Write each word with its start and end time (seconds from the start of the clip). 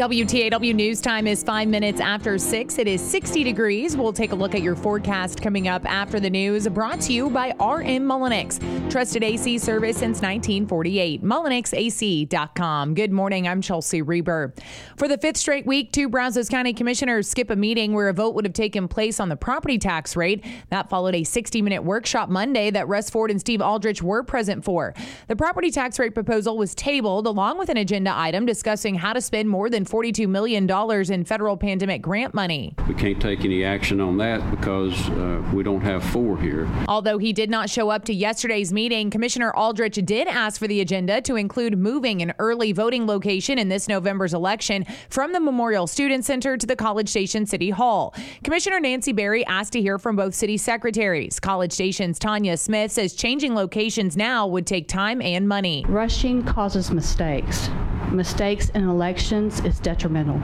WTAW 0.00 0.74
news 0.74 0.98
time 1.02 1.26
is 1.26 1.42
five 1.42 1.68
minutes 1.68 2.00
after 2.00 2.38
six. 2.38 2.78
It 2.78 2.88
is 2.88 3.02
60 3.02 3.44
degrees. 3.44 3.98
We'll 3.98 4.14
take 4.14 4.32
a 4.32 4.34
look 4.34 4.54
at 4.54 4.62
your 4.62 4.74
forecast 4.74 5.42
coming 5.42 5.68
up 5.68 5.84
after 5.84 6.18
the 6.18 6.30
news. 6.30 6.66
Brought 6.68 7.02
to 7.02 7.12
you 7.12 7.28
by 7.28 7.48
RM 7.48 8.08
Mullinix. 8.08 8.90
Trusted 8.90 9.22
AC 9.22 9.58
service 9.58 9.98
since 9.98 10.22
1948. 10.22 11.22
MullinixAC.com. 11.22 12.94
Good 12.94 13.12
morning. 13.12 13.46
I'm 13.46 13.60
Chelsea 13.60 14.00
Reber. 14.00 14.54
For 14.96 15.06
the 15.06 15.18
fifth 15.18 15.36
straight 15.36 15.66
week, 15.66 15.92
two 15.92 16.08
Brazos 16.08 16.48
County 16.48 16.72
commissioners 16.72 17.28
skip 17.28 17.50
a 17.50 17.56
meeting 17.56 17.92
where 17.92 18.08
a 18.08 18.14
vote 18.14 18.34
would 18.34 18.46
have 18.46 18.54
taken 18.54 18.88
place 18.88 19.20
on 19.20 19.28
the 19.28 19.36
property 19.36 19.76
tax 19.76 20.16
rate. 20.16 20.42
That 20.70 20.88
followed 20.88 21.14
a 21.14 21.24
60 21.24 21.60
minute 21.60 21.84
workshop 21.84 22.30
Monday 22.30 22.70
that 22.70 22.88
Russ 22.88 23.10
Ford 23.10 23.30
and 23.30 23.38
Steve 23.38 23.60
Aldrich 23.60 24.02
were 24.02 24.22
present 24.22 24.64
for. 24.64 24.94
The 25.28 25.36
property 25.36 25.70
tax 25.70 25.98
rate 25.98 26.14
proposal 26.14 26.56
was 26.56 26.74
tabled 26.74 27.26
along 27.26 27.58
with 27.58 27.68
an 27.68 27.76
agenda 27.76 28.16
item 28.16 28.46
discussing 28.46 28.94
how 28.94 29.12
to 29.12 29.20
spend 29.20 29.50
more 29.50 29.68
than 29.68 29.84
$42 29.90 30.28
million 30.28 30.70
in 31.12 31.24
federal 31.24 31.56
pandemic 31.56 32.02
grant 32.02 32.32
money. 32.34 32.74
We 32.88 32.94
can't 32.94 33.20
take 33.20 33.44
any 33.44 33.64
action 33.64 34.00
on 34.00 34.18
that 34.18 34.48
because 34.50 35.08
uh, 35.10 35.42
we 35.52 35.62
don't 35.62 35.80
have 35.80 36.04
four 36.04 36.38
here. 36.38 36.68
Although 36.86 37.18
he 37.18 37.32
did 37.32 37.50
not 37.50 37.68
show 37.68 37.90
up 37.90 38.04
to 38.04 38.14
yesterday's 38.14 38.72
meeting, 38.72 39.10
Commissioner 39.10 39.52
Aldrich 39.52 39.98
did 40.04 40.28
ask 40.28 40.60
for 40.60 40.68
the 40.68 40.80
agenda 40.80 41.20
to 41.22 41.36
include 41.36 41.76
moving 41.76 42.22
an 42.22 42.32
early 42.38 42.72
voting 42.72 43.06
location 43.06 43.58
in 43.58 43.68
this 43.68 43.88
November's 43.88 44.34
election 44.34 44.86
from 45.08 45.32
the 45.32 45.40
Memorial 45.40 45.86
Student 45.86 46.24
Center 46.24 46.56
to 46.56 46.66
the 46.66 46.76
College 46.76 47.08
Station 47.08 47.46
City 47.46 47.70
Hall. 47.70 48.14
Commissioner 48.44 48.78
Nancy 48.78 49.12
Berry 49.12 49.44
asked 49.46 49.72
to 49.72 49.80
hear 49.80 49.98
from 49.98 50.14
both 50.14 50.34
city 50.34 50.56
secretaries. 50.56 51.40
College 51.40 51.72
Station's 51.72 52.18
Tanya 52.18 52.56
Smith 52.56 52.92
says 52.92 53.14
changing 53.14 53.54
locations 53.54 54.16
now 54.16 54.46
would 54.46 54.66
take 54.66 54.86
time 54.86 55.20
and 55.20 55.48
money. 55.48 55.84
Rushing 55.88 56.44
causes 56.44 56.90
mistakes. 56.90 57.68
Mistakes 58.12 58.70
in 58.70 58.88
elections 58.88 59.60
is 59.60 59.79
detrimental. 59.82 60.40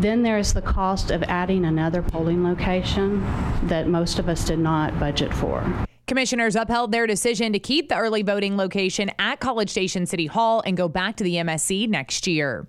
Then 0.00 0.22
there's 0.22 0.52
the 0.52 0.62
cost 0.62 1.10
of 1.10 1.22
adding 1.24 1.64
another 1.64 2.02
polling 2.02 2.42
location 2.42 3.20
that 3.68 3.88
most 3.88 4.18
of 4.18 4.28
us 4.28 4.44
did 4.44 4.58
not 4.58 4.98
budget 4.98 5.32
for. 5.32 5.64
Commissioners 6.06 6.54
upheld 6.54 6.92
their 6.92 7.06
decision 7.06 7.52
to 7.52 7.58
keep 7.58 7.88
the 7.88 7.96
early 7.96 8.22
voting 8.22 8.56
location 8.56 9.10
at 9.18 9.40
College 9.40 9.70
Station 9.70 10.04
City 10.04 10.26
Hall 10.26 10.62
and 10.66 10.76
go 10.76 10.88
back 10.88 11.16
to 11.16 11.24
the 11.24 11.36
MSC 11.36 11.88
next 11.88 12.26
year. 12.26 12.66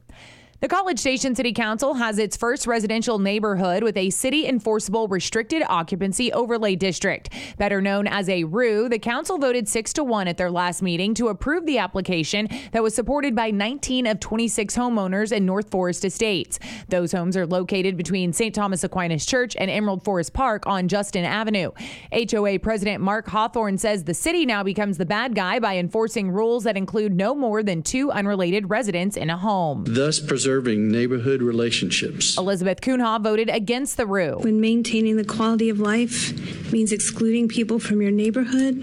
The 0.62 0.70
College 0.70 0.98
Station 0.98 1.36
City 1.36 1.52
Council 1.52 1.96
has 1.96 2.18
its 2.18 2.38
first 2.38 2.66
residential 2.66 3.20
neighborhood 3.20 3.84
with 3.84 3.98
a 3.98 4.10
city 4.10 4.48
enforceable 4.48 5.10
restricted 5.10 5.62
occupancy 5.68 6.32
overlay 6.32 6.78
district. 6.78 7.30
Better 7.58 7.82
known 7.82 8.08
as 8.08 8.30
a 8.30 8.46
ROO, 8.46 8.88
the 8.88 8.98
council 8.98 9.38
voted 9.38 9.68
6 9.68 9.92
to 9.94 10.04
1 10.06 10.30
at 10.30 10.38
their 10.38 10.50
last 10.50 10.82
meeting 10.82 11.14
to 11.16 11.28
approve 11.28 11.66
the 11.66 11.78
application 11.78 12.48
that 12.72 12.82
was 12.82 12.96
supported 12.96 13.36
by 13.36 13.52
19 13.52 14.08
of 14.08 14.22
26 14.22 14.78
homeowners 14.78 15.34
in 15.34 15.46
North 15.46 15.70
Forest 15.70 16.06
Estates. 16.06 16.58
Those 16.88 17.12
homes 17.12 17.36
are 17.36 17.46
located 17.46 17.98
between 17.98 18.32
St. 18.32 18.56
Thomas 18.56 18.84
Aquinas 18.86 19.26
Church 19.26 19.58
and 19.60 19.70
Emerald 19.70 20.06
Forest 20.06 20.32
Park 20.32 20.66
on 20.66 20.88
Justin 20.88 21.26
Avenue. 21.26 21.72
HOA 22.14 22.60
President 22.60 23.04
Mark 23.04 23.28
Hawthorne 23.28 23.78
says 23.78 24.06
the 24.06 24.14
city 24.14 24.46
now 24.46 24.64
becomes 24.64 24.98
the 24.98 25.06
bad 25.06 25.36
guy 25.36 25.60
by 25.60 25.78
enforcing 25.78 26.32
rules 26.32 26.64
that 26.64 26.78
include 26.78 27.14
no 27.14 27.36
more 27.36 27.62
than 27.62 27.84
two 27.84 28.10
unrelated 28.10 28.70
residents 28.70 29.18
in 29.18 29.30
a 29.30 29.38
home. 29.38 29.84
Thus 29.86 30.20
preserving 30.46 30.92
neighborhood 30.92 31.42
relationships. 31.42 32.38
Elizabeth 32.38 32.80
Cunha 32.80 33.20
voted 33.20 33.50
against 33.50 33.98
the 33.98 34.06
rule. 34.06 34.42
When 34.42 34.62
maintaining 34.62 35.18
the 35.18 35.26
quality 35.26 35.70
of 35.70 35.80
life 35.80 36.72
means 36.72 36.92
excluding 36.92 37.48
people 37.48 37.80
from 37.80 38.00
your 38.00 38.12
neighborhood, 38.12 38.76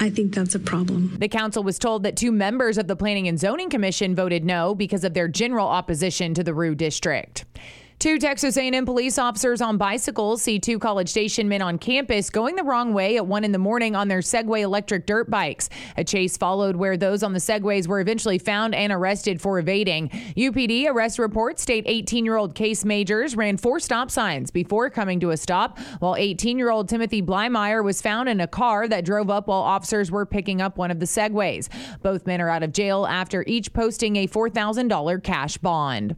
I 0.00 0.08
think 0.08 0.34
that's 0.34 0.54
a 0.54 0.58
problem. 0.58 1.14
The 1.18 1.28
council 1.28 1.62
was 1.62 1.78
told 1.78 2.04
that 2.04 2.16
two 2.16 2.32
members 2.32 2.78
of 2.78 2.86
the 2.86 2.96
Planning 2.96 3.28
and 3.28 3.38
Zoning 3.38 3.68
Commission 3.68 4.14
voted 4.14 4.46
no 4.46 4.74
because 4.74 5.04
of 5.04 5.12
their 5.12 5.28
general 5.28 5.68
opposition 5.68 6.32
to 6.32 6.42
the 6.42 6.54
ROO 6.54 6.74
district. 6.74 7.44
Two 8.02 8.18
Texas 8.18 8.56
A&M 8.56 8.84
police 8.84 9.16
officers 9.16 9.60
on 9.60 9.76
bicycles 9.76 10.42
see 10.42 10.58
two 10.58 10.80
College 10.80 11.08
Station 11.08 11.48
men 11.48 11.62
on 11.62 11.78
campus 11.78 12.30
going 12.30 12.56
the 12.56 12.64
wrong 12.64 12.92
way 12.92 13.16
at 13.16 13.28
1 13.28 13.44
in 13.44 13.52
the 13.52 13.58
morning 13.58 13.94
on 13.94 14.08
their 14.08 14.18
Segway 14.18 14.62
electric 14.62 15.06
dirt 15.06 15.30
bikes. 15.30 15.68
A 15.96 16.02
chase 16.02 16.36
followed 16.36 16.74
where 16.74 16.96
those 16.96 17.22
on 17.22 17.32
the 17.32 17.38
Segways 17.38 17.86
were 17.86 18.00
eventually 18.00 18.38
found 18.38 18.74
and 18.74 18.92
arrested 18.92 19.40
for 19.40 19.60
evading. 19.60 20.08
UPD 20.36 20.88
arrest 20.88 21.20
reports 21.20 21.62
state 21.62 21.86
18-year-old 21.86 22.56
Case 22.56 22.84
Majors 22.84 23.36
ran 23.36 23.56
four 23.56 23.78
stop 23.78 24.10
signs 24.10 24.50
before 24.50 24.90
coming 24.90 25.20
to 25.20 25.30
a 25.30 25.36
stop, 25.36 25.78
while 26.00 26.14
18-year-old 26.14 26.88
Timothy 26.88 27.22
Blymeyer 27.22 27.84
was 27.84 28.02
found 28.02 28.28
in 28.28 28.40
a 28.40 28.48
car 28.48 28.88
that 28.88 29.04
drove 29.04 29.30
up 29.30 29.46
while 29.46 29.62
officers 29.62 30.10
were 30.10 30.26
picking 30.26 30.60
up 30.60 30.76
one 30.76 30.90
of 30.90 30.98
the 30.98 31.06
Segways. 31.06 31.68
Both 32.02 32.26
men 32.26 32.40
are 32.40 32.50
out 32.50 32.64
of 32.64 32.72
jail 32.72 33.06
after 33.06 33.44
each 33.46 33.72
posting 33.72 34.16
a 34.16 34.26
$4,000 34.26 35.22
cash 35.22 35.56
bond. 35.58 36.16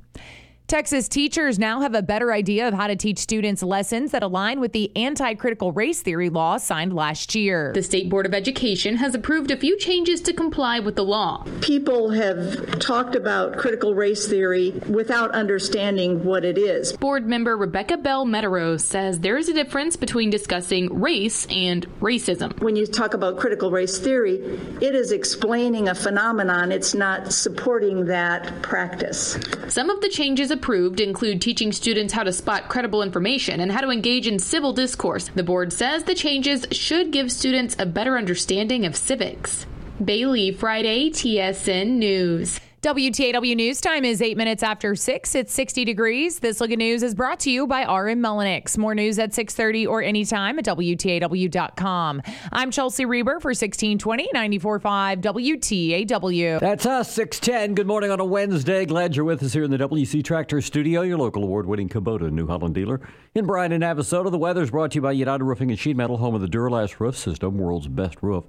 Texas 0.66 1.08
teachers 1.08 1.58
now 1.58 1.82
have 1.82 1.94
a 1.94 2.00
better 2.00 2.32
idea 2.32 2.66
of 2.66 2.72
how 2.72 2.86
to 2.86 2.96
teach 2.96 3.18
students 3.18 3.62
lessons 3.62 4.12
that 4.12 4.22
align 4.22 4.60
with 4.60 4.72
the 4.72 4.90
anti 4.96 5.34
critical 5.34 5.72
race 5.72 6.00
theory 6.00 6.30
law 6.30 6.56
signed 6.56 6.94
last 6.94 7.34
year. 7.34 7.70
The 7.74 7.82
State 7.82 8.08
Board 8.08 8.24
of 8.24 8.32
Education 8.32 8.96
has 8.96 9.14
approved 9.14 9.50
a 9.50 9.58
few 9.58 9.76
changes 9.78 10.22
to 10.22 10.32
comply 10.32 10.80
with 10.80 10.96
the 10.96 11.04
law. 11.04 11.44
People 11.60 12.08
have 12.12 12.78
talked 12.78 13.14
about 13.14 13.58
critical 13.58 13.94
race 13.94 14.26
theory 14.26 14.70
without 14.88 15.32
understanding 15.32 16.24
what 16.24 16.46
it 16.46 16.56
is. 16.56 16.96
Board 16.96 17.26
member 17.26 17.58
Rebecca 17.58 17.98
Bell 17.98 18.24
Metereau 18.24 18.80
says 18.80 19.20
there 19.20 19.36
is 19.36 19.50
a 19.50 19.54
difference 19.54 19.96
between 19.96 20.30
discussing 20.30 20.98
race 20.98 21.46
and 21.50 21.86
racism. 22.00 22.58
When 22.62 22.74
you 22.74 22.86
talk 22.86 23.12
about 23.12 23.38
critical 23.38 23.70
race 23.70 23.98
theory, 23.98 24.36
it 24.80 24.94
is 24.94 25.12
explaining 25.12 25.88
a 25.88 25.94
phenomenon, 25.94 26.72
it's 26.72 26.94
not 26.94 27.34
supporting 27.34 28.06
that 28.06 28.62
practice. 28.62 29.38
Some 29.68 29.90
of 29.90 30.00
the 30.00 30.08
changes 30.08 30.53
approved 30.54 31.00
include 31.00 31.42
teaching 31.42 31.70
students 31.72 32.14
how 32.14 32.22
to 32.22 32.32
spot 32.32 32.70
credible 32.70 33.02
information 33.02 33.60
and 33.60 33.70
how 33.70 33.82
to 33.82 33.90
engage 33.90 34.26
in 34.26 34.38
civil 34.38 34.72
discourse. 34.72 35.28
The 35.34 35.42
board 35.42 35.74
says 35.74 36.04
the 36.04 36.14
changes 36.14 36.64
should 36.72 37.10
give 37.10 37.30
students 37.30 37.76
a 37.78 37.84
better 37.84 38.16
understanding 38.16 38.86
of 38.86 38.96
civics. 38.96 39.66
Bailey, 40.02 40.50
Friday, 40.52 41.10
TSN 41.10 41.98
News. 41.98 42.58
WTAW 42.84 43.56
News 43.56 43.80
Time 43.80 44.04
is 44.04 44.20
eight 44.20 44.36
minutes 44.36 44.62
after 44.62 44.94
six. 44.94 45.34
It's 45.34 45.54
60 45.54 45.86
degrees. 45.86 46.40
This 46.40 46.60
look 46.60 46.70
at 46.70 46.76
news 46.76 47.02
is 47.02 47.14
brought 47.14 47.40
to 47.40 47.50
you 47.50 47.66
by 47.66 47.84
RM 47.84 48.20
Mullinix. 48.20 48.76
More 48.76 48.94
news 48.94 49.18
at 49.18 49.32
6:30 49.32 49.86
or 49.88 50.02
anytime 50.02 50.58
at 50.58 50.66
WTAW.com. 50.66 52.20
I'm 52.52 52.70
Chelsea 52.70 53.06
Reber 53.06 53.40
for 53.40 53.54
1620 53.54 54.28
94.5 54.34 55.22
WTAW. 55.22 56.60
That's 56.60 56.84
us, 56.84 57.10
610. 57.14 57.74
Good 57.74 57.86
morning 57.86 58.10
on 58.10 58.20
a 58.20 58.24
Wednesday. 58.26 58.84
Glad 58.84 59.16
you're 59.16 59.24
with 59.24 59.42
us 59.42 59.54
here 59.54 59.64
in 59.64 59.70
the 59.70 59.78
WC 59.78 60.22
Tractor 60.22 60.60
Studio, 60.60 61.00
your 61.00 61.16
local 61.16 61.42
award-winning 61.42 61.88
Kubota 61.88 62.30
New 62.30 62.46
Holland 62.46 62.74
dealer 62.74 63.00
in 63.34 63.46
Bryan 63.46 63.72
and 63.72 63.82
Navasota. 63.82 64.30
The 64.30 64.36
weather's 64.36 64.70
brought 64.70 64.90
to 64.90 64.96
you 64.96 65.00
by 65.00 65.12
United 65.12 65.44
Roofing 65.44 65.70
and 65.70 65.78
Sheet 65.78 65.96
Metal, 65.96 66.18
home 66.18 66.34
of 66.34 66.42
the 66.42 66.48
Duro-Last 66.48 67.00
roof 67.00 67.16
system, 67.16 67.56
world's 67.56 67.88
best 67.88 68.18
roof. 68.20 68.44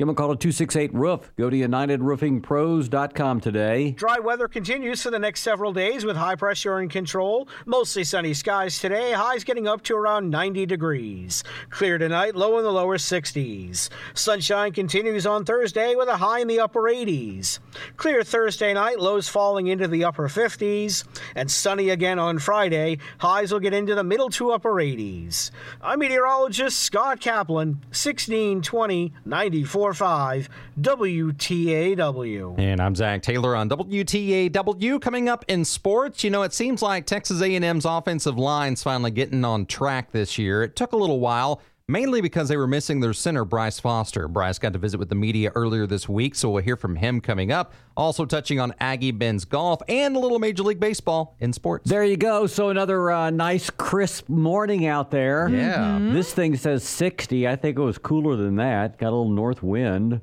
Give 0.00 0.06
them 0.06 0.14
a 0.14 0.16
call 0.16 0.32
at 0.32 0.40
268 0.40 0.94
Roof. 0.94 1.30
Go 1.36 1.50
to 1.50 1.56
UnitedRoofingPros.com 1.58 3.40
today. 3.42 3.90
Dry 3.90 4.18
weather 4.18 4.48
continues 4.48 5.02
for 5.02 5.10
the 5.10 5.18
next 5.18 5.42
several 5.42 5.74
days 5.74 6.06
with 6.06 6.16
high 6.16 6.36
pressure 6.36 6.80
in 6.80 6.88
control. 6.88 7.46
Mostly 7.66 8.04
sunny 8.04 8.32
skies 8.32 8.78
today. 8.78 9.12
Highs 9.12 9.44
getting 9.44 9.68
up 9.68 9.82
to 9.82 9.94
around 9.94 10.30
90 10.30 10.64
degrees. 10.64 11.44
Clear 11.68 11.98
tonight, 11.98 12.34
low 12.34 12.56
in 12.56 12.64
the 12.64 12.72
lower 12.72 12.96
60s. 12.96 13.90
Sunshine 14.14 14.72
continues 14.72 15.26
on 15.26 15.44
Thursday 15.44 15.94
with 15.94 16.08
a 16.08 16.16
high 16.16 16.40
in 16.40 16.48
the 16.48 16.60
upper 16.60 16.84
80s. 16.84 17.58
Clear 17.98 18.24
Thursday 18.24 18.72
night, 18.72 19.00
lows 19.00 19.28
falling 19.28 19.66
into 19.66 19.86
the 19.86 20.04
upper 20.04 20.30
50s. 20.30 21.04
And 21.34 21.50
sunny 21.50 21.90
again 21.90 22.18
on 22.18 22.38
Friday. 22.38 23.00
Highs 23.18 23.52
will 23.52 23.60
get 23.60 23.74
into 23.74 23.94
the 23.94 24.02
middle 24.02 24.30
to 24.30 24.52
upper 24.52 24.72
80s. 24.76 25.50
I'm 25.82 25.98
meteorologist 25.98 26.78
Scott 26.78 27.20
Kaplan, 27.20 27.80
1620 27.90 29.12
94. 29.26 29.89
5 29.94 30.48
WTAW. 30.80 32.58
And 32.58 32.80
I'm 32.80 32.94
Zach 32.94 33.22
Taylor 33.22 33.54
on 33.56 33.68
WTAW. 33.68 35.00
Coming 35.00 35.28
up 35.28 35.44
in 35.48 35.64
sports, 35.64 36.24
you 36.24 36.30
know, 36.30 36.42
it 36.42 36.52
seems 36.52 36.82
like 36.82 37.06
Texas 37.06 37.42
A&M's 37.42 37.84
offensive 37.84 38.38
line's 38.38 38.82
finally 38.82 39.10
getting 39.10 39.44
on 39.44 39.66
track 39.66 40.12
this 40.12 40.38
year. 40.38 40.62
It 40.62 40.76
took 40.76 40.92
a 40.92 40.96
little 40.96 41.20
while. 41.20 41.60
Mainly 41.90 42.20
because 42.20 42.48
they 42.48 42.56
were 42.56 42.66
missing 42.66 43.00
their 43.00 43.12
center, 43.12 43.44
Bryce 43.44 43.80
Foster. 43.80 44.28
Bryce 44.28 44.58
got 44.58 44.72
to 44.72 44.78
visit 44.78 44.98
with 44.98 45.08
the 45.08 45.14
media 45.14 45.50
earlier 45.54 45.86
this 45.86 46.08
week, 46.08 46.34
so 46.34 46.50
we'll 46.50 46.62
hear 46.62 46.76
from 46.76 46.96
him 46.96 47.20
coming 47.20 47.50
up. 47.52 47.72
Also 47.96 48.24
touching 48.24 48.58
on 48.60 48.72
Aggie 48.80 49.10
Ben's 49.10 49.44
golf 49.44 49.80
and 49.88 50.16
a 50.16 50.18
little 50.18 50.38
Major 50.38 50.62
League 50.62 50.80
Baseball 50.80 51.36
in 51.40 51.52
sports. 51.52 51.88
There 51.90 52.04
you 52.04 52.16
go. 52.16 52.46
So 52.46 52.68
another 52.70 53.10
uh, 53.10 53.30
nice 53.30 53.68
crisp 53.70 54.28
morning 54.28 54.86
out 54.86 55.10
there. 55.10 55.48
Yeah. 55.48 55.98
Mhm. 56.00 56.12
This 56.12 56.32
thing 56.32 56.56
says 56.56 56.84
60. 56.84 57.46
I 57.46 57.56
think 57.56 57.78
it 57.78 57.82
was 57.82 57.98
cooler 57.98 58.36
than 58.36 58.56
that. 58.56 58.96
Got 58.98 59.08
a 59.08 59.16
little 59.16 59.28
north 59.30 59.62
wind. 59.62 60.20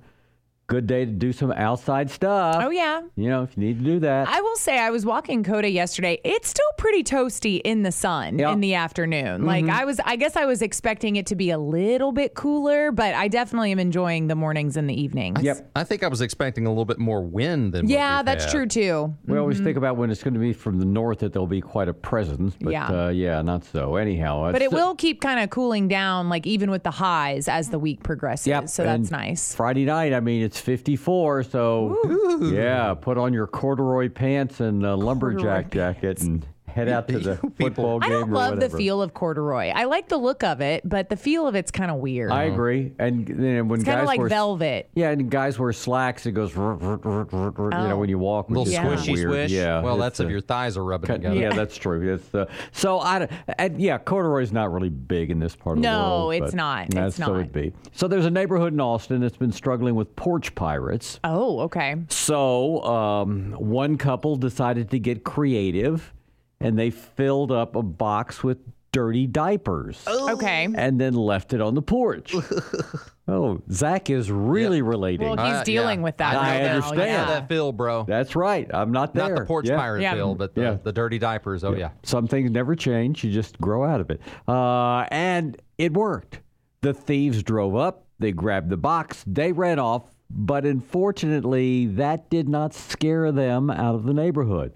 Good 0.68 0.86
day 0.86 1.06
to 1.06 1.12
do 1.12 1.32
some 1.32 1.54
outside 1.54 2.10
stuff. 2.12 2.58
Oh, 2.60 2.70
yeah. 2.70 3.00
You 3.16 3.30
know, 3.30 3.44
if 3.44 3.56
you 3.56 3.64
need 3.64 3.80
to 3.80 3.86
do 3.86 4.00
that. 4.02 4.28
I 4.28 4.42
will 4.42 4.58
say 4.58 4.78
I 4.78 4.90
was 4.90 5.06
walking 5.06 5.42
Coda 5.42 5.70
yesterday. 5.70 6.20
It's 6.26 6.50
still 6.50 6.66
pretty 6.78 7.06
toasty 7.06 7.62
in 7.64 7.84
the 7.84 7.92
sun 7.94 8.38
Yeah. 8.38 8.52
in 8.52 8.60
the 8.60 8.74
afternoon. 8.74 9.46
Like 9.46 9.64
Mhm. 9.64 9.70
I 9.70 9.86
was 9.86 10.02
I 10.04 10.18
guess 10.18 10.36
I 10.36 10.44
was 10.44 10.62
expecting 10.62 11.16
it 11.16 11.26
to 11.28 11.38
be 11.38 11.52
a 11.52 11.58
little 11.58 12.12
bit 12.12 12.34
cooler, 12.34 12.92
but 12.92 13.14
I 13.16 13.30
definitely 13.30 13.72
am 13.72 13.80
enjoying 13.80 14.28
the 14.28 14.36
mornings 14.36 14.76
and 14.76 14.90
the 14.90 15.02
evenings. 15.02 15.42
Yep. 15.42 15.72
I 15.74 15.86
think 15.86 16.04
I 16.04 16.10
was 16.10 16.20
expecting 16.20 16.66
a 16.66 16.70
little 16.70 16.84
bit 16.84 17.00
more 17.00 17.22
wind 17.22 17.72
than. 17.72 17.88
Yeah, 17.88 18.18
we've 18.18 18.26
that's 18.26 18.44
had. 18.44 18.52
true 18.52 18.66
too. 18.66 19.14
We 19.26 19.38
always 19.38 19.62
think 19.62 19.78
about 19.78 19.96
when 19.96 20.12
it's 20.12 20.22
going 20.22 20.34
to 20.34 20.40
be 20.42 20.52
from 20.52 20.80
the 20.80 20.86
north 20.86 21.20
that 21.20 21.32
there'll 21.32 21.48
be 21.48 21.62
quite 21.62 21.88
a 21.88 21.94
presence, 21.94 22.58
but 22.60 22.74
Yeah. 22.74 23.06
uh, 23.06 23.08
yeah, 23.08 23.42
not 23.42 23.64
so. 23.64 23.96
Anyhow, 23.96 24.42
But 24.52 24.62
it's- 24.62 24.64
it 24.74 24.76
will 24.76 24.96
keep 24.96 25.22
kind 25.22 25.40
of 25.40 25.50
cooling 25.50 25.88
down, 25.88 26.28
like 26.28 26.46
even 26.46 26.70
with 26.72 26.84
the 26.84 26.92
highs 26.92 27.48
as 27.48 27.70
the 27.70 27.80
week 27.80 28.04
progresses. 28.04 28.48
Yep, 28.48 28.68
so 28.68 28.84
that's 28.84 29.10
and 29.10 29.12
nice. 29.12 29.56
Friday 29.56 29.86
night, 29.86 30.12
I 30.14 30.20
mean, 30.20 30.42
it's 30.44 30.57
54, 30.60 31.44
so 31.44 32.40
yeah, 32.52 32.94
put 32.94 33.18
on 33.18 33.34
your 33.34 33.48
corduroy 33.48 34.10
pants 34.10 34.60
and 34.60 34.86
a 34.86 34.96
lumberjack 34.96 35.72
jacket 35.72 36.22
and 36.22 36.46
head 36.78 36.90
out 36.90 37.08
to 37.10 37.20
the 37.20 37.36
football 37.60 38.00
I 38.02 38.10
don't 38.10 38.30
or 38.30 38.34
love 38.34 38.60
the 38.60 38.70
feel 38.70 39.02
of 39.02 39.14
corduroy. 39.14 39.70
I 39.76 39.86
like 39.86 40.08
the 40.10 40.18
look 40.18 40.44
of 40.44 40.62
it, 40.62 40.88
but 40.88 41.10
the 41.10 41.18
feel 41.18 41.48
of 41.48 41.56
it's 41.56 41.72
kind 41.72 41.92
of 41.92 41.98
weird. 41.98 42.32
I 42.32 42.44
agree, 42.44 42.94
and 43.00 43.26
then 43.28 43.68
when 43.68 43.80
It's 43.82 43.86
guys 43.86 43.94
kind 43.96 44.02
of 44.02 44.08
like 44.08 44.20
wear 44.20 44.30
velvet. 44.30 44.90
yeah, 44.96 45.10
and 45.10 45.30
guys 45.30 45.58
wear 45.60 45.74
slacks, 45.74 46.26
it 46.26 46.32
goes 46.32 46.54
rrr, 46.54 46.80
rrr, 46.80 47.00
rrr, 47.00 47.26
rrr, 47.30 47.52
rrr, 47.54 47.72
you 47.82 47.88
know 47.90 47.96
Oh. 47.96 47.98
when 48.00 48.10
you 48.10 48.20
walk, 48.20 48.50
little 48.50 48.64
which 48.64 48.74
is 48.74 48.80
kinda 48.80 48.96
squishy 48.98 49.14
weird. 49.14 49.30
swish. 49.30 49.52
Yeah, 49.52 49.82
Well, 49.82 49.96
it's, 49.96 50.02
that's 50.04 50.20
if 50.22 50.30
your 50.30 50.42
thighs 50.42 50.78
are 50.78 50.84
rubbing 50.84 51.08
cut- 51.08 51.16
together. 51.18 51.36
Yeah, 51.40 51.54
that's 51.54 51.76
true. 51.78 52.14
It's, 52.14 52.34
uh, 52.36 52.46
so 52.72 53.00
I, 53.00 53.20
don't- 53.20 53.32
and 53.58 53.82
yeah, 53.82 53.98
corduroy's 53.98 54.52
not 54.54 54.72
really 54.72 54.90
big 54.90 55.32
in 55.32 55.40
this 55.40 55.56
part 55.56 55.78
of 55.78 55.84
the 55.84 55.90
No, 55.90 56.28
world. 56.30 56.44
it's 56.44 56.54
not. 56.54 56.90
That's 56.92 57.18
It's 57.18 57.26
so 57.26 57.32
not. 57.34 57.40
it'd 57.42 57.54
be. 57.54 57.74
So 57.94 58.08
there's 58.08 58.26
a 58.26 58.32
neighborhood 58.32 58.74
in 58.74 58.80
Austin 58.80 59.22
that's 59.22 59.38
been 59.38 59.52
struggling 59.52 59.96
with 59.96 60.16
porch 60.16 60.54
pirates. 60.56 61.20
Oh, 61.24 61.60
okay. 61.62 61.96
So 62.10 62.84
um, 62.84 63.52
one 63.58 63.98
couple 63.98 64.36
decided 64.36 64.90
to 64.92 65.00
get 65.00 65.24
creative, 65.24 66.14
and 66.60 66.78
they 66.78 66.90
filled 66.90 67.52
up 67.52 67.76
a 67.76 67.84
box 67.84 68.44
with 68.44 68.58
dirty 68.92 69.28
diapers. 69.28 70.04
Okay. 70.08 70.68
And 70.74 71.00
then 71.00 71.14
left 71.14 71.54
it 71.54 71.62
on 71.62 71.76
the 71.76 71.82
porch. 71.82 72.34
oh, 73.28 73.62
Zach 73.72 74.10
is 74.10 74.32
really 74.32 74.82
relating. 74.82 75.28
Well, 75.28 75.46
he's 75.46 75.56
Uh, 75.58 75.64
dealing 75.64 76.00
yeah. 76.00 76.04
with 76.04 76.18
that. 76.18 76.36
I 76.36 76.38
right 76.56 76.64
now, 76.64 76.76
understand. 76.76 77.00
yeah. 77.02 77.26
that 77.26 77.48
feel, 77.50 77.72
bro. 77.72 78.04
That's 78.08 78.36
right. 78.36 78.68
I'm 78.74 78.92
not 78.92 79.14
there. 79.14 79.30
Not 79.30 79.40
the 79.40 79.46
porch 79.46 79.68
Yeah. 79.68 79.78
pirate 79.78 80.02
Yeah. 80.02 80.14
feel, 80.16 80.34
but 80.36 80.56
the, 80.56 80.62
Yeah. 80.62 80.78
the 80.82 80.92
dirty 80.92 81.20
diapers. 81.20 81.64
Oh 81.64 81.74
yeah. 81.76 81.90
Some 82.04 82.28
things 82.28 82.50
never 82.50 82.76
change. 82.76 83.24
You 83.24 83.32
just 83.32 83.60
grow 83.60 83.84
out 83.84 84.02
of 84.02 84.10
it. 84.10 84.20
Uh, 84.48 85.06
and 85.12 85.62
it 85.78 85.94
worked. 85.94 86.40
The 86.82 86.94
thieves 86.94 87.44
drove 87.44 87.76
up. 87.76 88.06
They 88.20 88.32
grabbed 88.32 88.70
the 88.70 88.78
box. 88.78 89.24
They 89.28 89.52
ran 89.52 89.78
off. 89.80 90.04
But 90.30 90.66
unfortunately, 90.66 91.86
that 91.88 92.30
did 92.30 92.50
not 92.50 92.74
scare 92.74 93.32
them 93.32 93.70
out 93.70 93.96
of 93.96 94.04
the 94.04 94.14
neighborhood. 94.14 94.74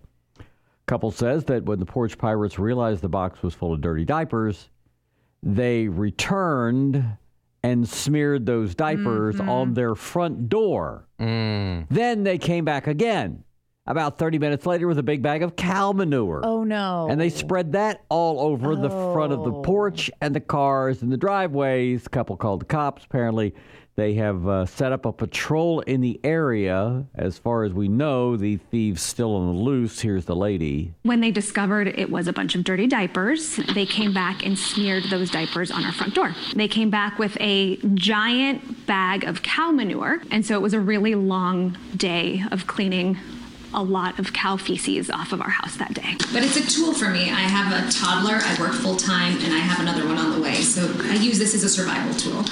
Couple 0.92 1.12
says 1.12 1.46
that 1.46 1.64
when 1.64 1.80
the 1.80 1.86
porch 1.86 2.18
pirates 2.18 2.60
realized 2.60 3.02
the 3.02 3.08
box 3.08 3.42
was 3.42 3.54
full 3.54 3.72
of 3.72 3.80
dirty 3.80 4.04
diapers, 4.04 4.68
they 5.42 5.88
returned 5.88 7.16
and 7.64 7.88
smeared 7.88 8.46
those 8.46 8.76
diapers 8.76 9.38
mm-hmm. 9.38 9.48
on 9.48 9.74
their 9.74 9.96
front 9.96 10.50
door. 10.50 11.08
Mm. 11.18 11.88
Then 11.90 12.24
they 12.24 12.38
came 12.38 12.66
back 12.66 12.88
again 12.88 13.46
about 13.88 14.18
30 14.18 14.38
minutes 14.38 14.66
later 14.66 14.86
with 14.86 14.98
a 14.98 15.04
big 15.04 15.22
bag 15.22 15.44
of 15.44 15.56
cow 15.56 15.94
manure. 15.94 16.42
Oh 16.44 16.66
no. 16.66 17.08
And 17.10 17.22
they 17.22 17.30
spread 17.30 17.72
that 17.72 18.04
all 18.10 18.42
over 18.42 18.76
the 18.76 18.90
front 18.90 19.32
of 19.32 19.46
the 19.46 19.54
oh. 19.54 19.62
porch 19.62 20.12
and 20.20 20.36
the 20.36 20.42
cars 20.42 21.02
and 21.02 21.10
the 21.10 21.16
driveways. 21.16 22.06
A 22.06 22.10
couple 22.10 22.36
called 22.36 22.60
the 22.60 22.66
cops. 22.66 23.06
Apparently, 23.06 23.56
they 23.96 24.14
have 24.16 24.48
uh, 24.48 24.66
set 24.66 24.92
up 24.92 25.06
a 25.06 25.12
patrol 25.12 25.82
in 25.82 26.02
the 26.02 26.20
area. 26.24 27.06
As 27.16 27.38
far 27.38 27.64
as 27.64 27.74
we 27.74 27.88
know, 27.88 28.38
the 28.38 28.58
thieves 28.58 29.02
still 29.02 29.36
on 29.36 29.54
the 29.54 29.62
loose. 29.62 30.00
Here's 30.00 30.26
the 30.26 30.36
lady. 30.36 30.94
When 31.04 31.22
they 31.22 31.32
discovered 31.32 31.88
it 31.88 32.10
was 32.10 32.28
a 32.28 32.34
bunch 32.34 32.56
of 32.56 32.64
dirty 32.64 32.88
diapers, 32.88 33.58
they 33.74 33.86
came 33.86 34.14
back 34.14 34.46
and 34.46 34.58
smeared 34.58 35.04
those 35.06 35.30
diapers 35.30 35.72
on 35.72 35.84
our 35.86 35.92
front 35.92 36.16
door. 36.16 36.34
They 36.56 36.68
came 36.68 36.90
back 36.90 37.20
with 37.20 37.38
a 37.40 37.78
giant 37.94 38.86
bag 38.88 39.24
of 39.24 39.44
cow 39.44 39.72
manure, 39.72 40.22
and 40.32 40.46
so 40.46 40.56
it 40.56 40.62
was 40.62 40.74
a 40.74 40.80
really 40.80 41.16
long 41.16 41.78
day 41.96 42.44
of 42.52 42.68
cleaning 42.68 43.18
a 43.74 43.84
lot 43.84 44.20
of 44.20 44.34
cow 44.34 44.58
feces 44.58 45.10
off 45.10 45.34
of 45.34 45.42
our 45.42 45.50
house 45.50 45.78
that 45.78 45.94
day. 45.94 46.16
But 46.34 46.44
it's 46.44 46.58
a 46.58 46.68
tool 46.68 46.94
for 46.94 47.10
me. 47.10 47.30
I 47.30 47.42
have 47.42 47.72
a 47.72 47.92
toddler, 47.92 48.40
I 48.42 48.58
work 48.60 48.74
full 48.74 48.96
time, 48.96 49.38
and 49.42 49.54
I 49.54 49.60
have 49.60 49.80
another 49.80 50.08
one 50.08 50.18
on 50.18 50.32
the 50.32 50.42
way. 50.42 50.56
So 50.56 50.82
I 51.06 51.16
use 51.16 51.40
this 51.40 51.54
as 51.54 51.64
a 51.64 51.70
survival 51.70 52.14
tool. 52.16 52.44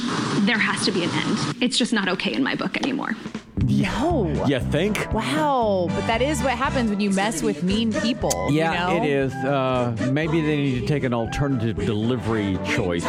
There 0.46 0.58
has 0.58 0.86
to 0.86 0.92
be 0.92 1.04
an 1.04 1.10
end. 1.12 1.56
It's 1.62 1.78
just 1.78 1.94
not 1.94 2.08
okay 2.10 2.34
in 2.34 2.44
my 2.44 2.56
book 2.56 2.78
anymore. 2.78 3.16
No. 3.66 4.46
You 4.48 4.60
think? 4.60 5.14
Wow, 5.14 5.88
but 5.90 6.08
that 6.08 6.22
is 6.22 6.42
what 6.42 6.54
happens 6.54 6.90
when 6.90 7.00
you 7.00 7.12
mess 7.12 7.44
with 7.44 7.62
mean 7.62 7.94
people. 7.94 8.50
Yeah, 8.52 8.72
you 8.72 8.98
know? 8.98 9.04
it 9.04 9.10
is. 9.10 9.34
Uh, 9.34 10.10
maybe 10.12 10.42
they 10.42 10.58
need 10.58 10.80
to 10.82 10.88
take 10.88 11.04
an 11.04 11.14
alternative 11.14 11.78
delivery 11.78 12.58
choice. 12.66 13.06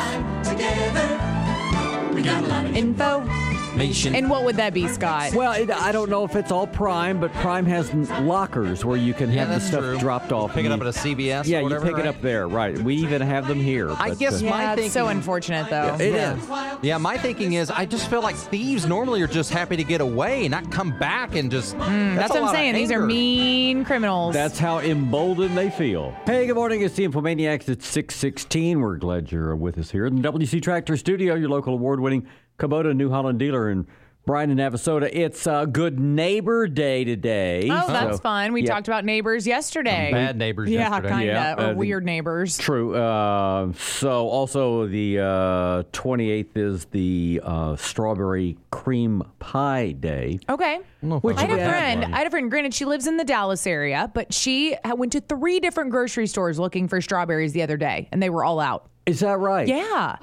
Info. 2.74 3.49
Nation. 3.76 4.14
And 4.14 4.28
what 4.28 4.44
would 4.44 4.56
that 4.56 4.74
be, 4.74 4.88
Scott? 4.88 5.32
Well, 5.34 5.52
it, 5.52 5.70
I 5.70 5.92
don't 5.92 6.10
know 6.10 6.24
if 6.24 6.36
it's 6.36 6.50
all 6.50 6.66
Prime, 6.66 7.20
but 7.20 7.32
Prime 7.34 7.64
has 7.66 7.92
lockers 8.20 8.84
where 8.84 8.96
you 8.96 9.14
can 9.14 9.30
Yeah, 9.30 9.46
have 9.46 9.48
the 9.50 9.60
stuff 9.60 9.84
true. 9.84 9.98
dropped 9.98 10.32
off. 10.32 10.52
Pick 10.54 10.66
it 10.66 10.72
up 10.72 10.80
at 10.80 10.86
a 10.86 10.90
CVS 10.90 11.44
or 11.44 11.48
Yeah, 11.48 11.62
whatever, 11.62 11.86
you 11.86 11.90
pick 11.92 11.96
right? 11.98 12.06
it 12.06 12.08
up 12.08 12.20
there, 12.22 12.48
right? 12.48 12.78
We 12.78 12.96
even 12.96 13.20
have 13.22 13.46
them 13.46 13.60
here. 13.60 13.90
I 13.98 14.14
guess 14.14 14.42
uh, 14.42 14.46
my 14.46 14.62
yeah, 14.62 14.76
it's 14.84 14.92
so 14.92 15.08
unfortunate 15.08 15.70
though. 15.70 15.96
It 16.00 16.12
yeah. 16.14 16.36
is. 16.36 16.78
Yeah, 16.82 16.98
my 16.98 17.16
thinking 17.18 17.54
is 17.54 17.70
I 17.70 17.86
just 17.86 18.10
feel 18.10 18.22
like 18.22 18.36
thieves 18.36 18.86
normally 18.86 19.22
are 19.22 19.26
just 19.28 19.52
happy 19.52 19.76
to 19.76 19.84
get 19.84 20.00
away, 20.00 20.48
not 20.48 20.70
come 20.70 20.96
back 20.98 21.34
and 21.34 21.50
just. 21.50 21.76
Mm, 21.76 22.16
That's, 22.16 22.34
a 22.34 22.40
what 22.40 22.48
I'm 22.50 22.54
saying. 22.54 22.74
These 22.74 22.90
are 22.90 23.04
mean 23.04 23.84
criminals. 23.84 24.34
That's 24.34 24.58
how 24.58 24.80
emboldened 24.80 25.56
they 25.56 25.70
feel. 25.70 26.14
Hey, 26.26 26.46
good 26.46 26.56
morning. 26.56 26.82
It's 26.82 26.94
the 26.94 27.06
Infomaniacs 27.06 27.68
at 27.68 27.82
616. 27.82 28.80
We're 28.80 28.96
glad 28.96 29.30
you're 29.30 29.54
with 29.56 29.78
us 29.78 29.90
here 29.90 30.06
in 30.06 30.20
the 30.20 30.32
WC 30.32 30.62
Tractor 30.62 30.96
Studio, 30.96 31.34
your 31.34 31.48
local 31.48 31.74
award-winning 31.74 32.26
Kubota 32.60 32.94
New 32.94 33.10
Holland 33.10 33.38
dealer 33.38 33.70
in 33.70 33.86
Bryan 34.26 34.50
and 34.50 34.60
Navasota. 34.60 35.08
It's 35.10 35.46
uh, 35.46 35.64
Good 35.64 35.98
Neighbor 35.98 36.68
Day 36.68 37.04
today. 37.04 37.68
Oh, 37.70 37.86
that's 37.88 38.20
fun. 38.20 38.52
We 38.52 38.62
yeah. 38.62 38.68
talked 38.68 38.86
about 38.86 39.06
neighbors 39.06 39.46
yesterday. 39.46 40.10
Bad 40.12 40.36
neighbors 40.36 40.68
Yeah, 40.68 40.90
yesterday. 40.90 41.08
kind 41.08 41.28
of. 41.30 41.34
Yeah, 41.34 41.54
or 41.54 41.70
uh, 41.70 41.74
weird 41.74 42.04
neighbors. 42.04 42.58
True. 42.58 42.94
Uh, 42.94 43.72
so 43.72 44.28
also 44.28 44.86
the 44.86 45.20
uh, 45.20 45.82
28th 45.92 46.56
is 46.56 46.84
the 46.86 47.40
uh, 47.42 47.76
Strawberry 47.76 48.58
Cream 48.70 49.24
Pie 49.38 49.92
Day. 49.92 50.38
Okay. 50.50 50.80
Which 51.00 51.38
I 51.38 51.46
had 51.46 51.50
a 51.58 51.68
friend. 51.68 52.02
one. 52.02 52.14
I 52.14 52.18
had 52.18 52.26
a 52.26 52.30
friend. 52.30 52.50
Granted, 52.50 52.74
she 52.74 52.84
lives 52.84 53.06
in 53.06 53.16
the 53.16 53.24
Dallas 53.24 53.66
area, 53.66 54.10
but 54.12 54.34
she 54.34 54.76
went 54.96 55.12
to 55.12 55.20
three 55.22 55.60
different 55.60 55.92
grocery 55.92 56.26
stores 56.26 56.58
looking 56.58 56.88
for 56.88 57.00
strawberries 57.00 57.54
the 57.54 57.62
other 57.62 57.78
day, 57.78 58.06
and 58.12 58.22
they 58.22 58.28
were 58.28 58.44
all 58.44 58.60
out. 58.60 58.89
Is 59.06 59.20
that 59.20 59.38
right? 59.38 59.66
Yeah. 59.66 60.16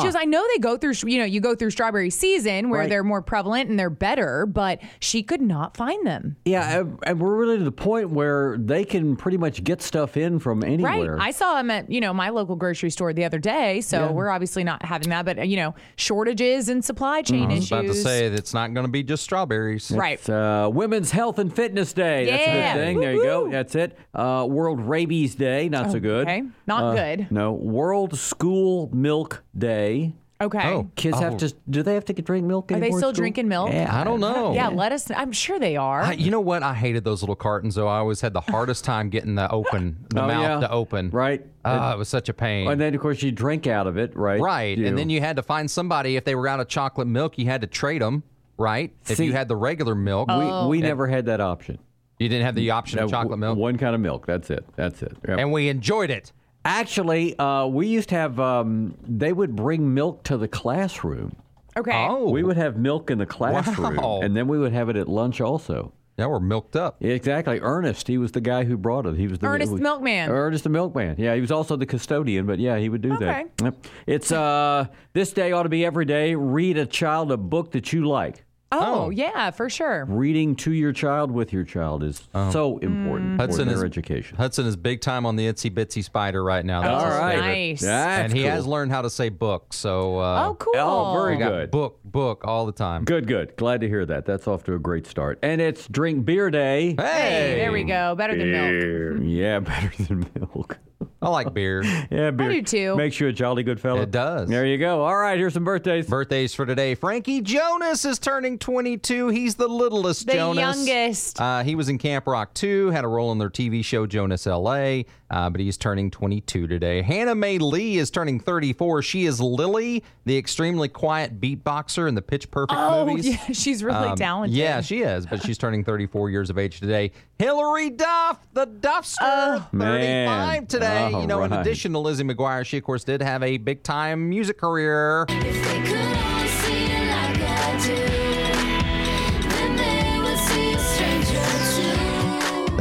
She 0.00 0.04
goes, 0.06 0.16
I 0.16 0.24
know 0.24 0.44
they 0.54 0.58
go 0.58 0.76
through, 0.76 0.94
you 1.06 1.18
know, 1.18 1.24
you 1.24 1.40
go 1.40 1.54
through 1.54 1.70
strawberry 1.70 2.10
season 2.10 2.70
where 2.70 2.80
Right. 2.80 2.88
they're 2.88 3.04
more 3.04 3.22
prevalent 3.22 3.68
and 3.70 3.78
they're 3.78 3.90
better, 3.90 4.46
but 4.46 4.80
she 5.00 5.22
could 5.22 5.40
not 5.42 5.76
find 5.76 6.04
them. 6.06 6.36
Yeah, 6.44 6.80
and- 6.80 6.98
and 7.04 7.20
we're 7.20 7.36
really 7.36 7.58
to 7.58 7.64
the 7.64 7.70
point 7.70 8.10
where 8.10 8.56
they 8.58 8.84
can 8.84 9.14
pretty 9.16 9.36
much 9.36 9.62
get 9.62 9.80
stuff 9.82 10.16
in 10.16 10.38
from 10.38 10.64
anywhere. 10.64 11.16
Right. 11.16 11.28
I 11.28 11.30
saw 11.30 11.54
them 11.56 11.70
at, 11.70 11.90
you 11.90 12.00
know, 12.00 12.12
my 12.14 12.30
local 12.30 12.56
grocery 12.56 12.90
store 12.90 13.12
the 13.12 13.24
other 13.24 13.38
day. 13.38 13.80
So 13.82 14.06
Yeah. 14.06 14.10
we're 14.12 14.30
obviously 14.30 14.64
not 14.64 14.84
having 14.84 15.10
that, 15.10 15.24
but, 15.24 15.46
you 15.46 15.56
know, 15.56 15.74
shortages 15.96 16.68
and 16.68 16.84
supply 16.84 17.22
chain 17.22 17.44
I 17.44 17.46
was 17.54 17.58
issues. 17.58 17.72
about 17.72 17.82
to 17.86 17.94
say 17.94 18.28
that 18.28 18.38
it's 18.38 18.54
not 18.54 18.72
going 18.74 18.86
to 18.86 18.90
be 18.92 19.02
just 19.02 19.22
strawberries. 19.22 19.90
Right. 19.94 20.18
It's 20.18 20.28
uh, 20.28 20.68
Women's 20.72 21.10
Health 21.12 21.38
and 21.38 21.54
Fitness 21.54 21.92
Day. 21.92 22.26
That's 22.26 22.42
a 22.46 22.50
Yeah. 22.50 22.74
good 22.74 22.80
thing. 22.80 23.00
There 23.00 23.12
you 23.14 23.22
go. 23.22 23.48
That's 23.50 23.74
it. 23.74 23.96
Uh, 24.14 24.46
World 24.48 24.80
Rabies 24.80 25.34
Day. 25.34 25.68
Not 25.68 25.92
so 25.92 26.00
good. 26.00 26.22
Okay. 26.26 26.42
Not 26.66 26.82
Uh, 26.84 26.94
good. 26.94 27.26
No. 27.30 27.52
World 27.52 28.18
School 28.22 28.88
Milk 28.92 29.42
Day. 29.56 30.12
Okay. 30.40 30.72
Oh. 30.72 30.88
Kids 30.96 31.18
have 31.20 31.34
Oh. 31.34 31.38
to. 31.38 31.54
Do 31.70 31.82
they 31.84 31.94
have 31.94 32.04
to 32.06 32.12
drink 32.14 32.44
milk? 32.46 32.70
Are 32.72 32.74
they 32.74 32.80
anymore 32.86 32.98
at 32.98 33.00
still 33.00 33.08
school? 33.10 33.20
drinking 33.20 33.46
milk? 33.48 33.70
Yeah, 33.72 33.88
I 33.96 34.02
don't 34.02 34.18
know. 34.20 34.54
Yeah, 34.54 34.68
let 34.68 34.90
us. 34.90 35.08
I'm 35.10 35.30
sure 35.30 35.58
they 35.60 35.76
are. 35.76 36.02
I- 36.02 36.12
you 36.14 36.30
know 36.32 36.40
what? 36.40 36.62
I 36.64 36.74
hated 36.74 37.04
those 37.04 37.22
little 37.22 37.36
cartons, 37.36 37.76
though. 37.76 37.86
I 37.86 37.98
always 37.98 38.20
had 38.20 38.32
the 38.32 38.40
hardest 38.40 38.84
time 38.84 39.08
getting 39.08 39.34
the 39.36 39.48
open, 39.52 40.04
the 40.08 40.22
Oh, 40.22 40.26
mouth 40.26 40.42
yeah. 40.42 40.60
to 40.66 40.70
open. 40.72 41.10
Right. 41.10 41.44
Ah, 41.64 41.92
it 41.92 41.98
was 41.98 42.08
such 42.08 42.28
a 42.28 42.34
pain. 42.34 42.68
And 42.68 42.80
then 42.80 42.92
of 42.94 43.00
course 43.00 43.22
you 43.22 43.30
drink 43.30 43.66
out 43.68 43.86
of 43.86 43.96
it, 43.96 44.16
right? 44.16 44.40
right. 44.40 44.76
And 44.78 44.98
then 44.98 45.10
you 45.10 45.20
had 45.20 45.36
to 45.36 45.42
find 45.42 45.70
somebody. 45.70 46.16
If 46.16 46.24
they 46.24 46.34
were 46.34 46.48
out 46.48 46.58
of 46.58 46.66
chocolate 46.66 47.06
milk, 47.08 47.38
you 47.38 47.46
had 47.46 47.60
to 47.60 47.68
trade 47.68 48.02
them. 48.02 48.24
Right. 48.58 48.92
If 49.08 49.18
See- 49.18 49.24
you 49.26 49.32
had 49.32 49.46
the 49.48 49.56
regular 49.56 49.94
milk, 49.94 50.28
we 50.28 50.34
Oh. 50.34 50.66
we 50.68 50.80
never 50.80 51.06
had 51.06 51.26
that 51.26 51.40
option. 51.40 51.78
you 52.18 52.28
didn't 52.28 52.44
have 52.44 52.54
the 52.54 52.70
option 52.70 53.00
of 53.00 53.10
chocolate 53.10 53.38
milk. 53.40 53.58
One 53.58 53.76
kind 53.78 53.94
of 53.96 54.00
milk. 54.00 54.26
That's 54.26 54.48
it. 54.50 54.64
That's 54.76 55.02
it. 55.02 55.16
Yep. 55.26 55.38
and 55.38 55.52
we 55.52 55.68
enjoyed 55.68 56.08
it. 56.10 56.30
Actually, 56.64 57.38
uh, 57.38 57.66
we 57.66 57.86
used 57.88 58.08
to 58.10 58.14
have. 58.14 58.38
Um, 58.38 58.96
they 59.06 59.32
would 59.32 59.56
bring 59.56 59.92
milk 59.94 60.22
to 60.24 60.36
the 60.36 60.48
classroom. 60.48 61.36
Okay. 61.76 62.06
Oh. 62.08 62.30
We 62.30 62.42
would 62.42 62.56
have 62.56 62.76
milk 62.76 63.10
in 63.10 63.18
the 63.18 63.26
classroom, 63.26 63.96
Wow. 63.96 64.20
and 64.22 64.36
then 64.36 64.46
we 64.46 64.58
would 64.58 64.72
have 64.72 64.88
it 64.88 64.96
at 64.96 65.08
lunch 65.08 65.40
also. 65.40 65.92
Now 66.18 66.28
we're 66.28 66.40
milked 66.40 66.76
up. 66.76 67.02
Exactly. 67.02 67.58
Ernest, 67.62 68.06
he 68.06 68.18
was 68.18 68.32
the 68.32 68.40
guy 68.42 68.64
who 68.64 68.76
brought 68.76 69.06
it. 69.06 69.16
He 69.16 69.26
was 69.26 69.38
the 69.38 69.46
Ernest 69.46 69.72
the 69.74 69.78
milkman. 69.80 70.28
Ernest 70.30 70.64
the 70.64 70.70
milkman. 70.70 71.16
Yeah, 71.18 71.34
he 71.34 71.40
was 71.40 71.50
also 71.50 71.74
the 71.74 71.86
custodian, 71.86 72.44
but 72.46 72.58
yeah, 72.58 72.76
he 72.76 72.90
would 72.90 73.00
do 73.00 73.14
Okay. 73.14 73.24
that. 73.24 73.64
Yep. 73.64 73.86
It's 74.06 74.30
uh, 74.30 74.86
this 75.14 75.32
day 75.32 75.52
ought 75.52 75.62
to 75.62 75.70
be 75.70 75.86
every 75.86 76.04
day. 76.04 76.34
Read 76.34 76.76
a 76.76 76.84
child 76.84 77.32
a 77.32 77.38
book 77.38 77.72
that 77.72 77.92
you 77.94 78.06
like. 78.06 78.44
Oh, 78.72 79.10
yeah, 79.10 79.50
for 79.50 79.68
sure. 79.68 80.04
Reading 80.06 80.56
to 80.56 80.72
your 80.72 80.92
child 80.92 81.30
with 81.30 81.52
your 81.52 81.64
child 81.64 82.02
is 82.02 82.22
so 82.50 82.78
important 82.78 83.36
for 83.36 83.42
Oh. 83.42 83.46
Hudson 83.46 83.68
their 83.68 83.76
is 83.78 83.84
education. 83.84 84.36
Hudson 84.36 84.66
is 84.66 84.76
big 84.76 85.00
time 85.00 85.26
on 85.26 85.36
the 85.36 85.46
itsy 85.46 85.70
bitsy 85.70 86.02
spider 86.02 86.42
right 86.42 86.64
now. 86.64 86.82
That's 86.82 86.94
All 87.04 87.10
his 87.10 87.18
right. 87.20 87.32
favorite. 87.34 87.48
Nice. 87.48 87.80
That's 87.82 88.24
and 88.24 88.32
he 88.32 88.42
cool. 88.42 88.50
has 88.50 88.66
learned 88.66 88.92
how 88.92 89.02
to 89.02 89.10
say 89.10 89.28
book. 89.28 89.72
So 89.74 90.18
uh, 90.18 90.46
Oh, 90.48 90.54
cool. 90.54 90.72
Oh, 90.76 91.12
very 91.14 91.36
we 91.36 91.38
got 91.42 91.50
good. 91.50 91.70
book 91.70 91.98
book 92.04 92.42
all 92.46 92.66
the 92.66 92.72
time. 92.72 93.04
Good, 93.04 93.26
good. 93.26 93.56
Glad 93.56 93.80
to 93.82 93.88
hear 93.88 94.04
that. 94.06 94.24
That's 94.26 94.46
off 94.48 94.64
to 94.64 94.74
a 94.74 94.78
great 94.78 95.06
start. 95.06 95.38
And 95.42 95.60
it's 95.60 95.86
drink 95.88 96.24
beer 96.24 96.50
day. 96.50 96.94
Hey, 96.98 97.54
There 97.58 97.72
we 97.72 97.84
go. 97.84 98.14
Better 98.16 98.36
than 98.36 98.50
milk. 98.50 99.22
Yeah, 99.26 99.58
better 99.60 99.92
than 100.04 100.26
milk. 100.38 100.78
I 101.22 101.28
like 101.28 101.54
beer. 101.54 101.82
Yeah, 102.10 102.30
beer. 102.30 102.50
I 102.50 102.52
do 102.54 102.62
too. 102.62 102.96
Makes 102.96 103.20
you 103.20 103.28
a 103.28 103.32
jolly 103.32 103.62
good 103.62 103.80
fellow. 103.80 104.00
It 104.02 104.10
does. 104.10 104.48
There 104.48 104.66
you 104.66 104.76
go. 104.76 105.02
All 105.02 105.16
right, 105.16 105.38
here's 105.38 105.54
some 105.54 105.64
birthdays. 105.64 106.06
Birthdays 106.06 106.52
for 106.54 106.66
today. 106.66 106.94
Frankie 106.94 107.40
Jonas 107.40 108.04
is 108.04 108.18
turning 108.18 108.58
22. 108.58 109.28
He's 109.28 109.54
the 109.54 109.68
littlest 109.68 110.26
Jonas. 110.26 110.56
The 110.56 110.60
Jonas. 110.62 110.86
youngest. 110.88 111.40
Uh, 111.40 111.62
he 111.62 111.74
was 111.74 111.88
in 111.88 111.98
Camp 111.98 112.26
Rock 112.26 112.52
2, 112.54 112.90
had 112.90 113.04
a 113.04 113.08
role 113.08 113.30
in 113.32 113.38
their 113.38 113.50
TV 113.50 113.84
show 113.84 114.06
Jonas 114.06 114.46
LA, 114.46 115.02
uh, 115.32 115.50
but 115.50 115.60
he's 115.60 115.76
turning 115.76 116.10
22 116.10 116.66
today. 116.68 117.02
Hana 117.02 117.34
Mae 117.34 117.58
Lee 117.58 117.96
is 117.98 118.10
turning 118.10 118.38
34. 118.38 119.02
She 119.02 119.24
is 119.26 119.40
Lily, 119.40 120.04
the 120.26 120.36
extremely 120.38 120.88
quiet 120.88 121.40
beatboxer 121.40 122.06
in 122.06 122.14
the 122.14 122.22
Pitch 122.22 122.50
Perfect 122.50 122.78
Oh, 122.78 123.06
movies. 123.06 123.26
yeah, 123.26 123.38
she's 123.52 123.82
really 123.82 124.08
Um, 124.08 124.16
talented. 124.16 124.56
Yeah, 124.56 124.80
she 124.82 125.00
is, 125.00 125.26
but 125.26 125.42
she's 125.42 125.58
turning 125.58 125.82
34 125.82 126.30
years 126.30 126.50
of 126.50 126.58
age 126.58 126.78
today. 126.78 127.10
Hilary 127.38 127.90
Duff, 127.90 128.38
the 128.52 128.66
Duffster, 128.66 129.16
Oh. 129.22 129.66
35 129.72 129.72
Man. 129.72 130.66
today. 130.66 131.10
you 131.20 131.26
know, 131.26 131.42
in 131.42 131.52
addition 131.52 131.92
to 131.92 131.98
Lizzie 131.98 132.24
McGuire, 132.24 132.64
she, 132.64 132.76
of 132.76 132.84
course, 132.84 133.02
did 133.02 133.22
have 133.22 133.42
a 133.42 133.56
big 133.56 133.82
time 133.82 134.28
music 134.28 134.58
career. 134.58 135.26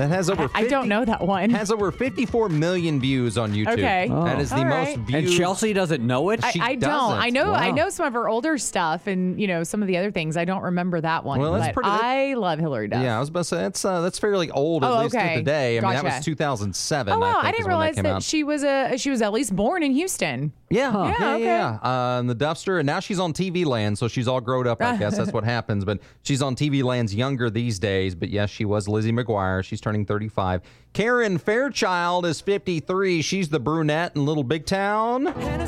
That 0.01 0.10
has 0.10 0.31
over 0.31 0.48
50, 0.48 0.58
I 0.58 0.67
don't 0.67 0.88
know 0.89 1.05
that 1.05 1.22
one. 1.22 1.51
has 1.51 1.70
over 1.70 1.91
54 1.91 2.50
million 2.50 3.00
views 3.00 3.38
on 3.38 3.51
YouTube. 3.53 3.74
Okay. 3.74 4.08
That 4.10 4.39
is 4.39 4.50
the 4.50 4.55
All 4.58 4.65
most 4.65 4.88
right. 4.88 4.98
viewed. 4.98 5.24
And 5.25 5.31
Chelsea 5.34 5.74
doesn't 5.74 6.05
know 6.05 6.31
it? 6.31 6.43
I, 6.43 6.50
She 6.51 6.60
I 6.60 6.74
don't. 6.75 6.79
doesn't. 6.89 7.20
I 7.20 7.29
know. 7.29 7.53
I 7.53 7.70
Wow. 7.70 7.75
know 7.75 7.89
some 7.89 8.08
of 8.08 8.13
her 8.13 8.27
older 8.27 8.58
stuff, 8.58 9.05
and 9.05 9.39
you 9.39 9.46
know 9.48 9.63
some 9.63 9.81
of 9.84 9.88
the 9.88 9.98
other 9.98 10.10
things. 10.12 10.38
I 10.38 10.46
don't 10.46 10.63
remember 10.63 11.00
that 11.01 11.24
one. 11.24 11.39
Well, 11.39 11.53
that's 11.53 11.67
but 11.67 11.74
pretty- 11.75 11.89
I 11.89 12.34
love 12.34 12.58
Hilary 12.58 12.88
Duff. 12.88 13.03
Yeah, 13.03 13.15
I 13.15 13.20
was 13.20 13.29
about 13.29 13.41
to 13.41 13.46
say 13.46 13.58
that's 13.58 13.86
uh, 13.86 14.01
that's 14.01 14.17
fairly 14.17 14.50
old 14.50 14.84
at 14.84 14.89
Oh, 14.91 15.03
least 15.03 15.15
okay. 15.15 15.29
to 15.29 15.36
today. 15.41 15.77
I 15.77 15.81
mean, 15.81 15.89
that 15.91 16.01
Gotcha. 16.03 16.15
was 16.17 16.25
2007. 16.25 17.13
Oh 17.13 17.20
wow! 17.20 17.27
I, 17.27 17.31
think, 17.34 17.43
I, 17.43 17.50
is 17.50 17.51
didn't 17.51 17.63
when 17.65 17.70
realize 17.70 17.96
that 17.98 18.01
that, 18.01 18.08
came 18.10 18.15
out. 18.15 18.24
she 18.24 18.43
was 18.43 18.63
a 18.63 18.98
she 18.98 19.10
was 19.12 19.22
at 19.22 19.31
least 19.34 19.55
born 19.55 19.84
in 19.84 19.91
Houston. 19.91 20.51
Yeah, 20.72 20.92
Yeah, 20.92 21.06
yeah, 21.20 21.34
okay. 21.36 21.44
yeah. 21.44 21.80
Uh, 21.84 22.20
and 22.20 22.30
the 22.30 22.36
Duffster, 22.36 22.80
and 22.80 22.86
now 22.86 23.00
she's 23.00 23.20
on 23.20 23.34
TV 23.34 23.66
Land, 23.66 23.98
so 23.98 24.08
she's 24.08 24.28
all 24.28 24.42
grown 24.42 24.68
up. 24.68 24.82
I 24.82 24.98
guess 25.04 25.18
that's 25.18 25.34
what 25.34 25.44
happens. 25.44 25.86
But 25.86 26.00
she's 26.24 26.42
on 26.42 26.56
TV 26.56 26.84
Land's 26.84 27.13
younger 27.13 27.50
these 27.50 27.78
days. 27.80 28.16
But 28.16 28.30
yes, 28.30 28.50
she 28.50 28.66
was 28.66 28.88
Lizzie 28.88 29.12
McGuire. 29.12 29.63
She's 29.63 29.82
turning 29.82 30.06
35. 30.06 30.62
Karen 30.94 31.38
Fairchild 31.38 32.25
is 32.25 32.42
53. 32.42 33.22
She's 33.22 33.50
the 33.50 33.60
brunette 33.60 34.16
in 34.16 34.25
Little 34.25 34.44
Big 34.44 34.66
Town. 34.66 35.25
That 35.25 35.68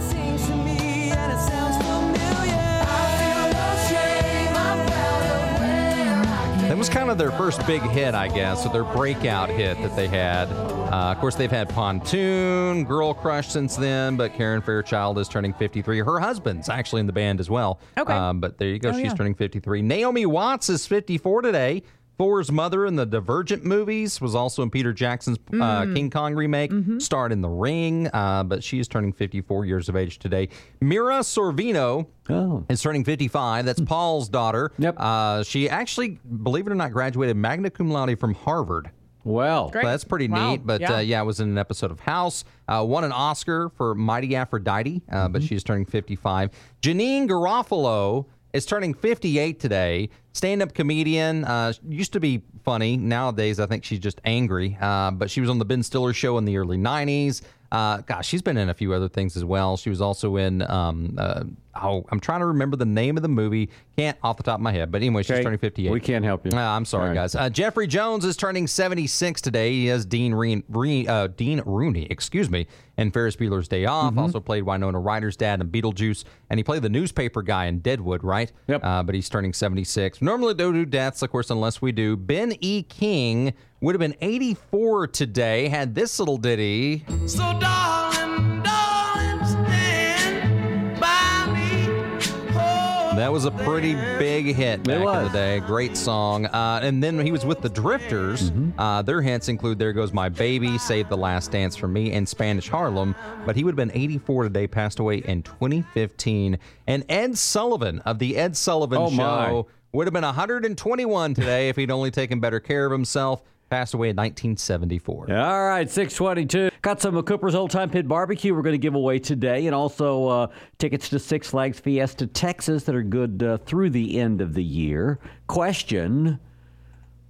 was 6.83 6.89
kind 6.89 7.09
of 7.09 7.17
their 7.17 7.31
first 7.31 7.65
big 7.65 7.81
hit, 7.81 8.13
I 8.13 8.27
guess, 8.27 8.65
or 8.65 8.73
their 8.73 8.83
breakout 8.83 9.49
hit 9.49 9.81
that 9.81 9.95
they 9.95 10.09
had. 10.09 10.49
Uh, 10.49 11.13
of 11.13 11.17
course, 11.19 11.33
they've 11.35 11.49
had 11.49 11.69
Pontoon, 11.69 12.83
Girl 12.83 13.13
Crush 13.13 13.47
since 13.47 13.77
then, 13.77 14.17
but 14.17 14.33
Karen 14.33 14.61
Fairchild 14.61 15.17
is 15.17 15.29
turning 15.29 15.53
53. 15.53 15.99
Her 15.99 16.19
husband's 16.19 16.67
actually 16.67 16.99
in 16.99 17.07
the 17.07 17.13
band 17.13 17.39
as 17.39 17.49
well. 17.49 17.79
Okay. 17.97 18.11
Um, 18.11 18.41
but 18.41 18.57
there 18.57 18.67
you 18.67 18.79
go. 18.79 18.89
Oh, 18.89 18.91
She's 18.91 19.03
yeah. 19.03 19.13
turning 19.13 19.33
53. 19.33 19.81
Naomi 19.81 20.25
Watts 20.25 20.67
is 20.67 20.85
54 20.85 21.43
today. 21.43 21.83
Four's 22.17 22.51
mother 22.51 22.85
in 22.85 22.95
the 22.95 23.05
Divergent 23.05 23.65
movies 23.65 24.21
was 24.21 24.35
also 24.35 24.61
in 24.61 24.69
Peter 24.69 24.93
Jackson's 24.93 25.37
uh, 25.51 25.81
Mm. 25.83 25.95
King 25.95 26.09
Kong 26.11 26.35
remake. 26.35 26.71
Mm-hmm. 26.71 26.99
Starred 26.99 27.31
in 27.31 27.41
The 27.41 27.49
Ring, 27.49 28.07
uh, 28.13 28.43
but 28.43 28.63
she 28.63 28.79
is 28.79 28.87
turning 28.87 29.11
54 29.13 29.65
years 29.65 29.89
of 29.89 29.95
age 29.95 30.19
today. 30.19 30.49
Mira 30.79 31.19
Sorvino 31.19 32.05
Oh. 32.29 32.65
is 32.69 32.81
turning 32.81 33.03
55. 33.03 33.65
That's 33.65 33.81
Paul's 33.81 34.29
daughter. 34.29 34.71
Yep. 34.77 34.95
Uh, 34.97 35.43
she 35.43 35.67
actually, 35.69 36.19
believe 36.43 36.67
it 36.67 36.71
or 36.71 36.75
not, 36.75 36.91
graduated 36.91 37.35
magna 37.35 37.69
cum 37.71 37.89
laude 37.91 38.19
from 38.19 38.33
Harvard. 38.35 38.91
Well, 39.25 39.71
So 39.71 39.79
that's 39.81 40.03
pretty 40.03 40.27
Wow. 40.27 40.51
neat. 40.51 40.67
But 40.67 40.81
Yeah. 40.81 40.95
Uh, 40.95 40.99
yeah, 40.99 41.21
it 41.21 41.25
was 41.25 41.39
in 41.39 41.49
an 41.49 41.57
episode 41.57 41.91
of 41.91 42.01
House. 42.01 42.43
Uh, 42.67 42.83
won 42.87 43.03
an 43.05 43.11
Oscar 43.13 43.69
for 43.77 43.95
Mighty 43.95 44.35
Aphrodite, 44.35 45.01
uh, 45.11 45.29
but 45.29 45.41
she's 45.41 45.63
turning 45.63 45.85
55. 45.85 46.51
Janeane 46.81 47.27
Garofalo 47.27 48.25
is 48.53 48.65
turning 48.65 48.93
58 48.93 49.59
today. 49.59 50.09
Stand-up 50.31 50.73
comedian. 50.73 51.43
Uh, 51.43 51.73
used 51.87 52.13
to 52.13 52.19
be 52.19 52.43
funny. 52.63 52.95
Nowadays, 52.95 53.59
I 53.59 53.65
think 53.65 53.83
she's 53.83 53.99
just 53.99 54.21
angry. 54.23 54.77
Uh, 54.79 55.11
but 55.11 55.29
she 55.29 55.41
was 55.41 55.49
on 55.49 55.57
the 55.57 55.65
Ben 55.65 55.83
Stiller 55.83 56.13
show 56.13 56.37
in 56.37 56.45
the 56.45 56.57
early 56.57 56.77
90s. 56.77 57.41
Uh, 57.73 57.97
gosh, 58.01 58.27
she's 58.27 58.43
been 58.43 58.55
in 58.55 58.69
a 58.69 58.73
few 58.73 58.93
other 58.93 59.09
things 59.09 59.35
as 59.35 59.43
well. 59.43 59.77
She 59.77 59.89
was 59.89 59.99
also 59.99 60.35
in. 60.37 60.61
Um, 60.69 61.15
uh, 61.17 61.43
oh, 61.81 62.05
I'm 62.11 62.19
trying 62.19 62.41
to 62.41 62.45
remember 62.45 62.77
the 62.77 62.85
name 62.85 63.17
of 63.17 63.23
the 63.23 63.27
movie. 63.29 63.71
Can't 63.97 64.15
off 64.21 64.37
the 64.37 64.43
top 64.43 64.59
of 64.59 64.61
my 64.61 64.71
head. 64.71 64.91
But 64.91 65.01
anyway, 65.01 65.23
she's 65.23 65.31
Okay. 65.31 65.43
turning 65.43 65.57
58. 65.57 65.91
We 65.91 65.99
can't 65.99 66.23
help 66.23 66.45
you. 66.45 66.51
Uh, 66.55 66.61
I'm 66.61 66.85
sorry, 66.85 67.07
right. 67.09 67.15
guys. 67.15 67.33
Uh, 67.33 67.49
Jeffrey 67.49 67.87
Jones 67.87 68.25
is 68.25 68.37
turning 68.37 68.67
76 68.67 69.41
today. 69.41 69.71
He 69.71 69.87
has 69.87 70.05
Dean 70.05 70.35
Reen, 70.35 70.63
Reen, 70.69 71.09
uh, 71.09 71.27
Dean 71.35 71.63
Rooney, 71.65 72.05
excuse 72.11 72.47
me, 72.47 72.67
and 72.97 73.11
Ferris 73.11 73.35
Bueller's 73.35 73.67
Day 73.67 73.85
Off. 73.85 74.11
Mm-hmm. 74.11 74.19
Also 74.19 74.39
played 74.39 74.61
Winona 74.63 74.99
Ryder's 74.99 75.35
dad 75.35 75.59
in 75.59 75.69
Beetlejuice, 75.69 76.25
and 76.51 76.59
he 76.59 76.63
played 76.63 76.83
the 76.83 76.89
newspaper 76.89 77.41
guy 77.41 77.65
in 77.65 77.79
Deadwood, 77.79 78.23
right? 78.23 78.51
Yep. 78.67 78.83
Uh, 78.83 79.01
but 79.01 79.15
he's 79.15 79.29
turning 79.29 79.51
76. 79.51 80.21
Normally 80.21 80.53
don't 80.53 80.75
do 80.75 80.85
deaths, 80.85 81.23
of 81.23 81.31
course, 81.31 81.49
unless 81.49 81.81
we 81.81 81.91
do. 81.91 82.15
Ben 82.15 82.53
E. 82.61 82.83
King 82.83 83.53
would 83.83 83.95
have 83.95 83.99
been 83.99 84.15
84 84.21 85.07
today. 85.07 85.67
Had 85.67 85.93
this 85.93 86.17
little 86.19 86.37
ditty. 86.37 87.03
So 87.25 87.39
darling, 87.59 88.63
darling, 88.63 89.45
stand 89.45 90.99
by 91.01 91.51
me. 91.53 92.17
Oh, 92.55 93.13
That 93.17 93.29
was 93.29 93.43
a 93.43 93.51
pretty 93.51 93.93
big 94.17 94.55
hit 94.55 94.83
back 94.83 94.95
in 94.95 95.03
was. 95.03 95.27
the 95.27 95.33
day. 95.37 95.59
Great 95.59 95.97
song. 95.97 96.45
Uh, 96.45 96.79
and 96.81 97.03
then 97.03 97.19
he 97.19 97.33
was 97.33 97.45
with 97.45 97.61
the 97.61 97.67
Drifters. 97.69 98.51
Mm-hmm. 98.51 98.79
Uh, 98.79 99.01
their 99.01 99.21
hits 99.21 99.49
include 99.49 99.79
There 99.79 99.91
Goes 99.91 100.13
My 100.13 100.29
Baby, 100.29 100.77
Save 100.77 101.09
the 101.09 101.17
Last 101.17 101.51
Dance 101.51 101.75
for 101.75 101.89
Me, 101.89 102.13
and 102.13 102.27
Spanish 102.27 102.69
Harlem. 102.69 103.13
But 103.45 103.57
he 103.57 103.65
would 103.65 103.71
have 103.71 103.75
been 103.89 103.91
84 103.93 104.43
today, 104.43 104.65
passed 104.65 104.99
away 104.99 105.17
in 105.17 105.43
2015. 105.43 106.57
And 106.87 107.03
Ed 107.09 107.37
Sullivan 107.37 107.99
of 107.99 108.17
The 108.19 108.37
Ed 108.37 108.55
Sullivan 108.55 108.97
Oh, 108.99 109.09
my. 109.09 109.47
Show 109.49 109.67
would 109.91 110.07
have 110.07 110.13
been 110.13 110.23
121 110.23 111.33
today 111.35 111.67
if 111.69 111.75
he'd 111.75 111.91
only 111.91 112.09
taken 112.11 112.39
better 112.39 112.59
care 112.61 112.85
of 112.85 112.91
himself. 112.91 113.41
Passed 113.73 113.95
away 113.95 114.09
in 114.09 114.15
1974. 114.15 115.35
All 115.35 115.65
right, 115.65 115.89
622. 115.89 116.69
Got 116.83 117.01
some 117.01 117.17
of 117.17 117.25
Cooper's 117.25 117.55
Old 117.55 117.71
Time 117.71 117.89
Pit 117.89 118.07
Barbecue 118.07 118.53
we're 118.53 118.61
going 118.61 118.75
to 118.75 118.77
give 118.77 118.93
away 118.93 119.17
today, 119.17 119.65
and 119.65 119.73
also 119.73 120.27
uh, 120.27 120.47
tickets 120.77 121.09
to 121.09 121.17
Six 121.17 121.49
Flags 121.49 121.79
Fiesta 121.79 122.27
Texas 122.27 122.83
that 122.83 122.93
are 122.93 123.01
good 123.01 123.41
uh, 123.41 123.57
through 123.57 123.89
the 123.89 124.19
end 124.19 124.41
of 124.41 124.53
the 124.53 124.63
year. 124.63 125.17
Question 125.47 126.39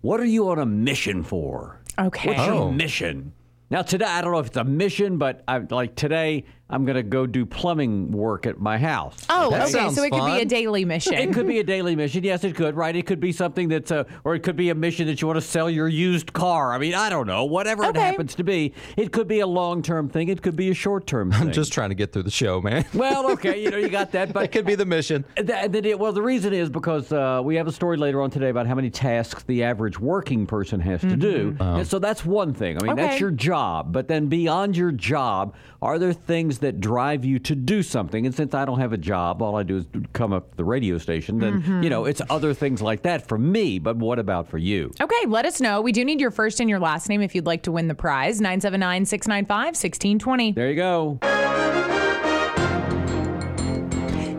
What 0.02 0.20
are 0.20 0.26
you 0.26 0.50
on 0.50 0.60
a 0.60 0.66
mission 0.66 1.24
for? 1.24 1.80
Okay. 1.98 2.28
What's 2.28 2.42
Oh. 2.42 2.64
your 2.66 2.74
mission? 2.74 3.32
Now, 3.70 3.82
today, 3.82 4.04
I 4.04 4.20
don't 4.22 4.34
know 4.34 4.40
if 4.40 4.48
it's 4.48 4.58
a 4.58 4.66
mission, 4.66 5.18
but 5.18 5.46
I, 5.48 5.60
like 5.60 5.96
today, 5.96 6.44
I'm 6.74 6.86
going 6.86 6.96
to 6.96 7.04
go 7.04 7.28
do 7.28 7.46
plumbing 7.46 8.12
work 8.12 8.48
at 8.48 8.60
my 8.60 8.80
house. 8.80 9.16
Oh, 9.30 9.52
That 9.52 9.70
okay. 9.70 9.94
So 9.94 10.02
it 10.04 10.12
could 10.12 10.26
be 10.26 10.40
a 10.42 10.46
daily 10.46 10.86
mission. 10.86 11.14
It 11.14 11.32
could 11.32 11.46
be 11.46 11.60
a 11.60 11.64
daily 11.64 11.96
mission. 11.96 12.24
Yes, 12.24 12.44
it 12.44 12.56
could, 12.56 12.76
right? 12.76 12.96
It 12.96 13.06
could 13.06 13.20
be 13.20 13.32
something 13.32 13.68
that's 13.70 13.92
a, 13.92 14.08
or 14.24 14.34
it 14.34 14.40
could 14.42 14.56
be 14.56 14.72
a 14.72 14.76
mission 14.76 15.06
that 15.06 15.22
you 15.22 15.28
want 15.28 15.38
to 15.38 15.46
sell 15.46 15.70
your 15.70 15.88
used 15.88 16.34
car. 16.34 16.74
I 16.74 16.80
mean, 16.80 16.96
I 16.96 17.10
don't 17.12 17.28
know. 17.28 17.46
Whatever 17.46 17.84
it 17.84 17.96
happens 17.96 18.34
to 18.36 18.44
be. 18.44 18.74
It 18.98 19.12
could 19.12 19.28
be 19.28 19.42
a 19.42 19.46
long 19.48 19.84
term 19.84 20.10
thing. 20.10 20.30
It 20.30 20.42
could 20.42 20.56
be 20.56 20.72
a 20.72 20.74
short 20.74 21.06
term 21.06 21.32
thing. 21.32 21.42
I'm 21.42 21.52
just 21.52 21.72
trying 21.72 21.90
to 21.90 21.96
get 21.96 22.12
through 22.12 22.24
the 22.24 22.32
show, 22.32 22.60
man. 22.60 22.86
Well, 22.96 23.30
okay, 23.34 23.62
you 23.62 23.70
know, 23.70 23.78
you 23.78 23.90
got 23.90 24.12
that, 24.14 24.34
But 24.34 24.46
it 24.46 24.52
could 24.52 24.66
be 24.66 24.74
the 24.74 24.86
mission. 24.86 25.26
That, 25.38 25.72
that 25.74 25.86
it, 25.86 26.00
well, 26.00 26.12
the 26.12 26.24
reason 26.24 26.54
is 26.54 26.72
because 26.72 27.12
uh, 27.12 27.42
we 27.44 27.56
have 27.56 27.68
a 27.68 27.72
story 27.72 27.98
later 27.98 28.20
on 28.20 28.32
today 28.32 28.50
about 28.50 28.66
how 28.66 28.74
many 28.74 28.90
tasks 28.90 29.44
the 29.44 29.64
average 29.64 30.00
working 30.00 30.48
person 30.48 30.80
has 30.80 31.02
to 31.02 31.16
do. 31.16 31.56
And 31.60 31.88
so 31.88 32.00
that's 32.00 32.26
one 32.26 32.54
thing. 32.56 32.78
I 32.78 32.82
mean, 32.82 32.94
Okay. 32.94 33.02
that's 33.04 33.20
your 33.20 33.30
job. 33.32 33.92
But 33.94 34.08
then 34.08 34.26
beyond 34.28 34.76
your 34.76 34.92
job, 34.92 35.54
are 35.84 36.00
there 36.00 36.14
things 36.14 36.60
that 36.64 36.82
drive 36.82 37.24
you 37.24 37.40
to 37.40 37.56
do 37.56 37.82
something. 37.84 38.26
And 38.26 38.36
since 38.36 38.54
I 38.54 38.66
don't 38.66 38.80
have 38.80 38.92
a 38.92 38.98
job, 38.98 39.42
all 39.42 39.56
I 39.56 39.64
do 39.64 39.78
is 39.78 39.86
come 40.12 40.34
up 40.34 40.56
the 40.56 40.64
radio 40.66 40.98
station. 40.98 41.40
Then 41.40 41.62
Mhm. 41.62 41.84
you 41.84 41.90
know 41.90 42.06
it's 42.06 42.22
other 42.30 42.54
things 42.54 42.82
like 42.82 43.04
that 43.04 43.28
for 43.28 43.38
me. 43.38 43.80
But 43.80 43.96
what 43.98 44.20
about 44.20 44.48
for 44.50 44.58
you? 44.58 44.92
Okay, 45.00 45.26
let 45.28 45.46
us 45.46 45.62
know. 45.62 45.80
We 45.82 45.92
do 45.92 46.04
need 46.04 46.20
your 46.20 46.32
first 46.32 46.60
and 46.60 46.70
your 46.70 46.80
last 46.80 47.08
name 47.10 47.22
if 47.22 47.36
you'd 47.36 47.46
like 47.46 47.64
to 47.64 47.72
win 47.72 47.88
the 47.88 47.96
prize. 47.96 48.42
979 48.42 49.06
695 49.06 49.76
1620. 49.78 50.52
There 50.54 50.70
you 50.70 50.76
go. 50.76 51.20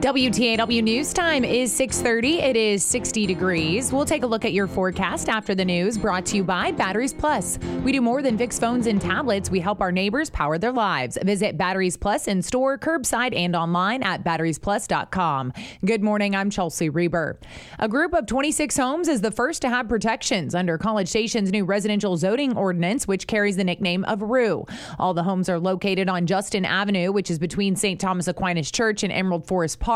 WTAW 0.05 0.85
News 0.85 1.15
Time 1.15 1.47
is 1.47 1.73
6:30. 1.73 2.39
It 2.39 2.57
is 2.57 2.85
60 2.85 3.25
degrees. 3.25 3.91
We'll 3.91 4.05
take 4.05 4.23
a 4.23 4.27
look 4.27 4.45
at 4.45 4.53
your 4.53 4.67
forecast 4.67 5.31
after 5.31 5.55
the 5.55 5.65
news 5.65 5.97
brought 5.97 6.27
to 6.27 6.37
you 6.37 6.45
by 6.45 6.73
Batteries 6.73 7.15
Plus. 7.15 7.59
We 7.83 7.91
do 7.91 8.03
more 8.03 8.21
than 8.21 8.37
fix 8.37 8.59
phones 8.59 8.87
and 8.87 9.01
tablets. 9.01 9.51
We 9.51 9.61
help 9.61 9.81
our 9.81 9.91
neighbors 9.91 10.29
power 10.29 10.59
their 10.59 10.73
lives. 10.73 11.17
Visit 11.23 11.57
Batteries 11.57 11.97
Plus 11.97 12.29
in 12.29 12.43
store, 12.43 12.77
curbside, 12.77 13.35
and 13.35 13.57
online 13.57 14.03
at 14.03 14.23
batteriesplus.com. 14.23 15.55
Good 15.87 16.03
morning. 16.03 16.37
I'm 16.37 16.51
Chelsea 16.51 16.91
Reber. 16.91 17.39
A 17.79 17.89
group 17.89 18.13
of 18.13 18.27
26 18.27 18.77
homes 18.77 19.09
is 19.09 19.23
the 19.23 19.31
first 19.31 19.63
to 19.63 19.71
have 19.71 19.89
protections 19.89 20.55
under 20.55 20.77
College 20.77 21.09
Station's 21.09 21.51
new 21.51 21.65
residential 21.65 22.19
zoning 22.19 22.55
ordinance, 22.59 23.09
which 23.09 23.27
carries 23.27 23.57
the 23.57 23.65
nickname 23.65 24.05
of 24.05 24.21
ROO. 24.21 24.67
All 24.99 25.15
the 25.15 25.23
homes 25.23 25.49
are 25.49 25.59
located 25.59 26.11
on 26.11 26.27
Justin 26.27 26.67
Avenue, 26.67 27.11
which 27.11 27.31
is 27.31 27.39
between 27.39 27.75
St. 27.75 27.99
Thomas 27.99 28.29
Aquinas 28.29 28.71
Church 28.71 29.03
and 29.03 29.11
Emerald 29.11 29.47
Forest 29.47 29.81
Park. 29.81 29.94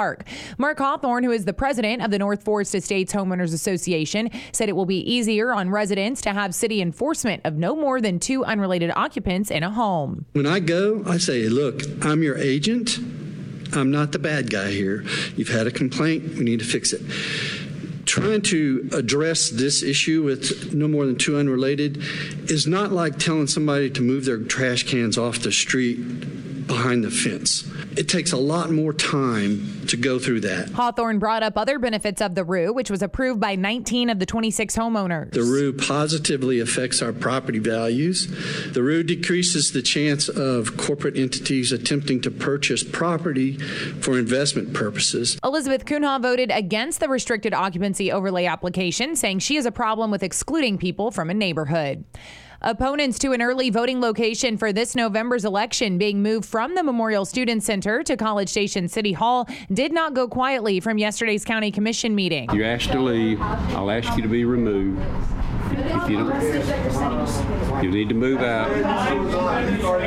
Mark 0.59 0.79
Hawthorne, 0.79 1.25
who 1.25 1.33
is 1.33 1.45
the 1.45 1.53
president 1.53 2.03
of 2.03 2.11
the 2.11 2.19
North 2.19 2.45
Forest 2.45 2.75
Estates 2.75 3.13
Homeowners 3.13 3.53
Association, 3.53 4.31
said 4.53 4.69
it 4.69 4.77
will 4.77 4.87
be 4.87 5.01
easier 5.11 5.53
on 5.53 5.71
residents 5.71 6.21
to 6.23 6.33
have 6.33 6.55
city 6.55 6.81
enforcement 6.81 7.43
of 7.45 7.55
no 7.55 7.75
more 7.75 8.01
than 8.01 8.21
two 8.21 8.45
unrelated 8.45 8.93
occupants 8.95 9.51
in 9.51 9.63
a 9.63 9.71
home. 9.71 10.25
When 10.33 10.47
I 10.47 10.61
go, 10.61 11.03
I 11.07 11.19
say, 11.19 11.49
look, 11.49 11.83
I'm 12.03 12.23
your 12.23 12.39
agent. 12.39 12.99
I'm 13.73 13.91
not 13.91 14.13
the 14.13 14.19
bad 14.19 14.51
guy 14.51 14.71
here. 14.71 15.05
You've 15.37 15.49
had 15.49 15.67
a 15.67 15.71
complaint. 15.71 16.37
We 16.37 16.45
need 16.45 16.61
to 16.61 16.65
fix 16.65 16.93
it. 16.93 17.03
Trying 18.07 18.43
to 18.43 18.89
address 18.95 19.51
this 19.51 19.83
issue 19.83 20.23
with 20.23 20.73
no 20.73 20.89
more 20.89 21.05
than 21.05 21.17
two 21.17 21.37
unrelated 21.37 22.03
is 22.51 22.67
not 22.67 22.93
like 22.93 23.19
telling 23.19 23.47
somebody 23.47 23.91
to 23.91 24.01
move 24.01 24.25
their 24.25 24.39
trash 24.39 24.85
cans 24.85 25.19
off 25.19 25.41
the 25.41 25.53
street 25.53 25.99
behind 26.69 27.03
the 27.03 27.11
fence. 27.11 27.69
It 27.97 28.09
takes 28.09 28.31
a 28.31 28.37
lot 28.37 28.71
more 28.71 28.93
time 28.93 29.87
to 29.89 29.97
go 29.97 30.21
through 30.21 30.41
that. 30.41 30.69
Hawthorne 30.71 31.19
brought 31.19 31.43
up 31.43 31.59
other 31.59 31.81
benefits 31.81 32.21
of 32.21 32.37
the 32.37 32.45
ROO, 32.45 32.73
which 32.73 32.91
was 32.91 33.03
approved 33.03 33.41
by 33.41 33.57
19 33.57 34.11
of 34.11 34.21
the 34.21 34.27
26 34.27 34.77
homeowners. 34.77 35.33
The 35.33 35.43
ROO 35.43 35.73
positively 35.73 36.61
affects 36.61 37.03
our 37.03 37.13
property 37.13 37.59
values. 37.59 38.29
The 38.73 38.83
ROO 38.83 39.03
decreases 39.03 39.73
the 39.73 39.83
chance 39.83 40.29
of 40.29 40.77
corporate 40.77 41.17
entities 41.17 41.73
attempting 41.73 42.21
to 42.21 42.31
purchase 42.31 42.85
property 42.85 43.59
for 43.59 44.19
investment 44.19 44.73
purposes. 44.75 45.39
Elizabeth 45.43 45.85
Cunha 45.85 46.21
voted 46.21 46.53
against 46.53 47.01
the 47.01 47.09
restricted 47.09 47.55
occupancy 47.55 48.13
overlay 48.13 48.45
application, 48.45 49.17
saying 49.17 49.41
she 49.41 49.57
has 49.57 49.67
a 49.67 49.73
problem 49.73 50.11
with 50.11 50.23
excluding 50.23 50.79
people 50.79 51.11
from 51.11 51.31
a 51.31 51.35
neighborhood. 51.35 52.05
Opponents 52.61 53.21
to 53.21 53.31
an 53.31 53.41
early 53.41 53.71
voting 53.71 54.01
location 54.01 54.57
for 54.57 54.73
this 54.73 54.97
November's 54.97 55.45
election 55.45 55.97
being 55.97 56.21
moved 56.21 56.45
from 56.45 56.75
the 56.75 56.83
Memorial 56.83 57.25
Student 57.25 57.63
Center 57.63 58.03
to 58.03 58.17
College 58.17 58.49
Station 58.49 58.89
City 58.89 59.13
Hall 59.13 59.49
did 59.73 59.93
not 59.93 60.13
go 60.13 60.27
quietly 60.27 60.81
from 60.81 60.99
yesterday's 60.99 61.45
County 61.45 61.71
Commission 61.71 62.17
meeting. 62.17 62.49
You're 62.53 62.67
asked 62.67 62.91
to 62.91 63.01
leave. 63.01 63.41
I'll 63.41 63.93
ask 63.93 64.17
you 64.17 64.23
to 64.23 64.29
be 64.29 64.45
removed. 64.45 65.01
If 65.71 66.11
you 66.11 66.17
don't, 66.17 67.85
you 67.85 67.93
need 67.93 68.09
to 68.09 68.17
move 68.17 68.41
out. 68.41 68.69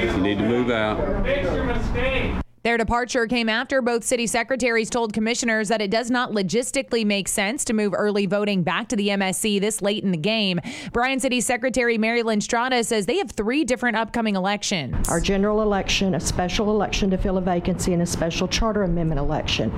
You 0.03 0.17
need 0.17 0.37
to 0.39 0.45
move 0.45 0.71
out. 0.71 2.40
Their 2.63 2.77
departure 2.77 3.25
came 3.25 3.49
after 3.49 3.81
both 3.81 4.03
city 4.03 4.27
secretaries 4.27 4.91
told 4.91 5.13
commissioners 5.13 5.69
that 5.69 5.81
it 5.81 5.89
does 5.89 6.11
not 6.11 6.31
logistically 6.31 7.03
make 7.03 7.27
sense 7.27 7.65
to 7.65 7.73
move 7.73 7.91
early 7.95 8.27
voting 8.27 8.61
back 8.61 8.87
to 8.89 8.95
the 8.95 9.07
MSC 9.09 9.59
this 9.59 9.81
late 9.81 10.03
in 10.03 10.11
the 10.11 10.17
game. 10.17 10.59
Bryan 10.93 11.19
City 11.19 11.41
Secretary 11.41 11.97
Mary 11.97 12.21
Lynne 12.21 12.39
Stratta 12.39 12.85
says 12.85 13.07
they 13.07 13.17
have 13.17 13.31
three 13.31 13.65
different 13.65 13.97
upcoming 13.97 14.35
elections. 14.35 15.09
Our 15.09 15.19
general 15.19 15.63
election, 15.63 16.13
a 16.13 16.19
special 16.19 16.69
election 16.69 17.09
to 17.09 17.17
fill 17.17 17.39
a 17.39 17.41
vacancy, 17.41 17.93
and 17.93 18.03
a 18.03 18.05
special 18.05 18.47
charter 18.47 18.83
amendment 18.83 19.19
election. 19.19 19.71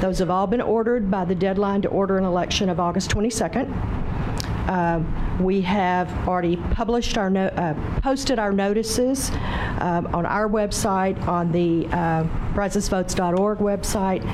Those 0.00 0.18
have 0.20 0.30
all 0.30 0.46
been 0.46 0.62
ordered 0.62 1.10
by 1.10 1.26
the 1.26 1.34
deadline 1.34 1.82
to 1.82 1.88
order 1.88 2.16
an 2.16 2.24
election 2.24 2.70
of 2.70 2.80
August 2.80 3.10
22nd. 3.10 4.55
Uh, 4.68 5.02
we 5.40 5.60
have 5.60 6.10
already 6.26 6.56
published 6.56 7.18
our 7.18 7.30
no, 7.30 7.46
uh, 7.46 7.74
posted 8.00 8.38
our 8.38 8.52
notices 8.52 9.30
um, 9.80 10.06
on 10.14 10.26
our 10.26 10.48
website, 10.48 11.20
on 11.28 11.52
the 11.52 11.86
uh, 11.88 12.24
website. 12.54 14.24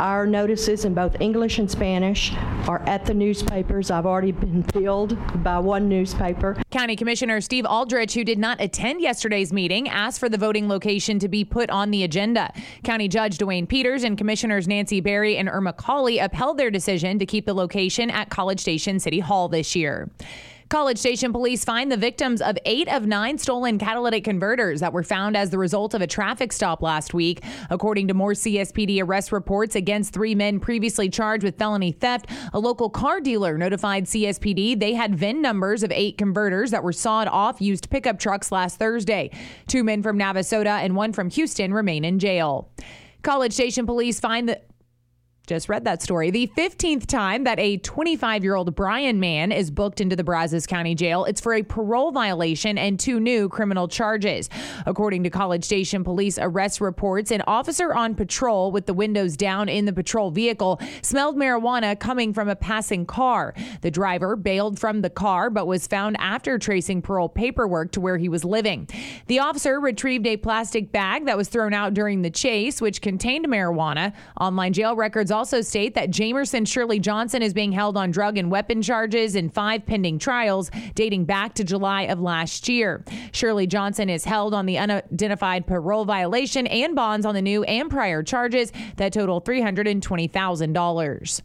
Our 0.00 0.26
notices 0.26 0.84
in 0.84 0.94
both 0.94 1.20
English 1.20 1.58
and 1.58 1.70
Spanish 1.70 2.32
are 2.68 2.82
at 2.88 3.06
the 3.06 3.14
newspapers. 3.14 3.90
I've 3.90 4.04
already 4.06 4.32
been 4.32 4.64
filled 4.64 5.16
by 5.44 5.58
one 5.60 5.88
newspaper. 5.88 6.60
County 6.70 6.96
Commissioner 6.96 7.40
Steve 7.40 7.64
Aldrich, 7.64 8.14
who 8.14 8.24
did 8.24 8.38
not 8.38 8.60
attend 8.60 9.00
yesterday's 9.00 9.52
meeting, 9.52 9.88
asked 9.88 10.18
for 10.18 10.28
the 10.28 10.36
voting 10.36 10.68
location 10.68 11.18
to 11.20 11.28
be 11.28 11.44
put 11.44 11.70
on 11.70 11.90
the 11.92 12.02
agenda. 12.02 12.52
County 12.82 13.08
Judge 13.08 13.38
Duane 13.38 13.66
Peters 13.66 14.02
and 14.02 14.18
Commissioners 14.18 14.66
Nancy 14.66 15.00
Berry 15.00 15.36
and 15.36 15.48
Irma 15.48 15.72
Cauley 15.72 16.18
upheld 16.18 16.58
their 16.58 16.70
decision 16.70 17.18
to 17.20 17.26
keep 17.26 17.46
the 17.46 17.54
location 17.54 18.10
at 18.10 18.28
College 18.28 18.60
Station 18.60 18.98
City 18.98 19.20
Hall 19.20 19.48
this 19.48 19.74
year. 19.76 19.77
College 20.68 20.98
Station 20.98 21.32
police 21.32 21.64
find 21.64 21.90
the 21.90 21.96
victims 21.96 22.42
of 22.42 22.58
eight 22.66 22.88
of 22.88 23.06
nine 23.06 23.38
stolen 23.38 23.78
catalytic 23.78 24.22
converters 24.22 24.80
that 24.80 24.92
were 24.92 25.02
found 25.02 25.34
as 25.34 25.48
the 25.48 25.56
result 25.56 25.94
of 25.94 26.02
a 26.02 26.06
traffic 26.06 26.52
stop 26.52 26.82
last 26.82 27.14
week. 27.14 27.42
According 27.70 28.08
to 28.08 28.14
more 28.14 28.32
CSPD 28.32 29.02
arrest 29.02 29.32
reports 29.32 29.76
against 29.76 30.12
three 30.12 30.34
men 30.34 30.60
previously 30.60 31.08
charged 31.08 31.42
with 31.42 31.56
felony 31.56 31.92
theft, 31.92 32.26
a 32.52 32.58
local 32.58 32.90
car 32.90 33.18
dealer 33.18 33.56
notified 33.56 34.04
CSPD 34.04 34.78
they 34.78 34.92
had 34.92 35.14
VIN 35.14 35.40
numbers 35.40 35.82
of 35.82 35.90
eight 35.90 36.18
converters 36.18 36.70
that 36.70 36.84
were 36.84 36.92
sawed 36.92 37.28
off 37.28 37.62
used 37.62 37.88
pickup 37.88 38.18
trucks 38.18 38.52
last 38.52 38.78
Thursday. 38.78 39.30
Two 39.68 39.82
men 39.82 40.02
from 40.02 40.18
Navasota 40.18 40.84
and 40.84 40.94
one 40.94 41.14
from 41.14 41.30
Houston 41.30 41.72
remain 41.72 42.04
in 42.04 42.18
jail. 42.18 42.70
College 43.22 43.54
Station 43.54 43.86
police 43.86 44.20
find 44.20 44.50
that 44.50 44.66
just 45.48 45.68
read 45.68 45.84
that 45.86 46.02
story. 46.02 46.30
The 46.30 46.46
15th 46.56 47.06
time 47.06 47.44
that 47.44 47.58
a 47.58 47.78
25 47.78 48.44
year 48.44 48.54
old 48.54 48.74
Bryan 48.74 49.18
man 49.18 49.50
is 49.50 49.70
booked 49.70 50.00
into 50.00 50.14
the 50.14 50.22
Brazos 50.22 50.66
County 50.66 50.94
Jail. 50.94 51.24
It's 51.24 51.40
for 51.40 51.54
a 51.54 51.62
parole 51.62 52.12
violation 52.12 52.76
and 52.76 53.00
two 53.00 53.18
new 53.18 53.48
criminal 53.48 53.88
charges. 53.88 54.50
According 54.84 55.24
to 55.24 55.30
College 55.30 55.64
Station 55.64 56.04
police 56.04 56.38
arrest 56.38 56.82
reports, 56.82 57.30
an 57.30 57.42
officer 57.46 57.94
on 57.94 58.14
patrol 58.14 58.70
with 58.70 58.84
the 58.84 58.92
windows 58.92 59.36
down 59.36 59.70
in 59.70 59.86
the 59.86 59.92
patrol 59.92 60.30
vehicle 60.30 60.80
smelled 61.00 61.36
marijuana 61.36 61.98
coming 61.98 62.34
from 62.34 62.50
a 62.50 62.56
passing 62.56 63.06
car. 63.06 63.54
The 63.80 63.90
driver 63.90 64.36
bailed 64.36 64.78
from 64.78 65.00
the 65.00 65.10
car 65.10 65.48
but 65.48 65.66
was 65.66 65.86
found 65.86 66.16
after 66.20 66.58
tracing 66.58 67.00
parole 67.00 67.30
paperwork 67.30 67.92
to 67.92 68.00
where 68.02 68.18
he 68.18 68.28
was 68.28 68.44
living. 68.44 68.86
The 69.28 69.38
officer 69.38 69.80
retrieved 69.80 70.26
a 70.26 70.36
plastic 70.36 70.92
bag 70.92 71.24
that 71.24 71.38
was 71.38 71.48
thrown 71.48 71.72
out 71.72 71.94
during 71.94 72.20
the 72.20 72.30
chase, 72.30 72.82
which 72.82 73.00
contained 73.00 73.46
marijuana. 73.46 74.12
Online 74.38 74.74
jail 74.74 74.94
records 74.94 75.30
also 75.38 75.60
state 75.60 75.94
that 75.94 76.10
Jamerson 76.10 76.66
Shirley 76.66 76.98
Johnson 76.98 77.42
is 77.42 77.54
being 77.54 77.70
held 77.70 77.96
on 77.96 78.10
drug 78.10 78.38
and 78.38 78.50
weapon 78.50 78.82
charges 78.82 79.36
in 79.36 79.48
five 79.48 79.86
pending 79.86 80.18
trials 80.18 80.68
dating 80.96 81.26
back 81.26 81.54
to 81.54 81.62
July 81.62 82.02
of 82.02 82.20
last 82.20 82.68
year. 82.68 83.04
Shirley 83.30 83.68
Johnson 83.68 84.10
is 84.10 84.24
held 84.24 84.52
on 84.52 84.66
the 84.66 84.78
unidentified 84.78 85.64
parole 85.64 86.04
violation 86.04 86.66
and 86.66 86.96
bonds 86.96 87.24
on 87.24 87.36
the 87.36 87.42
new 87.42 87.62
and 87.62 87.88
prior 87.88 88.24
charges 88.24 88.72
that 88.96 89.12
total 89.12 89.40
$320,000. 89.40 91.40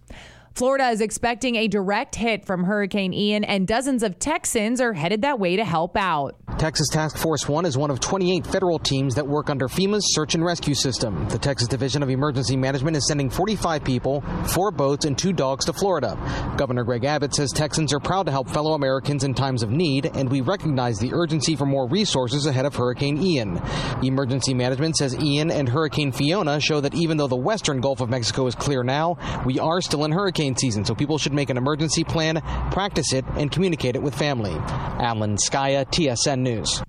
Florida 0.55 0.89
is 0.89 1.01
expecting 1.01 1.55
a 1.55 1.67
direct 1.67 2.13
hit 2.13 2.45
from 2.45 2.63
Hurricane 2.63 3.11
Ian, 3.11 3.43
and 3.43 3.67
dozens 3.67 4.03
of 4.03 4.19
Texans 4.19 4.79
are 4.81 4.93
headed 4.93 5.23
that 5.23 5.39
way 5.39 5.55
to 5.55 5.65
help 5.65 5.97
out. 5.97 6.35
Texas 6.59 6.87
Task 6.89 7.17
Force 7.17 7.49
1 7.49 7.65
is 7.65 7.75
one 7.75 7.89
of 7.89 7.99
28 7.99 8.45
federal 8.45 8.77
teams 8.77 9.15
that 9.15 9.27
work 9.27 9.49
under 9.49 9.67
FEMA's 9.67 10.13
search 10.13 10.35
and 10.35 10.45
rescue 10.45 10.75
system. 10.75 11.27
The 11.29 11.39
Texas 11.39 11.67
Division 11.67 12.03
of 12.03 12.09
Emergency 12.11 12.55
Management 12.55 12.95
is 12.95 13.07
sending 13.07 13.31
45 13.31 13.83
people, 13.83 14.21
four 14.45 14.69
boats, 14.69 15.05
and 15.05 15.17
two 15.17 15.33
dogs 15.33 15.65
to 15.65 15.73
Florida. 15.73 16.15
Governor 16.55 16.83
Greg 16.83 17.03
Abbott 17.03 17.33
says 17.33 17.51
Texans 17.51 17.91
are 17.91 17.99
proud 17.99 18.27
to 18.27 18.31
help 18.31 18.47
fellow 18.47 18.73
Americans 18.75 19.23
in 19.23 19.33
times 19.33 19.63
of 19.63 19.71
need, 19.71 20.05
and 20.15 20.29
we 20.29 20.41
recognize 20.41 20.99
the 20.99 21.13
urgency 21.15 21.55
for 21.55 21.65
more 21.65 21.89
resources 21.89 22.45
ahead 22.45 22.67
of 22.67 22.75
Hurricane 22.75 23.17
Ian. 23.17 23.59
Emergency 24.03 24.53
Management 24.53 24.97
says 24.97 25.19
Ian 25.19 25.49
and 25.49 25.67
Hurricane 25.67 26.11
Fiona 26.11 26.59
show 26.59 26.79
that 26.79 26.93
even 26.93 27.17
though 27.17 27.27
the 27.27 27.35
western 27.35 27.81
Gulf 27.81 28.01
of 28.01 28.09
Mexico 28.11 28.45
is 28.45 28.53
clear 28.53 28.83
now, 28.83 29.17
we 29.47 29.57
are 29.57 29.81
still 29.81 30.05
in 30.05 30.11
hurricane 30.11 30.42
season, 30.57 30.83
so 30.85 30.93
people 30.93 31.17
should 31.17 31.33
make 31.33 31.49
an 31.49 31.57
emergency 31.57 32.03
plan, 32.03 32.41
practice 32.71 33.13
it, 33.13 33.25
and 33.37 33.51
communicate 33.51 33.95
it 33.95 34.01
with 34.01 34.13
family. 34.15 34.51
Alan 34.51 35.37
Skaya, 35.37 35.85
TSN 35.85 36.39
News. 36.39 36.83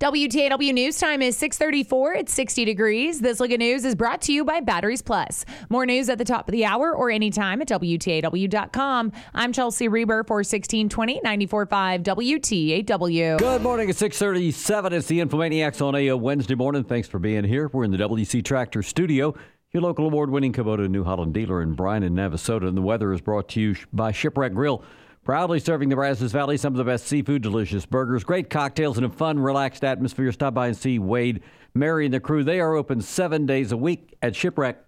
WTAW 0.00 0.72
News 0.72 0.96
Time 0.96 1.22
is 1.22 1.36
634. 1.38 2.14
It's 2.14 2.32
60 2.32 2.64
degrees. 2.64 3.20
This 3.20 3.40
look 3.40 3.50
at 3.50 3.58
news 3.58 3.84
is 3.84 3.96
brought 3.96 4.20
to 4.22 4.32
you 4.32 4.44
by 4.44 4.60
Batteries 4.60 5.02
Plus. 5.02 5.44
More 5.70 5.84
news 5.86 6.08
at 6.08 6.18
the 6.18 6.24
top 6.24 6.46
of 6.48 6.52
the 6.52 6.64
hour 6.64 6.94
or 6.94 7.10
anytime 7.10 7.60
at 7.60 7.66
WTAW.com. 7.66 9.12
I'm 9.34 9.52
Chelsea 9.52 9.88
Reber 9.88 10.22
for 10.22 10.36
1620 10.36 11.20
94.5 11.20 12.04
WTAW. 12.04 13.38
Good 13.38 13.62
morning 13.62 13.90
at 13.90 13.96
637. 13.96 14.92
It's 14.92 15.08
the 15.08 15.18
Infomaniacs 15.18 15.84
on 15.84 15.96
a 15.96 16.12
Wednesday 16.12 16.54
morning. 16.54 16.84
Thanks 16.84 17.08
for 17.08 17.18
being 17.18 17.42
here. 17.42 17.68
We're 17.72 17.82
in 17.82 17.90
the 17.90 17.98
WC 17.98 18.44
Tractor 18.44 18.84
Studio. 18.84 19.34
Your 19.70 19.82
local 19.82 20.06
award-winning 20.06 20.54
Kubota 20.54 20.88
New 20.88 21.04
Holland 21.04 21.34
dealer 21.34 21.60
in 21.60 21.74
Bryan 21.74 22.02
and 22.02 22.16
Navasota. 22.16 22.66
And 22.66 22.74
the 22.74 22.80
weather 22.80 23.12
is 23.12 23.20
brought 23.20 23.50
to 23.50 23.60
you 23.60 23.76
by 23.92 24.12
Shipwreck 24.12 24.54
Grill. 24.54 24.82
Proudly 25.24 25.60
serving 25.60 25.90
the 25.90 25.94
Brazos 25.94 26.32
Valley, 26.32 26.56
some 26.56 26.72
of 26.72 26.78
the 26.78 26.84
best 26.84 27.06
seafood, 27.06 27.42
delicious 27.42 27.84
burgers, 27.84 28.24
great 28.24 28.48
cocktails, 28.48 28.96
and 28.96 29.04
a 29.04 29.10
fun, 29.10 29.38
relaxed 29.38 29.84
atmosphere. 29.84 30.32
Stop 30.32 30.54
by 30.54 30.68
and 30.68 30.76
see 30.76 30.98
Wade, 30.98 31.42
Mary, 31.74 32.06
and 32.06 32.14
the 32.14 32.20
crew. 32.20 32.44
They 32.44 32.60
are 32.60 32.76
open 32.76 33.02
seven 33.02 33.44
days 33.44 33.70
a 33.70 33.76
week 33.76 34.16
at 34.22 34.34
Shipwreck. 34.34 34.78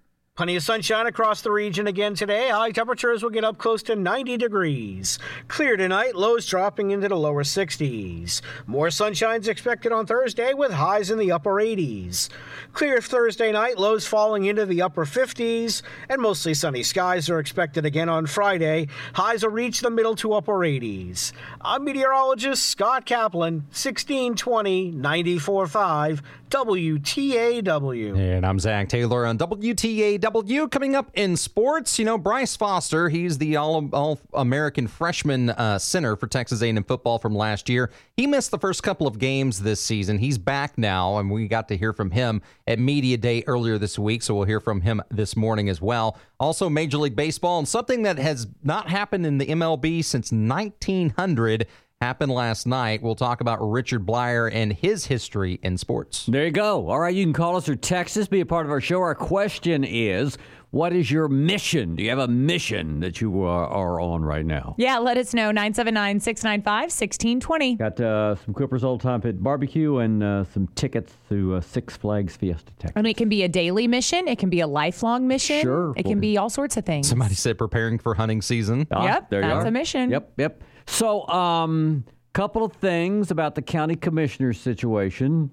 Plenty 0.40 0.56
of 0.56 0.62
sunshine 0.62 1.06
across 1.06 1.42
the 1.42 1.50
region 1.50 1.86
again 1.86 2.14
today. 2.14 2.48
High 2.48 2.70
temperatures 2.70 3.22
will 3.22 3.28
get 3.28 3.44
up 3.44 3.58
close 3.58 3.82
to 3.82 3.94
90 3.94 4.38
degrees. 4.38 5.18
Clear 5.48 5.76
tonight, 5.76 6.16
lows 6.16 6.46
dropping 6.46 6.92
into 6.92 7.08
the 7.08 7.14
lower 7.14 7.44
60s. 7.44 8.40
More 8.66 8.90
sunshine 8.90 9.40
is 9.40 9.48
expected 9.48 9.92
on 9.92 10.06
Thursday 10.06 10.54
with 10.54 10.72
highs 10.72 11.10
in 11.10 11.18
the 11.18 11.30
upper 11.30 11.56
80s. 11.56 12.30
Clear 12.72 13.02
Thursday 13.02 13.52
night, 13.52 13.76
lows 13.76 14.06
falling 14.06 14.46
into 14.46 14.64
the 14.64 14.80
upper 14.80 15.04
50s, 15.04 15.82
and 16.08 16.22
mostly 16.22 16.54
sunny 16.54 16.84
skies 16.84 17.28
are 17.28 17.38
expected 17.38 17.84
again 17.84 18.08
on 18.08 18.24
Friday. 18.24 18.88
Highs 19.12 19.42
will 19.42 19.50
reach 19.50 19.82
the 19.82 19.90
middle 19.90 20.16
to 20.16 20.32
upper 20.32 20.60
80s. 20.60 21.32
I'm 21.60 21.84
meteorologist 21.84 22.66
Scott 22.66 23.04
Kaplan, 23.04 23.56
1620 23.72 24.92
945 24.92 26.22
WTAW. 26.50 28.18
And 28.18 28.44
I'm 28.44 28.58
Zach 28.58 28.88
Taylor 28.88 29.24
on 29.24 29.38
WTAW. 29.38 30.70
Coming 30.70 30.96
up 30.96 31.10
in 31.14 31.36
sports, 31.36 31.96
you 31.96 32.04
know, 32.04 32.18
Bryce 32.18 32.56
Foster, 32.56 33.08
he's 33.08 33.38
the 33.38 33.56
All, 33.56 33.88
All 33.92 34.20
American 34.34 34.88
freshman 34.88 35.50
uh, 35.50 35.78
center 35.78 36.16
for 36.16 36.26
Texas 36.26 36.60
A&M 36.60 36.82
football 36.82 37.20
from 37.20 37.36
last 37.36 37.68
year. 37.68 37.90
He 38.16 38.26
missed 38.26 38.50
the 38.50 38.58
first 38.58 38.82
couple 38.82 39.06
of 39.06 39.20
games 39.20 39.60
this 39.60 39.80
season. 39.80 40.18
He's 40.18 40.38
back 40.38 40.76
now, 40.76 41.18
and 41.18 41.30
we 41.30 41.46
got 41.46 41.68
to 41.68 41.76
hear 41.76 41.92
from 41.92 42.10
him 42.10 42.42
at 42.66 42.80
Media 42.80 43.16
Day 43.16 43.44
earlier 43.46 43.78
this 43.78 43.96
week, 43.96 44.22
so 44.22 44.34
we'll 44.34 44.44
hear 44.44 44.60
from 44.60 44.80
him 44.80 45.00
this 45.08 45.36
morning 45.36 45.68
as 45.68 45.80
well. 45.80 46.18
Also, 46.40 46.68
Major 46.68 46.98
League 46.98 47.16
Baseball, 47.16 47.60
and 47.60 47.68
something 47.68 48.02
that 48.02 48.18
has 48.18 48.48
not 48.64 48.88
happened 48.88 49.24
in 49.24 49.38
the 49.38 49.46
MLB 49.46 50.04
since 50.04 50.32
1900 50.32 51.68
happened 52.00 52.32
last 52.32 52.66
night. 52.66 53.02
We'll 53.02 53.14
talk 53.14 53.42
about 53.42 53.58
Richard 53.60 54.06
Bleier 54.06 54.50
and 54.50 54.72
his 54.72 55.04
history 55.04 55.60
in 55.62 55.76
sports. 55.76 56.24
There 56.24 56.46
you 56.46 56.50
go. 56.50 56.88
All 56.88 56.98
right, 56.98 57.14
you 57.14 57.24
can 57.24 57.34
call 57.34 57.56
us 57.56 57.68
or 57.68 57.76
text 57.76 58.16
us, 58.16 58.26
be 58.26 58.40
a 58.40 58.46
part 58.46 58.64
of 58.64 58.72
our 58.72 58.80
show. 58.80 59.00
Our 59.02 59.14
question 59.14 59.84
is 59.84 60.38
what 60.70 60.94
is 60.94 61.10
your 61.10 61.28
mission? 61.28 61.96
Do 61.96 62.02
you 62.02 62.08
have 62.08 62.20
a 62.20 62.28
mission 62.28 63.00
that 63.00 63.20
you 63.20 63.42
are, 63.42 63.66
are 63.66 64.00
on 64.00 64.24
right 64.24 64.46
now? 64.46 64.76
Yeah, 64.78 64.96
let 64.96 65.18
us 65.18 65.34
know. 65.34 65.50
979 65.50 66.20
695 66.20 66.82
1620. 66.84 67.74
Got 67.76 68.00
uh, 68.00 68.34
some 68.36 68.54
Cooper's 68.54 68.82
Old 68.82 69.02
Time 69.02 69.20
Pit 69.20 69.42
barbecue 69.42 69.98
and 69.98 70.22
uh, 70.22 70.44
some 70.44 70.68
tickets 70.76 71.12
to 71.28 71.56
uh, 71.56 71.60
Six 71.60 71.98
Flags 71.98 72.34
Fiesta 72.34 72.72
Texas. 72.78 72.92
I 72.96 73.02
mean, 73.02 73.10
it 73.10 73.18
can 73.18 73.28
be 73.28 73.42
a 73.42 73.48
daily 73.48 73.86
mission, 73.86 74.26
it 74.26 74.38
can 74.38 74.48
be 74.48 74.60
a 74.60 74.66
lifelong 74.66 75.28
mission. 75.28 75.60
Sure. 75.60 75.92
It 75.98 76.04
can 76.04 76.18
be 76.18 76.38
all 76.38 76.48
sorts 76.48 76.78
of 76.78 76.86
things. 76.86 77.08
Somebody 77.10 77.34
said 77.34 77.58
preparing 77.58 77.98
for 77.98 78.14
hunting 78.14 78.40
season. 78.40 78.86
Ah, 78.90 79.04
Yep, 79.04 79.28
there 79.30 79.42
you 79.42 79.48
that's 79.48 79.64
are. 79.66 79.68
a 79.68 79.72
mission. 79.72 80.08
Yep, 80.10 80.32
yep. 80.38 80.62
So, 80.90 81.26
um, 81.28 82.04
couple 82.32 82.64
of 82.64 82.72
things 82.74 83.30
about 83.30 83.54
the 83.54 83.62
county 83.62 83.96
commissioner 83.96 84.52
situation. 84.52 85.52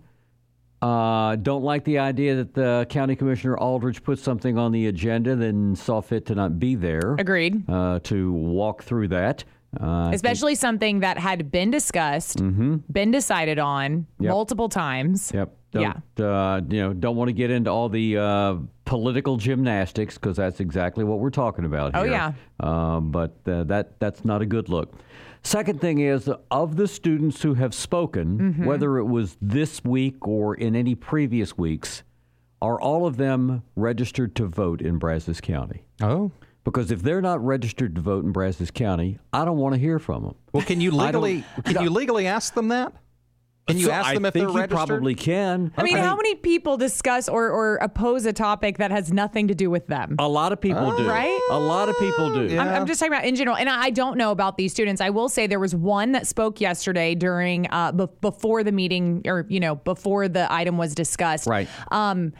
Uh, 0.81 1.35
don't 1.37 1.63
like 1.63 1.83
the 1.85 1.97
idea 1.99 2.35
that 2.35 2.53
the 2.53 2.85
county 2.89 3.15
commissioner 3.15 3.57
Aldrich 3.57 4.03
put 4.03 4.19
something 4.19 4.57
on 4.57 4.71
the 4.71 4.87
agenda, 4.87 5.35
then 5.35 5.75
saw 5.75 6.01
fit 6.01 6.25
to 6.27 6.35
not 6.35 6.59
be 6.59 6.75
there. 6.75 7.15
Agreed. 7.17 7.67
Uh, 7.69 7.99
to 8.03 8.31
walk 8.33 8.83
through 8.83 9.07
that. 9.09 9.43
Uh, 9.79 9.85
I 9.85 10.03
think- 10.05 10.15
Especially 10.15 10.55
something 10.55 10.99
that 11.01 11.17
had 11.17 11.51
been 11.51 11.71
discussed, 11.71 12.37
Mhm. 12.39 12.81
been 12.91 13.11
decided 13.11 13.59
on 13.59 14.05
Yep. 14.19 14.31
multiple 14.31 14.69
times. 14.69 15.31
Yep. 15.33 15.53
Don't, 15.71 15.95
Uh, 16.19 16.61
you 16.69 16.79
know, 16.81 16.93
don't 16.93 17.15
want 17.15 17.27
to 17.29 17.33
get 17.33 17.51
into 17.51 17.69
all 17.69 17.89
the 17.89 18.17
uh, 18.17 18.55
political 18.85 19.37
gymnastics 19.37 20.15
because 20.17 20.37
that's 20.37 20.59
exactly 20.59 21.03
what 21.03 21.19
we're 21.19 21.29
talking 21.29 21.65
about 21.65 21.91
Oh, 21.95 22.03
yeah. 22.03 22.31
Uh, 22.59 22.99
but 23.01 23.35
uh, 23.47 23.63
that 23.65 23.99
that's 23.99 24.23
not 24.23 24.41
a 24.41 24.45
good 24.45 24.69
look. 24.69 24.93
Second 25.43 25.79
thing 25.81 25.99
is 25.99 26.29
of 26.51 26.75
the 26.75 26.87
students 26.87 27.41
who 27.41 27.53
have 27.55 27.73
spoken, 27.73 28.55
Mhm. 28.59 28.65
whether 28.65 28.97
it 28.97 29.05
was 29.05 29.37
this 29.41 29.83
week 29.83 30.27
or 30.27 30.55
in 30.55 30.75
any 30.75 30.95
previous 30.95 31.57
weeks, 31.57 32.03
are 32.61 32.79
all 32.79 33.05
of 33.05 33.17
them 33.17 33.63
registered 33.75 34.35
to 34.35 34.45
vote 34.47 34.81
in 34.81 34.97
Brazos 34.97 35.39
County? 35.41 35.83
Oh. 36.01 36.31
Because 36.63 36.91
if 36.91 37.01
they're 37.01 37.21
not 37.21 37.43
registered 37.45 37.95
to 37.95 38.01
vote 38.01 38.25
in 38.25 38.31
Brazos 38.33 38.71
County, 38.71 39.19
I 39.31 39.45
don't 39.45 39.57
want 39.57 39.75
to 39.75 39.79
hear 39.79 39.99
from 39.99 40.23
them. 40.23 40.35
Well, 40.51 40.63
can 40.63 40.81
you 40.81 40.91
legally 40.91 41.45
can 41.63 41.81
you 41.83 41.89
legally 41.89 42.27
ask 42.27 42.53
them 42.55 42.67
that? 42.69 42.93
Can 43.67 43.77
you 43.77 43.87
So 43.87 43.91
ask 43.91 44.07
I 44.07 44.13
them 44.13 44.25
if 44.25 44.33
think 44.33 44.45
they're 44.45 44.51
you 44.53 44.59
registered? 44.59 44.87
probably 44.87 45.13
can. 45.15 45.73
I 45.77 45.83
mean, 45.83 45.97
how 45.97 46.15
many 46.15 46.35
people 46.35 46.77
discuss 46.77 47.27
or, 47.27 47.49
or 47.49 47.75
oppose 47.77 48.25
a 48.25 48.31
topic 48.33 48.77
that 48.77 48.91
has 48.91 49.11
nothing 49.11 49.49
to 49.49 49.55
do 49.55 49.69
with 49.69 49.87
them? 49.87 50.15
A 50.19 50.27
lot 50.27 50.53
of 50.53 50.61
people 50.61 50.95
do. 50.95 51.07
Right? 51.07 51.37
A 51.51 51.59
lot 51.59 51.89
of 51.89 51.97
people 51.99 52.33
do. 52.33 52.57
I'm, 52.57 52.67
I'm 52.69 52.85
just 52.87 52.99
talking 52.99 53.11
about 53.13 53.25
in 53.25 53.35
general, 53.35 53.57
and 53.57 53.67
I 53.69 53.87
I 53.87 53.89
don't 53.89 54.17
know 54.17 54.31
about 54.31 54.57
these 54.57 54.71
students. 54.71 55.01
I 55.01 55.09
will 55.09 55.29
say 55.29 55.47
there 55.47 55.59
was 55.59 55.73
one 55.75 56.13
that 56.13 56.27
spoke 56.27 56.59
yesterday 56.61 57.15
during 57.15 57.67
uh, 57.71 57.91
be- 57.91 58.07
before 58.21 58.63
the 58.63 58.71
meeting, 58.71 59.21
or 59.25 59.45
you 59.49 59.59
know, 59.59 59.75
before 59.75 60.27
the 60.27 60.51
item 60.51 60.77
was 60.77 60.95
discussed. 60.95 61.47
Right. 61.47 61.67
Um, 61.91 62.33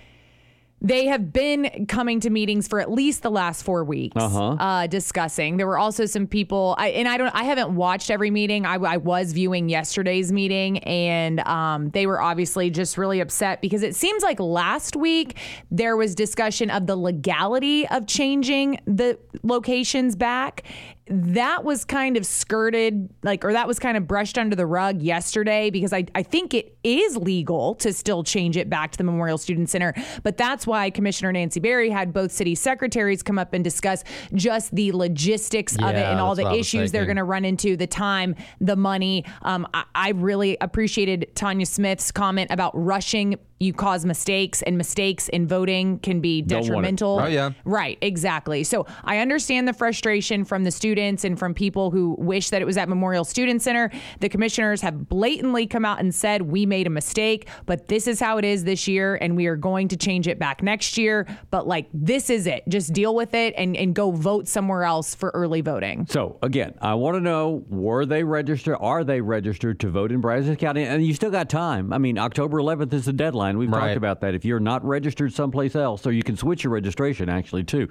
they 0.80 1.08
have 1.08 1.34
been 1.34 1.88
coming 1.88 2.20
to 2.20 2.30
meetings 2.30 2.68
for 2.68 2.80
at 2.80 2.92
least 2.92 3.24
the 3.24 3.32
last 3.32 3.64
four 3.64 3.84
weeks, 3.84 4.16
Uh-huh. 4.16 4.52
uh, 4.60 4.88
discussing. 4.88 5.58
There 5.58 5.66
were 5.66 5.80
also 5.80 6.06
some 6.06 6.28
people, 6.28 6.76
I, 6.78 6.90
and 6.90 7.08
I 7.08 7.18
don't, 7.18 7.34
I 7.34 7.44
haven't 7.46 7.76
watched 7.76 8.12
every 8.12 8.30
meeting. 8.30 8.66
I, 8.66 8.76
I 8.76 8.98
was 8.98 9.34
viewing 9.34 9.70
yesterday's 9.70 10.32
meeting, 10.32 10.78
and 10.80 11.40
um, 11.48 11.90
they 11.90 12.06
were 12.06 12.22
obviously 12.22 12.70
just 12.70 12.98
really 12.98 13.20
upset 13.22 13.60
because 13.60 13.82
it 13.82 13.96
seems 13.96 14.22
like 14.22 14.40
last 14.40 14.96
week 14.96 15.38
there 15.72 15.98
was 15.98 16.14
discussion 16.14 16.70
of 16.70 16.86
the 16.86 16.96
legality 16.96 17.88
of 17.88 18.06
changing 18.06 18.80
the 18.86 19.18
locations 19.44 20.16
back. 20.16 20.64
That 21.10 21.64
was 21.64 21.86
kind 21.86 22.18
of 22.18 22.26
skirted, 22.26 23.10
like, 23.24 23.46
or 23.46 23.54
that 23.54 23.68
was 23.68 23.80
kind 23.80 23.98
of 23.98 24.08
brushed 24.08 24.38
under 24.38 24.56
the 24.56 24.66
rug 24.66 25.02
yesterday 25.02 25.70
because 25.70 25.94
I, 25.94 26.06
I 26.16 26.24
think 26.24 26.54
it 26.54 26.78
is 26.84 27.18
legal 27.18 27.76
to 27.76 27.94
still 27.94 28.24
change 28.24 28.58
it 28.58 28.70
back 28.70 28.92
to 28.92 28.98
the 28.98 29.04
Memorial 29.04 29.38
Student 29.38 29.70
Center. 29.70 29.94
But 30.24 30.38
that's 30.38 30.68
why 30.68 30.90
Commissioner 30.90 31.32
Nancy 31.32 31.60
Berry 31.60 31.90
had 31.90 32.14
both 32.14 32.32
city 32.32 32.56
secretaries 32.56 33.24
come 33.24 33.40
up 33.40 33.54
and 33.54 33.64
discuss 33.64 34.04
just 34.34 34.76
the 34.76 34.92
logistics 34.92 35.76
of 35.76 35.96
it 35.96 36.06
and 36.06 36.20
all 36.20 36.36
the 36.36 36.44
what 36.44 36.54
I 36.54 36.58
was 36.58 36.68
issues 36.68 36.92
they're 36.92 37.06
going 37.06 37.18
to 37.18 37.24
run 37.24 37.46
into, 37.46 37.78
the 37.78 37.88
time, 37.88 38.36
the 38.60 38.76
money. 38.76 39.26
Um, 39.42 39.68
I, 39.74 39.84
I 39.96 40.10
really 40.12 40.58
appreciated 40.62 41.32
Tanya 41.36 41.66
Smith's 41.66 42.12
comment 42.12 42.52
about 42.52 42.72
rushing. 42.74 43.38
You 43.60 43.74
cause 43.74 44.06
mistakes, 44.06 44.62
and 44.62 44.78
mistakes 44.78 45.30
in 45.30 45.48
voting 45.48 46.00
can 46.00 46.20
be 46.22 46.42
Don't 46.42 46.58
want 46.60 46.66
it. 46.66 46.70
detrimental. 46.70 47.20
Oh, 47.22 47.26
yeah. 47.26 47.52
Right, 47.66 47.98
exactly. 48.02 48.64
So 48.64 48.86
I 49.04 49.18
understand 49.20 49.68
the 49.68 49.74
frustration 49.74 50.46
from 50.46 50.64
the 50.64 50.72
students 50.72 51.24
and 51.24 51.40
from 51.40 51.54
people 51.54 51.90
who 51.90 52.16
wish 52.20 52.52
that 52.52 52.62
it 52.62 52.66
was 52.66 52.78
at 52.78 52.88
Memorial 52.88 53.24
Student 53.24 53.62
Center. 53.62 53.92
The 54.20 54.30
commissioners 54.30 54.82
have 54.82 55.10
blatantly 55.10 55.66
come 55.66 55.86
out 55.86 56.00
and 56.00 56.14
said, 56.14 56.44
we 56.44 56.66
made 56.66 56.86
a 56.86 56.92
mistake, 56.92 57.48
but 57.66 57.88
this 57.88 58.06
is 58.08 58.20
how 58.20 58.38
it 58.38 58.46
is 58.46 58.64
this 58.64 58.88
year, 58.88 59.16
and 59.16 59.36
we 59.36 59.48
are 59.48 59.56
going 59.56 59.88
to 59.88 59.98
change 59.98 60.28
it 60.28 60.38
back 60.38 60.62
next 60.62 60.98
year. 60.98 61.28
But 61.50 61.68
like, 61.68 61.88
this 61.94 62.30
is 62.30 62.46
it. 62.46 62.64
Just 62.68 62.94
deal 62.94 63.16
with 63.16 63.34
it 63.34 63.56
and, 63.58 63.76
and 63.76 63.96
go 63.96 64.12
vote 64.12 64.48
somewhere 64.48 64.84
else 64.84 65.16
for 65.16 65.30
early 65.34 65.62
voting. 65.62 66.06
So 66.10 66.38
again, 66.44 66.76
I 66.82 66.94
want 66.94 67.16
to 67.16 67.22
know: 67.22 67.64
Were 67.70 68.06
they 68.06 68.24
registered? 68.24 68.78
Are 68.80 69.04
they 69.04 69.22
registered 69.22 69.80
to 69.80 69.90
vote 69.90 70.12
in 70.12 70.22
Brazos 70.22 70.58
County? 70.58 70.84
And 70.84 71.06
you 71.06 71.14
still 71.14 71.32
got 71.32 71.50
time. 71.50 71.92
I 71.92 71.98
mean, 71.98 72.18
October 72.18 72.58
11th 72.60 72.94
is 72.94 73.06
the 73.06 73.14
deadline. 73.14 73.47
We've 73.56 73.70
Right. 73.70 73.90
talked 73.90 73.98
about 73.98 74.22
that. 74.22 74.34
If 74.34 74.44
you're 74.44 74.60
not 74.60 74.84
registered 74.84 75.32
someplace 75.32 75.76
else, 75.76 76.02
so 76.02 76.10
you 76.10 76.24
can 76.24 76.36
switch 76.36 76.64
your 76.64 76.74
registration 76.74 77.30
actually 77.30 77.64
too. 77.64 77.88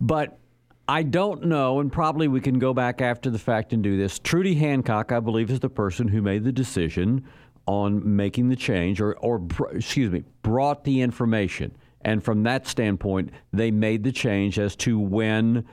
But 0.00 0.38
I 0.88 1.02
don't 1.02 1.44
know, 1.44 1.80
and 1.80 1.92
probably 1.92 2.28
we 2.28 2.40
can 2.40 2.58
go 2.58 2.72
back 2.72 3.02
after 3.02 3.28
the 3.28 3.38
fact 3.38 3.74
and 3.74 3.82
do 3.82 3.98
this. 3.98 4.18
Trudy 4.18 4.54
Hancock, 4.54 5.12
I 5.12 5.20
believe, 5.20 5.50
is 5.50 5.60
the 5.60 5.68
person 5.68 6.08
who 6.08 6.22
made 6.22 6.44
the 6.44 6.52
decision 6.52 7.24
on 7.66 8.16
making 8.16 8.48
the 8.48 8.56
change, 8.56 8.98
or, 8.98 9.12
or 9.18 9.46
excuse 9.72 10.10
me, 10.10 10.24
brought 10.40 10.84
the 10.84 11.02
information. 11.02 11.76
And 12.00 12.24
from 12.24 12.44
that 12.44 12.66
standpoint, 12.66 13.30
they 13.52 13.70
made 13.70 14.02
the 14.02 14.12
change 14.12 14.58
as 14.58 14.74
to 14.76 14.98
when 14.98 15.66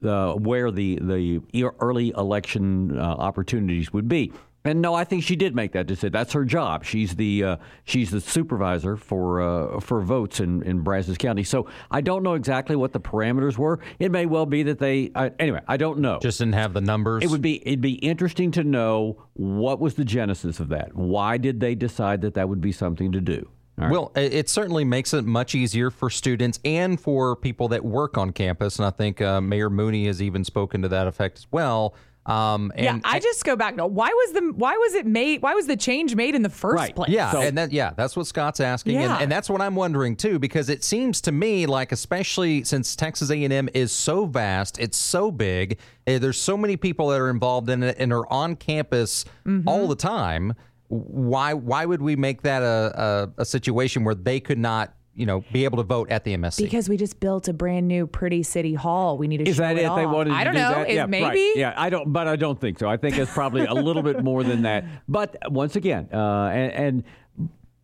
the 0.00 0.36
where 0.38 0.70
the 0.70 0.98
the 1.02 1.40
early 1.80 2.10
election 2.16 2.96
uh, 2.96 3.02
opportunities 3.02 3.92
would 3.92 4.08
be. 4.08 4.32
And 4.64 4.82
no, 4.82 4.94
I 4.94 5.04
think 5.04 5.22
she 5.22 5.36
did 5.36 5.54
make 5.54 5.72
that 5.72 5.86
decision. 5.86 6.12
That's 6.12 6.34
her 6.34 6.44
job. 6.44 6.84
She's 6.84 7.16
the 7.16 7.44
uh, 7.44 7.56
she's 7.84 8.10
the 8.10 8.20
supervisor 8.20 8.96
for 8.96 9.40
uh, 9.40 9.80
for 9.80 10.02
votes 10.02 10.38
in 10.38 10.62
in 10.64 10.80
Brazos 10.80 11.16
County. 11.16 11.44
So 11.44 11.66
I 11.90 12.02
don't 12.02 12.22
know 12.22 12.34
exactly 12.34 12.76
what 12.76 12.92
the 12.92 13.00
parameters 13.00 13.56
were. 13.56 13.80
It 13.98 14.10
may 14.10 14.26
well 14.26 14.44
be 14.44 14.62
that 14.64 14.78
they 14.78 15.12
uh, 15.14 15.30
anyway. 15.38 15.62
I 15.66 15.78
don't 15.78 16.00
know. 16.00 16.18
Just 16.20 16.40
didn't 16.40 16.54
have 16.54 16.74
the 16.74 16.82
numbers. 16.82 17.24
It 17.24 17.30
would 17.30 17.40
be 17.40 17.66
it'd 17.66 17.80
be 17.80 17.94
interesting 17.94 18.50
to 18.52 18.64
know 18.64 19.22
what 19.32 19.80
was 19.80 19.94
the 19.94 20.04
genesis 20.04 20.60
of 20.60 20.68
that. 20.68 20.94
Why 20.94 21.38
did 21.38 21.60
they 21.60 21.74
decide 21.74 22.20
that 22.22 22.34
that 22.34 22.48
would 22.48 22.60
be 22.60 22.72
something 22.72 23.12
to 23.12 23.20
do? 23.20 23.48
Right. 23.78 23.90
Well, 23.90 24.12
it 24.14 24.34
it 24.34 24.48
certainly 24.50 24.84
makes 24.84 25.14
it 25.14 25.24
much 25.24 25.54
easier 25.54 25.90
for 25.90 26.10
students 26.10 26.60
and 26.66 27.00
for 27.00 27.34
people 27.34 27.68
that 27.68 27.82
work 27.82 28.18
on 28.18 28.32
campus. 28.32 28.78
And 28.78 28.84
I 28.84 28.90
think 28.90 29.22
uh, 29.22 29.40
Mayor 29.40 29.70
Mooney 29.70 30.06
has 30.06 30.20
even 30.20 30.44
spoken 30.44 30.82
to 30.82 30.88
that 30.88 31.06
effect 31.06 31.38
as 31.38 31.46
well. 31.50 31.94
Um, 32.30 32.70
and 32.76 32.84
yeah, 32.84 32.98
I 33.04 33.18
just 33.18 33.44
go 33.44 33.56
back. 33.56 33.74
No, 33.76 33.86
why 33.86 34.08
was 34.08 34.32
the 34.34 34.52
why 34.54 34.76
was 34.76 34.94
it 34.94 35.06
made? 35.06 35.42
Why 35.42 35.54
was 35.54 35.66
the 35.66 35.76
change 35.76 36.14
made 36.14 36.34
in 36.34 36.42
the 36.42 36.48
first 36.48 36.94
place? 36.94 37.10
Yeah, 37.10 37.36
and 37.36 37.58
that 37.58 37.72
yeah, 37.72 37.92
that's 37.96 38.16
what 38.16 38.26
Scott's 38.26 38.60
asking, 38.60 38.94
Yeah. 39.00 39.14
and, 39.14 39.22
and 39.24 39.32
that's 39.32 39.50
what 39.50 39.60
I'm 39.60 39.74
wondering 39.74 40.16
too, 40.16 40.38
because 40.38 40.68
it 40.68 40.84
seems 40.84 41.20
to 41.22 41.32
me 41.32 41.66
like, 41.66 41.92
especially 41.92 42.62
since 42.64 42.94
Texas 42.94 43.30
A&M 43.30 43.68
is 43.74 43.90
so 43.92 44.26
vast, 44.26 44.78
it's 44.78 44.96
so 44.96 45.30
big, 45.30 45.78
eh, 46.06 46.18
there's 46.18 46.40
so 46.40 46.56
many 46.56 46.76
people 46.76 47.08
that 47.08 47.20
are 47.20 47.30
involved 47.30 47.68
in 47.68 47.82
it 47.82 47.96
and 47.98 48.12
are 48.12 48.26
on 48.32 48.56
campus 48.56 49.24
Mm-hmm. 49.46 49.68
all 49.68 49.88
the 49.88 49.96
time. 49.96 50.54
Why 50.88 51.54
why 51.54 51.86
would 51.86 52.02
we 52.02 52.16
make 52.16 52.42
that 52.42 52.62
a, 52.62 53.30
a 53.38 53.42
a 53.42 53.44
situation 53.44 54.04
where 54.04 54.14
they 54.14 54.40
could 54.40 54.58
not, 54.58 54.92
you 55.20 55.26
know, 55.26 55.44
be 55.52 55.64
able 55.64 55.76
to 55.76 55.82
vote 55.82 56.10
at 56.10 56.24
the 56.24 56.34
MSC? 56.34 56.56
Because 56.56 56.88
we 56.88 56.96
just 56.96 57.20
built 57.20 57.46
a 57.46 57.52
brand 57.52 57.86
new 57.86 58.06
pretty 58.06 58.42
city 58.42 58.72
hall. 58.72 59.18
We 59.18 59.28
need 59.28 59.36
to 59.36 59.48
Is 59.48 59.56
show 59.56 59.62
that 59.62 59.76
it 59.76 59.80
it? 59.80 59.82
They 59.82 60.04
off. 60.04 60.14
wanted 60.14 60.32
I 60.32 60.44
don't 60.44 60.54
do 60.54 60.58
know. 60.58 60.70
that? 60.70 60.88
Is 60.88 60.96
yeah, 60.96 61.06
maybe. 61.06 61.24
right. 61.24 61.52
Yeah, 61.56 61.74
I 61.76 61.90
don't, 61.90 62.10
but 62.10 62.26
I 62.26 62.36
don't 62.36 62.58
think 62.58 62.78
so. 62.78 62.88
I 62.88 62.96
think 62.96 63.18
it's 63.18 63.30
probably 63.32 63.66
a 63.66 63.74
little 63.74 64.02
bit 64.02 64.24
more 64.24 64.42
than 64.42 64.62
that. 64.62 64.86
But 65.06 65.36
once 65.52 65.76
again, 65.76 66.08
uh, 66.12 66.46
and, 66.46 66.72
and 66.72 67.04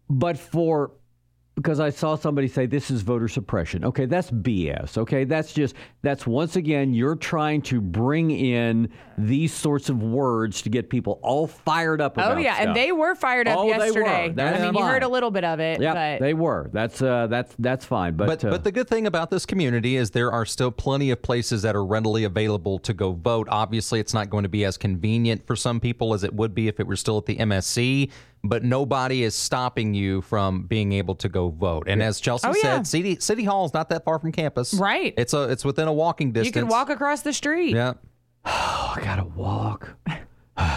but 0.09 0.39
for 0.39 0.93
because 1.57 1.81
I 1.81 1.89
saw 1.89 2.17
somebody 2.17 2.49
say 2.49 2.67
this 2.67 2.91
is 2.91 3.01
voter 3.01 3.29
suppression. 3.29 3.83
Okay, 3.85 4.05
that's 4.05 4.31
BS. 4.31 4.99
Okay, 4.99 5.25
that's 5.25 5.55
just 5.55 5.75
that's 6.03 6.27
once 6.27 6.57
again 6.57 6.93
you're 6.93 7.17
trying 7.17 7.63
to 7.63 7.81
bring 7.81 8.31
in 8.31 8.93
these 9.17 9.55
sorts 9.55 9.89
of 9.89 10.03
words 10.03 10.61
to 10.63 10.69
get 10.69 10.91
people 10.91 11.19
all 11.23 11.47
fired 11.47 12.03
up. 12.03 12.15
Oh 12.19 12.37
yeah, 12.37 12.55
stuff. 12.57 12.67
and 12.67 12.77
they 12.77 12.93
were 12.93 13.15
fired 13.15 13.49
up 13.49 13.57
Oh, 13.59 13.63
they 13.63 13.91
were. 13.91 14.07
yesterday. 14.07 14.35
I 14.43 14.71
mean, 14.71 14.75
you 14.75 14.85
heard 14.85 15.03
a 15.03 15.09
little 15.09 15.31
bit 15.31 15.45
of 15.45 15.59
it, 15.59 15.81
Yeah, 15.81 15.95
but 15.95 16.21
they 16.25 16.35
were. 16.35 16.69
That's 16.75 17.01
uh, 17.01 17.27
that's 17.29 17.55
that's 17.59 17.87
fine. 17.87 18.17
But 18.17 18.27
But 18.27 18.45
uh, 18.45 18.51
but 18.51 18.65
the 18.65 18.73
good 18.73 18.89
thing 18.89 19.07
about 19.07 19.31
this 19.31 19.47
community 19.47 19.97
is 19.97 20.11
there 20.11 20.31
are 20.31 20.45
still 20.45 20.71
plenty 20.71 21.11
of 21.11 21.23
places 21.23 21.63
that 21.63 21.75
are 21.75 21.85
readily 21.85 22.25
available 22.25 22.79
to 22.81 22.93
go 22.93 23.13
vote. 23.13 23.49
Obviously, 23.51 23.99
it's 23.99 24.13
not 24.13 24.29
going 24.29 24.43
to 24.43 24.51
be 24.51 24.67
as 24.67 24.77
convenient 24.77 25.47
for 25.47 25.57
some 25.57 25.81
people 25.81 26.13
as 26.13 26.23
it 26.23 26.35
would 26.35 26.55
be 26.55 26.69
if 26.69 26.79
it 26.81 26.87
were 26.87 26.97
still 26.97 27.17
at 27.17 27.25
the 27.25 27.37
MSC. 27.37 28.11
But 28.49 28.65
nobody 28.65 29.23
is 29.23 29.35
stopping 29.35 29.95
you 29.95 30.23
from 30.23 30.63
being 30.67 30.93
able 30.93 31.15
to 31.17 31.29
go 31.29 31.49
vote. 31.51 31.85
And 31.89 32.03
as 32.03 32.21
Chelsea 32.21 32.49
Oh, 32.49 32.53
said, 32.53 32.63
yeah. 32.63 32.83
City 32.83 33.17
City 33.21 33.45
Hall 33.45 33.65
is 33.67 33.75
not 33.75 33.89
that 33.91 34.05
far 34.05 34.19
from 34.19 34.33
campus. 34.33 34.75
Right. 34.75 35.15
It's 35.17 35.35
a 35.35 35.45
it's 35.51 35.65
within 35.65 35.89
a 35.89 35.93
walking 35.93 36.33
distance. 36.33 36.55
you 36.55 36.63
can 36.63 36.69
walk 36.69 36.91
across 36.91 37.23
the 37.23 37.33
street. 37.33 37.75
Yeah. 37.75 37.95
oh, 38.45 38.93
I 38.97 39.01
gotta 39.03 39.25
walk. 39.25 39.91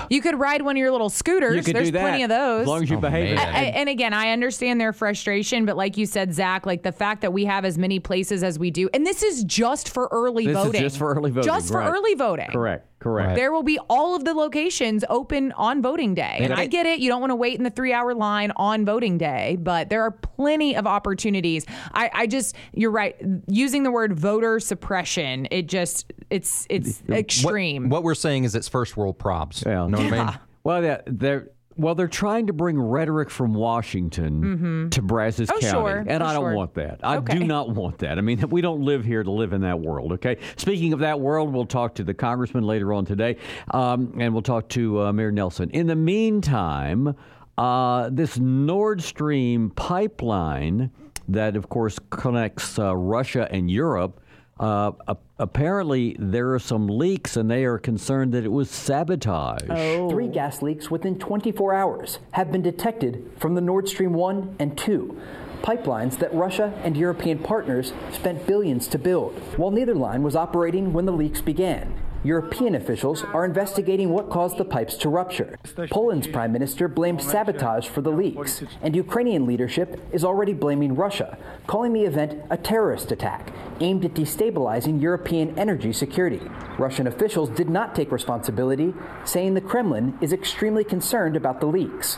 You 0.10 0.22
could 0.22 0.38
ride 0.38 0.62
one 0.64 0.76
of 0.76 0.80
your 0.80 0.92
little 0.92 1.10
scooters. 1.10 1.56
You 1.56 1.62
could 1.64 1.74
There's 1.76 1.88
do 1.88 1.92
that, 1.94 2.02
plenty 2.02 2.24
of 2.24 2.30
those. 2.30 2.64
as 2.64 2.68
long 2.68 2.84
as 2.84 2.90
you 2.90 2.98
Oh, 2.98 3.00
behave. 3.00 3.38
I, 3.38 3.44
I, 3.44 3.62
and 3.76 3.88
again, 3.88 4.12
I 4.12 4.32
understand 4.32 4.82
their 4.82 4.92
frustration, 4.92 5.66
but 5.66 5.78
like 5.78 5.96
you 5.96 6.06
said, 6.06 6.34
Zach, 6.34 6.66
like 6.66 6.84
the 6.84 6.92
fact 6.92 7.22
that 7.22 7.32
we 7.32 7.46
have 7.46 7.64
as 7.64 7.78
many 7.78 7.98
places 8.00 8.44
as 8.44 8.60
we 8.60 8.72
do, 8.72 8.90
and 8.94 9.06
this 9.06 9.24
is 9.24 9.44
just 9.46 9.88
for 9.88 10.10
early 10.12 10.48
This 10.48 10.58
is 10.58 10.64
voting. 10.66 10.82
just 10.82 10.98
for 10.98 11.14
early 11.14 11.32
voting, 11.32 11.44
Just 11.50 11.70
for 11.70 11.78
right. 11.78 11.90
early 11.94 12.14
voting. 12.16 12.48
Correct. 12.52 12.88
Correct. 13.00 13.36
There 13.36 13.52
will 13.52 13.64
be 13.64 13.80
all 13.90 14.16
of 14.16 14.26
the 14.26 14.34
locations 14.34 15.06
open 15.10 15.54
on 15.54 15.82
voting 15.82 16.16
day. 16.16 16.38
And 16.40 16.52
And 16.52 16.60
I 16.60 16.66
get 16.66 16.86
it. 16.86 17.00
You 17.00 17.10
don't 17.10 17.22
want 17.22 17.32
to 17.32 17.36
wait 17.36 17.58
in 17.58 17.64
the 17.64 17.70
three 17.70 17.94
hour 17.94 18.14
line 18.14 18.52
on 18.58 18.86
voting 18.86 19.18
day, 19.18 19.58
but 19.60 19.90
there 19.90 20.02
are 20.02 20.12
plenty 20.12 20.76
of 20.76 20.86
opportunities. 20.86 21.66
I, 21.94 22.12
I 22.14 22.28
just, 22.28 22.56
you're 22.74 22.92
right. 22.92 23.16
Using 23.48 23.84
the 23.84 23.92
word 23.92 24.14
voter 24.14 24.60
suppression, 24.60 25.48
it 25.50 25.68
just, 25.68 26.12
it's, 26.30 26.68
it's 26.70 27.02
extreme. 27.10 27.84
What, 27.84 27.98
what 28.00 28.04
we're 28.04 28.16
saying 28.16 28.44
is 28.44 28.54
it's 28.54 28.68
first 28.68 28.98
world 28.98 29.18
probs. 29.18 29.66
Yeah. 29.66 29.86
You 29.86 29.90
Know 29.92 29.98
what 29.98 30.14
I 30.14 30.26
mean? 30.26 30.40
Well, 30.64 30.84
yeah, 30.84 31.02
they're 31.08 31.50
well, 31.80 31.96
they're 31.96 32.08
trying 32.10 32.48
to 32.48 32.54
bring 32.54 32.78
rhetoric 32.80 33.30
from 33.30 33.54
Washington 33.54 34.90
to 34.92 35.02
Brazos 35.02 35.50
Oh, 35.50 35.60
County, 35.60 35.72
sure. 35.72 36.06
and 36.08 36.22
Oh, 36.22 36.26
I 36.26 36.34
don't 36.34 36.44
sure. 36.44 36.54
want 36.56 36.74
that. 36.74 37.00
I 37.02 37.18
Okay. 37.18 37.40
do 37.40 37.46
not 37.46 37.70
want 37.70 38.00
that. 38.00 38.18
I 38.18 38.22
mean, 38.22 38.44
we 38.50 38.60
don't 38.62 38.82
live 38.82 39.06
here 39.06 39.24
to 39.24 39.32
live 39.32 39.54
in 39.54 39.62
that 39.62 39.80
world. 39.80 40.12
Okay. 40.14 40.38
Speaking 40.58 40.92
of 40.92 41.00
that 41.00 41.20
world, 41.22 41.54
we'll 41.54 41.66
talk 41.66 41.96
to 41.96 42.04
the 42.04 42.14
congressman 42.14 42.66
later 42.66 42.92
on 42.94 43.06
today, 43.06 43.38
um, 43.72 44.14
and 44.20 44.34
we'll 44.34 44.42
talk 44.42 44.68
to 44.70 45.04
uh, 45.04 45.14
Mayor 45.14 45.32
Nelson. 45.32 45.70
In 45.70 45.88
the 45.88 45.96
meantime, 45.96 47.16
uh, 47.58 48.10
this 48.12 48.38
Nord 48.38 49.02
Stream 49.02 49.70
pipeline 49.70 50.92
that, 51.30 51.56
of 51.56 51.70
course, 51.70 51.98
connects 52.10 52.78
uh, 52.78 52.96
Russia 52.96 53.48
and 53.52 53.72
Europe. 53.72 54.20
Uh, 54.60 54.92
apparently, 55.38 56.18
there 56.20 56.54
are 56.54 56.60
some 56.60 56.88
leaks, 56.88 57.38
and 57.38 57.50
they 57.50 57.64
are 57.64 57.78
concerned 57.78 58.34
that 58.34 58.44
it 58.44 58.52
was 58.52 58.70
sabotage. 58.70 59.64
Three 60.10 60.28
gas 60.28 60.62
leaks 60.62 60.92
within 60.92 61.18
24 61.18 61.74
hours 61.74 62.20
have 62.32 62.52
been 62.52 62.62
detected 62.62 63.32
from 63.38 63.56
the 63.56 63.62
Nord 63.62 63.88
Stream 63.88 64.12
1 64.14 64.58
and 64.60 64.78
2, 64.78 65.18
pipelines 65.62 66.20
that 66.20 66.34
Russia 66.34 66.74
and 66.84 66.98
European 66.98 67.40
partners 67.40 67.94
spent 68.12 68.46
billions 68.46 68.88
to 68.90 69.00
build. 69.00 69.34
While 69.58 69.72
neither 69.72 69.96
line 69.96 70.24
was 70.24 70.36
operating 70.36 70.92
when 70.92 71.06
the 71.06 71.14
leaks 71.14 71.40
began, 71.40 71.94
European 72.24 72.76
officials 72.76 73.24
are 73.24 73.46
investigating 73.46 74.10
what 74.10 74.30
caused 74.30 74.58
the 74.58 74.66
pipes 74.66 74.96
to 74.98 75.10
rupture. 75.10 75.58
Poland's 75.90 76.28
prime 76.28 76.52
minister 76.52 76.88
blamed 76.88 77.22
sabotage 77.22 77.88
for 77.88 78.02
the 78.02 78.10
leaks, 78.10 78.64
and 78.82 78.96
Ukrainian 78.96 79.46
leadership 79.46 80.02
is 80.12 80.26
already 80.26 80.54
blaming 80.54 80.96
Russia, 80.96 81.38
calling 81.66 81.94
the 81.94 82.04
event 82.04 82.42
a 82.50 82.58
terrorist 82.58 83.12
attack 83.12 83.54
aimed 83.80 84.04
at 84.04 84.14
destabilizing 84.14 85.02
European 85.02 85.58
energy 85.58 85.94
security. 85.94 86.42
Russian 86.78 87.08
officials 87.08 87.50
did 87.50 87.70
not 87.70 87.96
take 87.96 88.12
responsibility, 88.12 88.94
saying 89.24 89.54
the 89.54 89.62
Kremlin 89.62 90.18
is 90.20 90.34
extremely 90.34 90.84
concerned 90.84 91.38
about 91.38 91.62
the 91.62 91.68
leaks. 91.68 92.18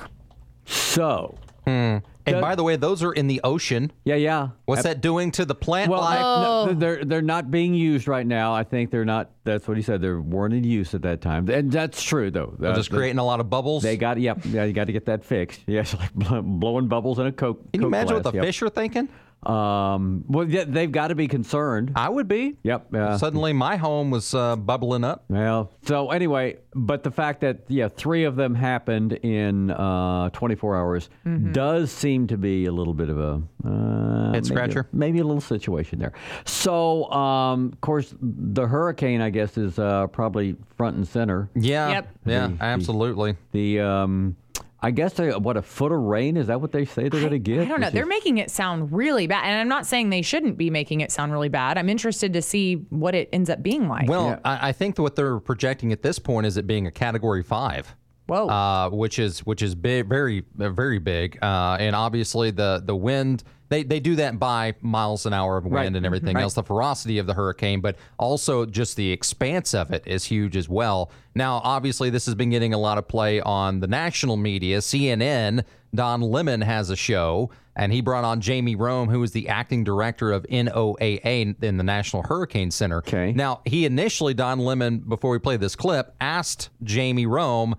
So, 0.66 1.38
hmm. 1.66 1.98
And 2.26 2.42
by 2.42 2.56
the 2.56 2.64
way, 2.64 2.76
those 2.76 3.04
are 3.04 3.14
in 3.14 3.28
the 3.28 3.42
ocean. 3.44 3.92
yeah, 4.04 4.16
yeah. 4.16 4.50
What's 4.66 4.84
that 4.84 5.02
doing 5.02 5.32
to 5.32 5.46
the 5.46 5.56
plant 5.56 5.92
Well, 5.92 6.02
life? 6.02 6.20
no, 6.20 6.68
oh. 6.70 6.74
they're 6.74 7.04
they're 7.04 7.22
not 7.22 7.52
being 7.52 7.74
used 7.74 8.08
right 8.08 8.26
now. 8.26 8.54
I 8.54 8.64
think 8.64 8.92
they're 8.92 9.06
not. 9.06 9.32
That's 9.44 9.68
what 9.68 9.76
he 9.78 9.84
said. 9.84 10.02
They 10.02 10.12
weren't 10.12 10.54
in 10.54 10.64
use 10.64 10.94
at 10.94 11.02
that 11.02 11.22
time, 11.22 11.50
and 11.50 11.72
that's 11.72 12.02
true 12.02 12.32
though. 12.32 12.56
They're 12.60 12.72
uh, 12.72 12.76
just 12.76 12.92
creating 12.92 13.18
a 13.18 13.26
lot 13.26 13.40
of 13.40 13.50
bubbles. 13.50 13.84
They 13.84 13.98
got 13.98 14.20
yep. 14.20 14.40
Yeah, 14.46 14.66
you 14.66 14.74
got 14.74 14.86
to 14.86 14.94
get 14.94 15.06
that 15.06 15.24
fixed. 15.26 15.62
Yes, 15.72 15.96
like 15.96 16.14
blowing 16.14 16.88
bubbles 16.88 17.18
in 17.18 17.28
a 17.28 17.32
coke. 17.32 17.60
Can 17.72 17.82
you 17.82 17.88
Coke 17.88 17.88
imagine 17.88 18.14
what 18.16 18.24
the 18.24 18.34
yep. 18.34 18.44
fish 18.44 18.62
are 18.62 18.70
thinking? 18.70 19.08
Um. 19.44 20.24
Well, 20.28 20.48
yeah, 20.48 20.66
they've 20.68 20.92
got 20.92 21.08
to 21.08 21.16
be 21.16 21.28
concerned. 21.28 21.94
I 21.96 22.10
would 22.10 22.28
be. 22.28 22.58
Yep. 22.64 22.94
Uh, 22.94 23.18
Suddenly, 23.18 23.54
my 23.54 23.76
home 23.76 24.12
was 24.12 24.34
uh, 24.36 24.56
bubbling 24.56 25.04
up. 25.04 25.26
well, 25.30 25.72
so 25.84 26.12
anyway, 26.12 26.58
but 26.76 27.04
the 27.04 27.12
fact 27.12 27.42
that 27.42 27.62
yeah, 27.68 27.88
three 27.88 28.24
of 28.26 28.36
them 28.36 28.54
happened 28.54 29.14
in 29.14 29.72
uh, 29.72 30.30
24 30.30 30.76
hours 30.78 31.10
Mm-hmm. 31.26 31.52
does 31.54 31.92
seem 31.92 32.28
to 32.28 32.38
be 32.38 32.66
a 32.66 32.72
little 32.72 32.94
bit 32.94 33.10
of 33.10 33.20
a 33.20 33.42
uh, 33.66 34.32
maybe 34.32 34.38
a- 34.40 34.44
scratcher? 34.44 34.88
maybe 34.94 35.20
a 35.20 35.24
little 35.24 35.42
situation 35.42 36.00
there. 36.00 36.14
So, 36.46 37.10
um, 37.12 37.72
of 37.74 37.82
course, 37.82 38.14
the 38.22 38.68
hurricane, 38.68 39.22
I 39.22 39.30
guess, 39.32 39.58
is 39.58 39.80
uh, 39.80 40.08
probably 40.08 40.56
front 40.78 40.98
and 40.98 41.08
center. 41.08 41.50
Yeah. 41.56 41.90
Yep. 41.90 42.08
Yeah. 42.26 42.48
The- 42.48 42.54
the- 42.54 42.64
absolutely. 42.64 43.36
The 43.52 43.80
um, 43.82 44.36
I 44.84 44.90
guess 44.92 45.14
they, 45.14 45.30
what 45.32 45.58
a 45.58 45.62
foot 45.62 45.92
of 45.92 46.00
rain 46.00 46.38
is 46.38 46.48
that 46.48 46.60
what 46.60 46.72
they 46.72 46.86
say 46.86 47.04
they're 47.08 47.20
going 47.20 47.30
to 47.32 47.40
get? 47.40 47.62
I 47.62 47.66
don't 47.66 47.82
know. 47.82 47.88
It's 47.88 47.94
They're 47.94 48.04
just- 48.04 48.10
making 48.10 48.40
it 48.40 48.50
sound 48.50 48.92
really 48.92 49.28
bad. 49.28 49.46
And 49.46 49.60
I'm 49.60 49.68
not 49.68 49.86
saying 49.86 50.10
they 50.10 50.24
shouldn't 50.24 50.58
be 50.58 50.70
making 50.72 51.02
it 51.02 51.12
sound 51.12 51.32
really 51.32 51.50
bad. 51.50 51.78
I'm 51.78 51.88
interested 51.90 52.34
to 52.34 52.42
see 52.42 52.76
what 52.90 53.14
it 53.14 53.30
ends 53.32 53.50
up 53.50 53.62
being 53.62 53.88
like. 53.88 54.10
Well, 54.10 54.40
I, 54.44 54.70
I 54.70 54.72
think 54.72 54.98
what 54.98 55.16
they're 55.16 55.40
projecting 55.40 55.92
at 55.92 56.02
this 56.02 56.18
point 56.18 56.48
is 56.48 56.58
it 56.58 56.66
being 56.66 56.88
a 56.88 56.92
Category 56.92 57.44
Five. 57.44 57.96
Whoa. 58.28 58.48
Uh, 58.48 58.90
which 58.90 59.20
is 59.20 59.40
which 59.42 59.62
is 59.62 59.76
big, 59.76 60.08
very 60.08 60.46
uh, 60.60 60.70
very 60.70 61.00
big, 61.00 61.38
uh, 61.44 61.76
and 61.80 61.96
obviously 61.96 62.50
the 62.50 62.82
the 62.86 62.96
wind 62.96 63.44
they 63.72 63.84
they 63.84 64.00
do 64.02 64.18
that 64.18 64.38
by 64.38 64.76
miles 64.82 65.26
an 65.26 65.34
hour 65.34 65.58
of 65.58 65.64
wind 65.64 65.74
Right. 65.76 65.86
and 65.88 65.96
mm-hmm. 65.96 66.06
everything 66.06 66.36
Right. 66.36 66.44
else, 66.44 66.54
the 66.54 66.64
ferocity 66.64 67.18
of 67.18 67.26
the 67.26 67.34
hurricane, 67.34 67.80
but 67.80 67.96
also 68.20 68.66
just 68.66 68.98
the 68.98 69.12
expanse 69.12 69.74
of 69.74 69.92
it 69.92 70.04
is 70.06 70.26
huge 70.26 70.58
as 70.58 70.68
well. 70.70 71.10
Now, 71.34 71.62
obviously, 71.64 72.10
this 72.10 72.26
has 72.26 72.36
been 72.36 72.50
getting 72.50 72.74
a 72.74 72.78
lot 72.78 72.98
of 72.98 73.08
play 73.08 73.40
on 73.40 73.80
the 73.80 73.88
national 73.88 74.36
media. 74.36 74.80
CNN, 74.80 75.64
Don 75.96 76.22
Lemon 76.22 76.60
has 76.62 76.90
a 76.90 76.98
show, 76.98 77.50
and 77.78 77.94
he 77.94 78.02
brought 78.02 78.26
on 78.26 78.42
Jamie 78.42 78.76
Rhome, 78.76 79.08
who 79.08 79.24
is 79.24 79.32
the 79.32 79.48
acting 79.48 79.86
director 79.86 80.34
of 80.34 80.46
NOAA 80.52 81.56
in 81.64 81.78
the 81.78 81.84
National 81.84 82.24
Hurricane 82.24 82.72
Center. 82.72 82.98
Okay. 82.98 83.32
Now, 83.32 83.62
he 83.66 83.86
initially, 83.86 84.34
Don 84.34 84.60
Lemon, 84.60 85.00
before 85.00 85.32
we 85.32 85.40
play 85.40 85.56
this 85.56 85.78
clip, 85.78 86.14
asked 86.20 86.70
Jamie 86.84 87.26
Rhome, 87.26 87.76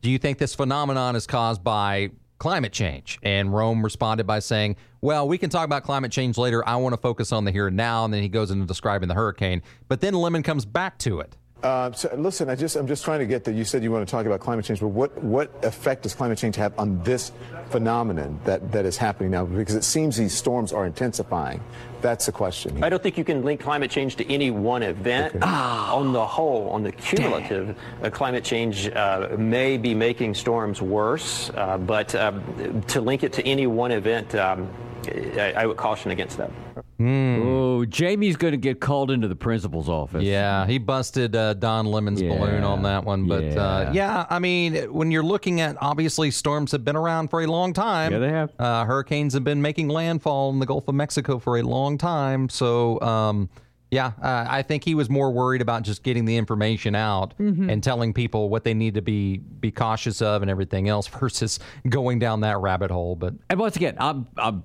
Do 0.00 0.10
you 0.10 0.18
think 0.18 0.38
this 0.38 0.54
phenomenon 0.54 1.14
is 1.14 1.26
caused 1.26 1.62
by 1.62 2.12
climate 2.38 2.72
change? 2.72 3.18
And 3.22 3.52
Rhome 3.52 3.82
responded 3.82 4.26
by 4.26 4.38
saying, 4.38 4.76
Well, 5.00 5.28
we 5.28 5.38
can 5.38 5.50
talk 5.50 5.64
about 5.64 5.82
climate 5.84 6.12
change 6.12 6.38
later. 6.38 6.66
I 6.68 6.76
want 6.76 6.92
to 6.94 7.00
focus 7.00 7.32
on 7.32 7.44
the 7.44 7.50
here 7.50 7.68
and 7.68 7.76
now. 7.76 8.04
And 8.04 8.12
then 8.12 8.22
he 8.22 8.28
goes 8.28 8.50
into 8.50 8.66
describing 8.66 9.08
the 9.08 9.14
hurricane. 9.14 9.62
But 9.88 10.00
then 10.00 10.14
Lemon 10.14 10.42
comes 10.42 10.64
back 10.64 10.98
to 10.98 11.20
it 11.20 11.36
Uh, 11.62 11.90
so 11.92 12.14
listen, 12.16 12.50
I 12.50 12.54
just 12.54 12.76
I'm 12.76 12.86
just 12.86 13.04
trying 13.04 13.20
to 13.20 13.26
get 13.26 13.44
that. 13.44 13.54
You 13.54 13.64
said 13.64 13.82
you 13.82 13.90
want 13.90 14.06
to 14.06 14.10
talk 14.10 14.26
about 14.26 14.40
climate 14.40 14.64
change, 14.64 14.80
but 14.80 14.88
what 14.88 15.16
what 15.22 15.50
effect 15.64 16.02
does 16.02 16.14
climate 16.14 16.36
change 16.38 16.54
have 16.56 16.78
on 16.78 17.02
this 17.02 17.32
phenomenon 17.70 18.38
that, 18.44 18.70
that 18.72 18.84
is 18.84 18.96
happening 18.96 19.30
now? 19.30 19.46
Because 19.46 19.74
it 19.74 19.82
seems 19.82 20.16
these 20.16 20.34
storms 20.34 20.72
are 20.72 20.86
intensifying. 20.86 21.62
That's 22.02 22.26
the 22.26 22.32
question. 22.32 22.84
I 22.84 22.90
don't 22.90 23.02
think 23.02 23.16
you 23.16 23.24
can 23.24 23.42
link 23.42 23.62
climate 23.62 23.90
change 23.90 24.16
to 24.16 24.32
any 24.32 24.50
one 24.50 24.82
event. 24.82 25.42
On 25.42 26.12
the 26.12 26.26
whole, 26.26 26.68
on 26.68 26.82
the 26.82 26.92
cumulative, 26.92 27.74
uh, 28.02 28.10
climate 28.10 28.44
change 28.44 28.88
uh, 28.90 29.34
may 29.38 29.78
be 29.78 29.94
making 29.94 30.34
storms 30.34 30.82
worse, 30.82 31.50
uh, 31.54 31.78
but 31.78 32.14
um, 32.14 32.82
to 32.88 33.00
link 33.00 33.24
it 33.24 33.32
to 33.32 33.46
any 33.46 33.66
one 33.66 33.92
event, 33.92 34.34
um, 34.34 34.68
I, 35.08 35.54
I 35.56 35.66
would 35.66 35.78
caution 35.78 36.10
against 36.10 36.36
that. 36.36 36.50
Oh, 36.98 37.84
Jamie's 37.84 38.36
going 38.36 38.52
to 38.52 38.56
get 38.58 38.80
called 38.80 39.10
into 39.10 39.28
the 39.28 39.36
principal's 39.36 39.88
office. 39.88 40.22
Yeah, 40.22 40.66
he 40.66 40.78
busted 40.78 41.36
uh, 41.36 41.54
Don 41.54 41.86
Lemon's 41.86 42.22
balloon 42.22 42.64
on 42.64 42.82
that 42.84 43.04
one. 43.04 43.26
But 43.26 43.44
yeah. 43.44 43.62
Uh, 43.62 43.92
yeah, 43.92 44.26
I 44.30 44.38
mean, 44.38 44.74
when 44.92 45.10
you're 45.10 45.22
looking 45.22 45.60
at 45.60 45.76
obviously 45.80 46.30
storms 46.30 46.72
have 46.72 46.84
been 46.84 46.96
around 46.96 47.28
for 47.28 47.42
a 47.42 47.46
long 47.46 47.72
time. 47.72 48.12
Yeah, 48.12 48.18
they 48.18 48.30
have. 48.30 48.52
Uh, 48.58 48.84
hurricanes 48.84 49.34
have 49.34 49.44
been 49.44 49.60
making 49.62 49.88
landfall 49.88 50.50
in 50.50 50.58
the 50.58 50.66
Gulf 50.66 50.88
of 50.88 50.94
Mexico 50.94 51.38
for 51.38 51.58
a 51.58 51.62
long 51.62 51.98
time. 51.98 52.48
So, 52.48 53.00
um, 53.00 53.48
yeah, 53.90 54.12
uh, 54.20 54.46
I 54.48 54.62
think 54.62 54.82
he 54.84 54.94
was 54.96 55.08
more 55.08 55.30
worried 55.30 55.62
about 55.62 55.82
just 55.82 56.02
getting 56.02 56.24
the 56.24 56.36
information 56.36 56.94
out 56.96 57.34
Mhm. 57.38 57.70
and 57.70 57.82
telling 57.84 58.12
people 58.12 58.48
what 58.48 58.64
they 58.64 58.74
need 58.74 58.94
to 58.94 59.02
be 59.02 59.38
be 59.38 59.70
cautious 59.70 60.20
of 60.20 60.42
and 60.42 60.50
everything 60.50 60.88
else 60.88 61.06
versus 61.06 61.60
going 61.88 62.18
down 62.18 62.40
that 62.40 62.58
rabbit 62.58 62.90
hole. 62.90 63.14
But 63.14 63.34
And 63.48 63.60
once 63.60 63.76
again, 63.76 63.94
I'm, 63.98 64.26
I'm, 64.36 64.64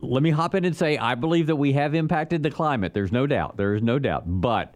let 0.00 0.22
me 0.22 0.30
hop 0.30 0.54
in 0.54 0.64
and 0.64 0.76
say 0.76 0.96
I 0.98 1.14
believe 1.14 1.46
that 1.48 1.56
we 1.56 1.72
have 1.74 1.94
impacted 1.94 2.42
the 2.42 2.50
climate. 2.50 2.94
There's 2.94 3.12
no 3.12 3.26
doubt. 3.26 3.56
There 3.56 3.74
is 3.74 3.82
no 3.82 3.98
doubt. 3.98 4.24
But 4.26 4.74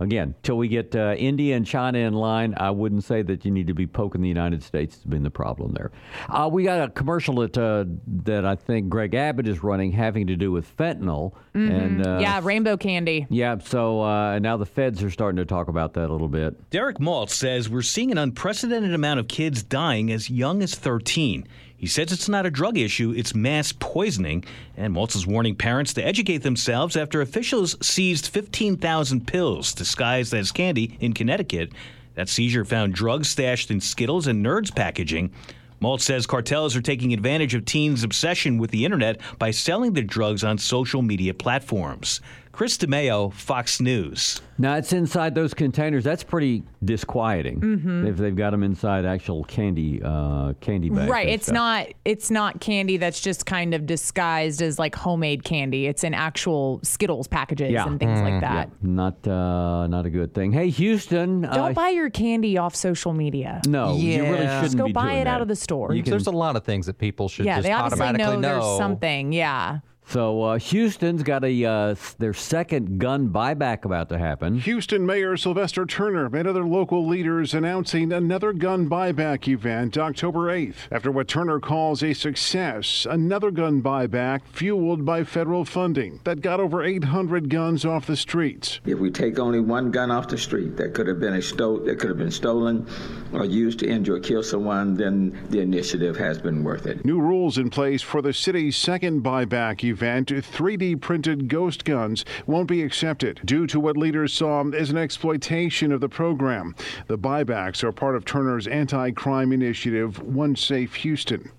again, 0.00 0.34
till 0.42 0.56
we 0.56 0.66
get 0.68 0.96
uh, 0.96 1.14
India 1.16 1.54
and 1.56 1.64
China 1.66 1.98
in 1.98 2.14
line, 2.14 2.54
I 2.56 2.70
wouldn't 2.70 3.04
say 3.04 3.22
that 3.22 3.44
you 3.44 3.50
need 3.50 3.66
to 3.68 3.74
be 3.74 3.86
poking 3.86 4.20
the 4.22 4.28
United 4.28 4.62
States 4.62 4.96
as 4.96 5.04
being 5.04 5.22
the 5.22 5.30
problem 5.30 5.72
there. 5.74 5.92
Uh, 6.28 6.48
we 6.50 6.64
got 6.64 6.88
a 6.88 6.90
commercial 6.90 7.36
that 7.36 7.56
uh, 7.56 7.84
that 8.24 8.44
I 8.44 8.56
think 8.56 8.88
Greg 8.88 9.14
Abbott 9.14 9.46
is 9.46 9.62
running 9.62 9.92
having 9.92 10.26
to 10.28 10.36
do 10.36 10.50
with 10.50 10.74
fentanyl. 10.76 11.34
Mhm. 11.54 11.70
And 11.84 12.06
uh, 12.06 12.18
yeah, 12.20 12.40
rainbow 12.42 12.76
candy. 12.78 13.26
yeah. 13.30 13.58
So 13.58 14.00
uh, 14.00 14.38
now 14.38 14.56
the 14.56 14.66
feds 14.66 15.02
are 15.02 15.10
starting 15.10 15.36
to 15.36 15.44
talk 15.44 15.68
about 15.68 15.92
that 15.94 16.08
a 16.08 16.12
little 16.12 16.28
bit. 16.28 16.70
Derek 16.70 16.96
Maltz 16.98 17.30
says 17.30 17.68
we're 17.68 17.82
seeing 17.82 18.10
an 18.10 18.18
unprecedented 18.18 18.94
amount 18.94 19.20
of 19.20 19.28
kids 19.28 19.62
dying 19.62 20.10
as 20.10 20.30
young 20.30 20.62
as 20.62 20.74
13. 20.74 21.46
He 21.82 21.88
says 21.88 22.12
it's 22.12 22.28
not 22.28 22.46
a 22.46 22.50
drug 22.50 22.78
issue, 22.78 23.10
it's 23.10 23.34
mass 23.34 23.72
poisoning. 23.72 24.44
And 24.76 24.94
Maltz 24.94 25.16
is 25.16 25.26
warning 25.26 25.56
parents 25.56 25.92
to 25.94 26.06
educate 26.06 26.44
themselves 26.44 26.96
after 26.96 27.20
officials 27.20 27.76
seized 27.84 28.28
15,000 28.28 29.26
pills 29.26 29.74
disguised 29.74 30.32
as 30.32 30.52
candy 30.52 30.96
in 31.00 31.12
Connecticut. 31.12 31.72
That 32.14 32.28
seizure 32.28 32.64
found 32.64 32.94
drugs 32.94 33.30
stashed 33.30 33.72
in 33.72 33.80
Skittles 33.80 34.28
and 34.28 34.46
Nerds 34.46 34.72
packaging. 34.72 35.32
Maltz 35.80 36.02
says 36.02 36.24
cartels 36.24 36.76
are 36.76 36.80
taking 36.80 37.12
advantage 37.12 37.52
of 37.52 37.64
teens' 37.64 38.04
obsession 38.04 38.58
with 38.58 38.70
the 38.70 38.84
internet 38.84 39.20
by 39.40 39.50
selling 39.50 39.92
their 39.92 40.04
drugs 40.04 40.44
on 40.44 40.58
social 40.58 41.02
media 41.02 41.34
platforms. 41.34 42.20
Chris 42.52 42.76
DeMeo, 42.76 43.32
Fox 43.32 43.80
News. 43.80 44.42
Now 44.58 44.76
it's 44.76 44.92
inside 44.92 45.34
those 45.34 45.54
containers. 45.54 46.04
That's 46.04 46.22
pretty 46.22 46.62
disquieting. 46.84 47.60
Mhm. 47.60 48.06
If 48.06 48.18
they've 48.18 48.36
got 48.36 48.50
them 48.50 48.62
inside 48.62 49.06
actual 49.06 49.42
candy, 49.44 50.00
uh, 50.04 50.52
candy 50.60 50.90
bags. 50.90 51.10
Right. 51.10 51.28
It's 51.28 51.46
stuff. 51.46 51.54
not 51.54 51.86
it's 52.04 52.30
not 52.30 52.60
candy 52.60 52.98
that's 52.98 53.20
just 53.20 53.46
kind 53.46 53.72
of 53.72 53.86
disguised 53.86 54.60
as 54.60 54.78
like 54.78 54.94
homemade 54.94 55.44
candy. 55.44 55.86
It's 55.86 56.04
in 56.04 56.12
actual 56.12 56.80
Skittles 56.82 57.26
packages 57.26 57.72
and 57.74 57.98
things 57.98 58.20
Mm. 58.20 58.30
like 58.32 58.40
that. 58.42 58.68
Yeah, 58.68 58.74
not 58.82 59.26
uh, 59.26 59.86
not 59.86 60.04
a 60.04 60.10
good 60.10 60.34
thing. 60.34 60.52
Hey, 60.52 60.68
Houston. 60.68 61.40
Don't 61.40 61.70
uh, 61.70 61.72
buy 61.72 61.88
your 61.88 62.10
candy 62.10 62.58
off 62.58 62.74
social 62.76 63.14
media. 63.14 63.62
No, 63.66 63.96
you 63.96 64.22
really 64.22 64.36
shouldn't 64.40 64.62
Just 64.62 64.76
go 64.76 64.86
be 64.86 64.92
buy 64.92 65.06
doing 65.08 65.18
it 65.22 65.26
out 65.26 65.40
of 65.40 65.48
the 65.48 65.56
store. 65.56 65.94
You 65.94 66.02
can- 66.02 66.10
there's 66.10 66.26
a 66.26 66.30
lot 66.30 66.54
of 66.56 66.64
things 66.64 66.84
that 66.86 66.98
people 66.98 67.28
should 67.30 67.46
yeah, 67.46 67.56
just 67.56 67.66
they 67.66 67.72
obviously 67.72 68.04
automatically 68.06 68.36
know, 68.42 68.60
there's 68.60 68.76
something. 68.78 69.32
Yeah. 69.32 69.78
So 70.06 70.42
uh, 70.42 70.58
Houston's 70.58 71.22
got 71.22 71.42
a 71.42 71.64
uh, 71.64 71.94
their 72.18 72.34
second 72.34 72.98
gun 72.98 73.30
buyback 73.30 73.84
about 73.86 74.10
to 74.10 74.18
happen. 74.18 74.58
Houston 74.58 75.06
Mayor 75.06 75.38
Sylvester 75.38 75.86
Turner 75.86 76.26
and 76.26 76.46
other 76.46 76.64
local 76.64 77.06
leaders 77.06 77.54
announcing 77.54 78.12
another 78.12 78.52
gun 78.52 78.90
buyback 78.90 79.48
event 79.48 79.96
October 79.96 80.40
8th. 80.54 80.74
After 80.90 81.10
what 81.10 81.28
Turner 81.28 81.60
calls 81.60 82.02
a 82.02 82.12
success, 82.12 83.06
another 83.08 83.50
gun 83.50 83.82
buyback 83.82 84.42
fueled 84.48 85.06
by 85.06 85.24
federal 85.24 85.64
funding 85.64 86.20
that 86.24 86.42
got 86.42 86.60
over 86.60 86.82
800 86.84 87.48
guns 87.48 87.86
off 87.86 88.06
the 88.06 88.16
streets. 88.16 88.80
If 88.84 88.98
we 88.98 89.10
take 89.10 89.38
only 89.38 89.60
one 89.60 89.90
gun 89.90 90.10
off 90.10 90.28
the 90.28 90.36
street 90.36 90.76
that 90.76 90.92
could 90.92 91.06
have 91.06 91.20
been 91.20 91.34
a 91.34 91.42
sto- 91.42 91.84
that 91.86 91.98
could 91.98 92.10
have 92.10 92.18
been 92.18 92.30
stolen 92.30 92.86
or 93.32 93.46
used 93.46 93.78
to 93.78 93.88
injure 93.88 94.16
or 94.16 94.20
kill 94.20 94.42
someone, 94.42 94.94
then 94.94 95.46
the 95.48 95.60
initiative 95.60 96.18
has 96.18 96.38
been 96.38 96.62
worth 96.62 96.86
it. 96.86 97.02
New 97.02 97.18
rules 97.18 97.56
in 97.56 97.70
place 97.70 98.02
for 98.02 98.20
the 98.20 98.34
city's 98.34 98.76
second 98.76 99.22
buyback 99.22 99.82
event. 99.82 100.01
3D 100.02 101.00
printed 101.00 101.48
ghost 101.48 101.84
guns 101.84 102.24
won't 102.46 102.68
be 102.68 102.82
accepted 102.82 103.40
due 103.44 103.66
to 103.68 103.78
what 103.78 103.96
leaders 103.96 104.32
saw 104.32 104.66
as 104.70 104.90
an 104.90 104.96
exploitation 104.96 105.92
of 105.92 106.00
the 106.00 106.08
program. 106.08 106.74
The 107.06 107.18
buybacks 107.18 107.82
are 107.82 107.92
part 107.92 108.16
of 108.16 108.24
Turner's 108.24 108.66
anti 108.66 109.10
crime 109.12 109.52
initiative, 109.52 110.20
One 110.22 110.56
Safe 110.56 110.94
Houston. 110.96 111.50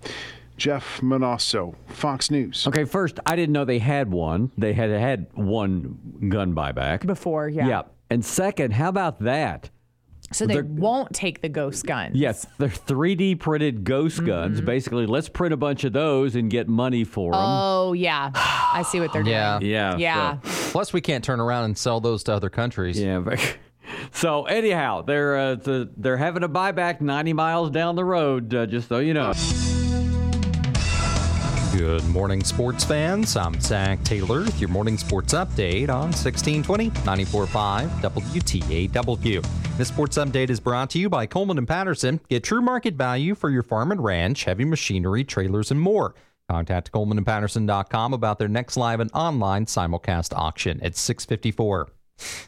Jeff 0.56 1.00
Monosso, 1.00 1.74
Fox 1.88 2.30
News. 2.30 2.66
Okay, 2.68 2.84
first, 2.84 3.18
I 3.26 3.34
didn't 3.34 3.52
know 3.52 3.64
they 3.64 3.80
had 3.80 4.12
one. 4.12 4.52
They 4.56 4.72
had 4.72 4.90
had 4.90 5.26
one 5.34 6.28
gun 6.28 6.54
buyback 6.54 7.04
Before, 7.04 7.48
yeah. 7.48 7.66
Yeah, 7.66 7.82
and 8.08 8.24
second, 8.24 8.72
how 8.72 8.88
about 8.88 9.18
that? 9.20 9.70
So 10.34 10.46
they 10.46 10.54
They're- 10.54 10.64
won't 10.64 11.14
take 11.14 11.42
the 11.42 11.48
ghost 11.48 11.86
guns. 11.86 12.16
Yes, 12.16 12.44
they're 12.58 12.68
3D 12.68 13.36
printed 13.38 13.84
ghost 13.84 14.24
guns. 14.24 14.56
Mm-hmm. 14.56 14.66
Basically, 14.66 15.06
let's 15.06 15.28
print 15.28 15.54
a 15.54 15.56
bunch 15.56 15.84
of 15.84 15.92
those 15.92 16.34
and 16.34 16.50
get 16.50 16.68
money 16.68 17.04
for 17.04 17.30
them. 17.30 17.40
Oh 17.40 17.92
yeah, 17.92 18.32
I 18.34 18.82
see 18.90 18.98
what 18.98 19.12
they're 19.12 19.22
yeah, 19.26 19.60
doing. 19.60 19.70
Yeah, 19.70 19.96
Yeah. 19.96 20.38
Plus, 20.42 20.92
we 20.92 21.00
can't 21.00 21.22
turn 21.22 21.38
around 21.38 21.66
and 21.66 21.78
sell 21.78 22.00
those 22.00 22.24
to 22.24 22.32
other 22.32 22.50
countries. 22.50 23.00
Yeah. 23.00 23.20
But, 23.20 23.58
so 24.12 24.44
anyhow, 24.46 25.02
they're 25.02 25.38
uh, 25.38 25.54
the, 25.54 25.88
they're 25.96 26.16
having 26.16 26.42
a 26.42 26.48
buyback 26.48 27.00
90 27.00 27.32
miles 27.32 27.70
down 27.70 27.94
the 27.94 28.04
road. 28.04 28.52
Uh, 28.52 28.66
just 28.66 28.88
so 28.88 28.98
you 28.98 29.14
know. 29.14 29.32
Good 31.76 32.04
morning, 32.08 32.42
sports 32.42 32.84
fans. 32.84 33.36
I'm 33.36 33.60
Zach 33.60 34.02
Taylor 34.02 34.40
with 34.40 34.60
your 34.60 34.70
morning 34.70 34.98
sports 34.98 35.32
update 35.32 35.90
on 35.90 36.10
1620 36.12 36.88
945 37.04 37.88
WTAW. 37.90 39.63
This 39.76 39.88
sports 39.88 40.18
update 40.18 40.50
is 40.50 40.60
brought 40.60 40.88
to 40.90 41.00
you 41.00 41.08
by 41.08 41.26
Coleman 41.26 41.58
and 41.58 41.66
Patterson. 41.66 42.20
Get 42.28 42.44
true 42.44 42.62
market 42.62 42.94
value 42.94 43.34
for 43.34 43.50
your 43.50 43.64
farm 43.64 43.90
and 43.90 44.04
ranch, 44.04 44.44
heavy 44.44 44.64
machinery, 44.64 45.24
trailers, 45.24 45.72
and 45.72 45.80
more. 45.80 46.14
Contact 46.48 46.92
colemanandpatterson.com 46.92 48.12
about 48.12 48.38
their 48.38 48.46
next 48.46 48.76
live 48.76 49.00
and 49.00 49.10
online 49.14 49.66
simulcast 49.66 50.32
auction 50.32 50.80
at 50.80 50.96
654. 50.96 51.88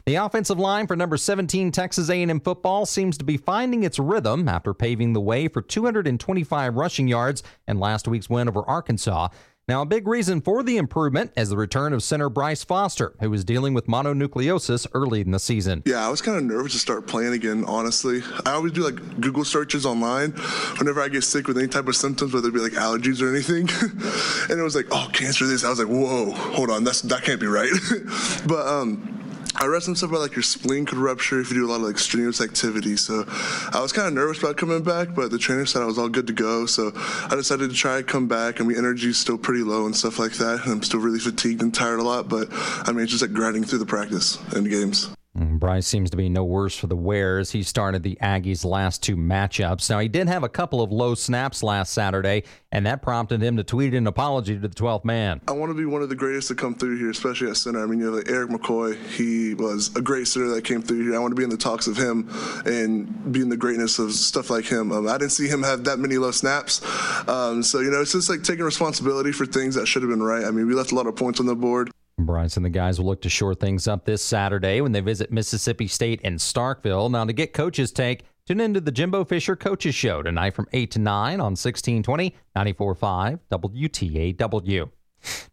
The 0.05 0.15
offensive 0.15 0.57
line 0.57 0.87
for 0.87 0.95
number 0.95 1.17
17 1.17 1.73
Texas 1.73 2.09
A&M 2.09 2.39
football 2.39 2.85
seems 2.85 3.17
to 3.17 3.25
be 3.25 3.35
finding 3.35 3.83
its 3.83 3.99
rhythm 3.99 4.47
after 4.47 4.73
paving 4.73 5.11
the 5.11 5.19
way 5.19 5.49
for 5.49 5.61
225 5.61 6.75
rushing 6.75 7.09
yards 7.09 7.43
in 7.67 7.77
last 7.77 8.07
week's 8.07 8.29
win 8.29 8.47
over 8.47 8.61
Arkansas. 8.61 9.27
Now, 9.69 9.81
a 9.81 9.85
big 9.85 10.07
reason 10.07 10.39
for 10.39 10.63
the 10.63 10.77
improvement 10.77 11.33
is 11.35 11.49
the 11.49 11.57
return 11.57 11.91
of 11.91 12.01
center 12.01 12.29
Bryce 12.29 12.63
Foster, 12.63 13.13
who 13.19 13.29
was 13.29 13.43
dealing 13.43 13.73
with 13.73 13.87
mononucleosis 13.87 14.87
early 14.93 15.19
in 15.19 15.31
the 15.31 15.39
season. 15.39 15.83
Yeah, 15.85 16.07
I 16.07 16.09
was 16.09 16.21
kind 16.21 16.37
of 16.37 16.45
nervous 16.45 16.71
to 16.71 16.79
start 16.79 17.05
playing 17.05 17.33
again, 17.33 17.65
honestly. 17.67 18.21
I 18.45 18.51
always 18.51 18.71
do 18.71 18.81
like 18.81 19.19
Google 19.19 19.43
searches 19.43 19.85
online 19.85 20.31
whenever 20.77 21.01
I 21.01 21.09
get 21.09 21.25
sick 21.25 21.49
with 21.49 21.57
any 21.57 21.67
type 21.67 21.89
of 21.89 21.97
symptoms, 21.97 22.33
whether 22.33 22.47
it 22.47 22.53
be 22.53 22.61
like 22.61 22.71
allergies 22.71 23.21
or 23.21 23.29
anything. 23.29 23.67
and 24.49 24.57
it 24.57 24.63
was 24.63 24.73
like, 24.73 24.85
oh, 24.91 25.09
cancer 25.11 25.45
this. 25.45 25.65
I 25.65 25.69
was 25.69 25.79
like, 25.79 25.89
whoa, 25.89 26.31
hold 26.31 26.69
on, 26.69 26.85
that's 26.85 27.01
that 27.01 27.23
can't 27.23 27.41
be 27.41 27.47
right. 27.47 27.71
but 28.47 28.65
um 28.67 29.26
I 29.59 29.65
read 29.65 29.81
some 29.81 29.95
stuff 29.95 30.11
about 30.11 30.21
like 30.21 30.35
your 30.35 30.43
spleen 30.43 30.85
could 30.85 30.99
rupture 30.99 31.41
if 31.41 31.49
you 31.49 31.55
do 31.55 31.65
a 31.65 31.69
lot 31.69 31.77
of 31.77 31.81
like 31.81 31.97
strenuous 31.97 32.41
activity. 32.41 32.95
So 32.95 33.25
I 33.73 33.79
was 33.81 33.91
kind 33.91 34.07
of 34.07 34.13
nervous 34.13 34.37
about 34.37 34.55
coming 34.55 34.83
back, 34.83 35.15
but 35.15 35.31
the 35.31 35.39
trainer 35.39 35.65
said 35.65 35.81
I 35.81 35.85
was 35.85 35.97
all 35.97 36.09
good 36.09 36.27
to 36.27 36.33
go. 36.33 36.67
So 36.67 36.91
I 36.95 37.33
decided 37.35 37.71
to 37.71 37.75
try 37.75 37.97
and 37.97 38.07
come 38.07 38.27
back. 38.27 38.59
and 38.59 38.69
my 38.69 38.77
energy 38.77 39.09
is 39.09 39.17
still 39.17 39.37
pretty 39.37 39.63
low 39.63 39.87
and 39.87 39.95
stuff 39.95 40.19
like 40.19 40.33
that. 40.33 40.61
And 40.63 40.73
I'm 40.73 40.83
still 40.83 40.99
really 40.99 41.19
fatigued 41.19 41.63
and 41.63 41.73
tired 41.73 41.99
a 41.99 42.03
lot. 42.03 42.29
But 42.29 42.49
I 42.51 42.91
mean, 42.91 43.01
it's 43.01 43.11
just 43.11 43.23
like 43.23 43.33
grinding 43.33 43.63
through 43.63 43.79
the 43.79 43.85
practice 43.87 44.37
and 44.53 44.69
games. 44.69 45.09
Bryce 45.57 45.87
seems 45.87 46.09
to 46.11 46.17
be 46.17 46.29
no 46.29 46.43
worse 46.43 46.75
for 46.77 46.87
the 46.87 46.95
wear 46.95 47.39
as 47.39 47.51
he 47.51 47.63
started 47.63 48.03
the 48.03 48.17
Aggies' 48.21 48.63
last 48.63 49.03
two 49.03 49.15
matchups. 49.15 49.89
Now, 49.89 49.99
he 49.99 50.07
did 50.07 50.27
have 50.27 50.43
a 50.43 50.49
couple 50.49 50.81
of 50.81 50.91
low 50.91 51.15
snaps 51.15 51.63
last 51.63 51.93
Saturday, 51.93 52.43
and 52.71 52.85
that 52.85 53.01
prompted 53.01 53.41
him 53.41 53.57
to 53.57 53.63
tweet 53.63 53.93
an 53.93 54.07
apology 54.07 54.53
to 54.53 54.67
the 54.67 54.73
12th 54.73 55.05
man. 55.05 55.41
I 55.47 55.51
want 55.51 55.69
to 55.69 55.73
be 55.73 55.85
one 55.85 56.01
of 56.01 56.09
the 56.09 56.15
greatest 56.15 56.47
to 56.49 56.55
come 56.55 56.75
through 56.75 56.97
here, 56.97 57.09
especially 57.09 57.49
at 57.49 57.57
center. 57.57 57.83
I 57.83 57.85
mean, 57.85 57.99
you 57.99 58.05
have 58.05 58.15
like 58.15 58.29
Erik 58.29 58.49
McCoy. 58.49 58.95
He 59.07 59.53
was 59.53 59.95
a 59.95 60.01
great 60.01 60.27
center 60.27 60.47
that 60.49 60.63
came 60.63 60.81
through 60.81 61.03
here. 61.03 61.15
I 61.15 61.19
want 61.19 61.31
to 61.31 61.35
be 61.35 61.43
in 61.43 61.49
the 61.49 61.57
talks 61.57 61.87
of 61.87 61.97
him 61.97 62.29
and 62.65 63.31
be 63.31 63.41
in 63.41 63.49
the 63.49 63.57
greatness 63.57 63.99
of 63.99 64.13
stuff 64.13 64.49
like 64.49 64.65
him. 64.65 64.91
Um, 64.91 65.07
I 65.07 65.17
didn't 65.17 65.31
see 65.31 65.47
him 65.47 65.63
have 65.63 65.83
that 65.85 65.99
many 65.99 66.17
low 66.17 66.31
snaps. 66.31 66.81
Um, 67.27 67.63
so, 67.63 67.79
you 67.79 67.91
know, 67.91 68.01
it's 68.01 68.11
just 68.11 68.29
like 68.29 68.43
taking 68.43 68.65
responsibility 68.65 69.31
for 69.31 69.45
things 69.45 69.75
that 69.75 69.87
should 69.87 70.01
have 70.01 70.09
been 70.09 70.23
right. 70.23 70.45
I 70.45 70.51
mean, 70.51 70.67
we 70.67 70.73
left 70.73 70.91
a 70.91 70.95
lot 70.95 71.07
of 71.07 71.15
points 71.15 71.39
on 71.39 71.45
the 71.45 71.55
board. 71.55 71.91
Bryce 72.17 72.57
and 72.57 72.65
the 72.65 72.69
guys 72.69 72.99
will 72.99 73.05
look 73.05 73.21
to 73.21 73.29
shore 73.29 73.53
things 73.53 73.87
up 73.87 74.05
this 74.05 74.23
Saturday 74.23 74.81
when 74.81 74.91
they 74.91 75.01
visit 75.01 75.31
Mississippi 75.31 75.87
State 75.87 76.19
in 76.21 76.35
Starkville. 76.35 77.11
Now, 77.11 77.25
to 77.25 77.33
get 77.33 77.53
coaches' 77.53 77.91
take, 77.91 78.23
tune 78.47 78.59
into 78.59 78.81
the 78.81 78.91
Jimbo 78.91 79.23
Fisher 79.23 79.55
Coaches 79.55 79.93
Show 79.93 80.23
tonight 80.23 80.55
from 80.55 80.67
8 80.73 80.89
to 80.91 80.99
9 80.99 81.33
on 81.39 81.55
1620, 81.55 82.35
94.5 82.55 83.39
WTAW. 83.51 84.89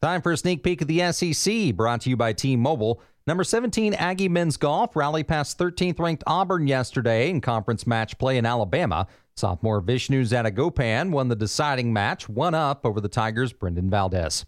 Time 0.01 0.23
for 0.23 0.33
a 0.33 0.37
sneak 0.37 0.63
peek 0.63 0.81
of 0.81 0.89
the 0.89 1.13
SEC, 1.13 1.75
brought 1.75 2.01
to 2.03 2.11
you 2.11 2.17
by 2.17 2.33
T 2.33 2.57
Mobile. 2.57 3.03
Number 3.27 3.45
17 3.45 3.95
Aggie 3.95 4.29
men's 4.29 4.57
golf 4.57 4.97
rallied 4.97 5.29
past 5.29 5.59
13th 5.59 5.99
ranked 5.99 6.25
Auburn 6.27 6.67
yesterday 6.67 7.31
in 7.31 7.41
conference 7.41 7.87
match 7.87 8.19
play 8.19 8.37
in 8.37 8.45
Alabama. 8.45 9.07
Sophomore 9.37 9.81
Vishnu 9.81 10.25
Sadagopan 10.25 11.11
won 11.11 11.29
the 11.29 11.37
deciding 11.37 11.93
match, 11.93 12.29
one 12.29 12.55
up 12.55 12.85
over 12.85 13.01
the 13.01 13.09
Tigers' 13.09 13.53
Brendan 13.53 13.91
Valdes. 13.91 14.45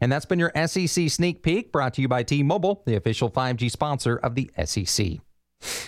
And 0.00 0.10
that's 0.10 0.26
been 0.26 0.38
your 0.38 0.52
SEC 0.66 1.10
Sneak 1.10 1.42
Peek 1.42 1.72
brought 1.72 1.94
to 1.94 2.02
you 2.02 2.08
by 2.08 2.22
T 2.22 2.42
Mobile, 2.42 2.82
the 2.86 2.96
official 2.96 3.30
5G 3.30 3.70
sponsor 3.70 4.16
of 4.16 4.34
the 4.34 4.50
SEC. 4.64 5.18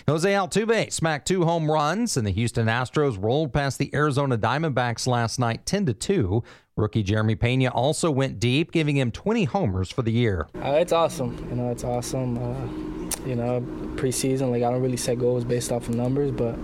Jose 0.07 0.30
Altuve 0.30 0.93
smacked 0.93 1.26
two 1.26 1.45
home 1.45 1.70
runs, 1.70 2.16
and 2.16 2.26
the 2.26 2.30
Houston 2.30 2.66
Astros 2.66 3.22
rolled 3.22 3.53
past 3.53 3.78
the 3.78 3.95
Arizona 3.95 4.36
Diamondbacks 4.36 5.07
last 5.07 5.38
night 5.38 5.64
10 5.64 5.86
to 5.86 5.95
2. 5.95 6.43
Rookie 6.76 7.03
Jeremy 7.03 7.34
Pena 7.34 7.68
also 7.68 8.11
went 8.11 8.38
deep, 8.38 8.72
giving 8.72 8.97
him 8.97 9.11
20 9.11 9.45
homers 9.45 9.90
for 9.90 10.03
the 10.03 10.12
year. 10.12 10.49
Uh, 10.57 10.72
it's 10.72 10.93
awesome. 10.93 11.47
You 11.51 11.57
know, 11.57 11.70
it's 11.70 11.84
awesome. 11.84 12.38
Uh, 12.38 13.26
you 13.26 13.36
know, 13.36 13.61
preseason, 13.97 14.51
like 14.51 14.62
I 14.62 14.70
don't 14.70 14.82
really 14.82 14.97
set 14.97 15.18
goals 15.18 15.45
based 15.45 15.70
off 15.70 15.88
of 15.88 15.95
numbers, 15.95 16.32
but 16.32 16.57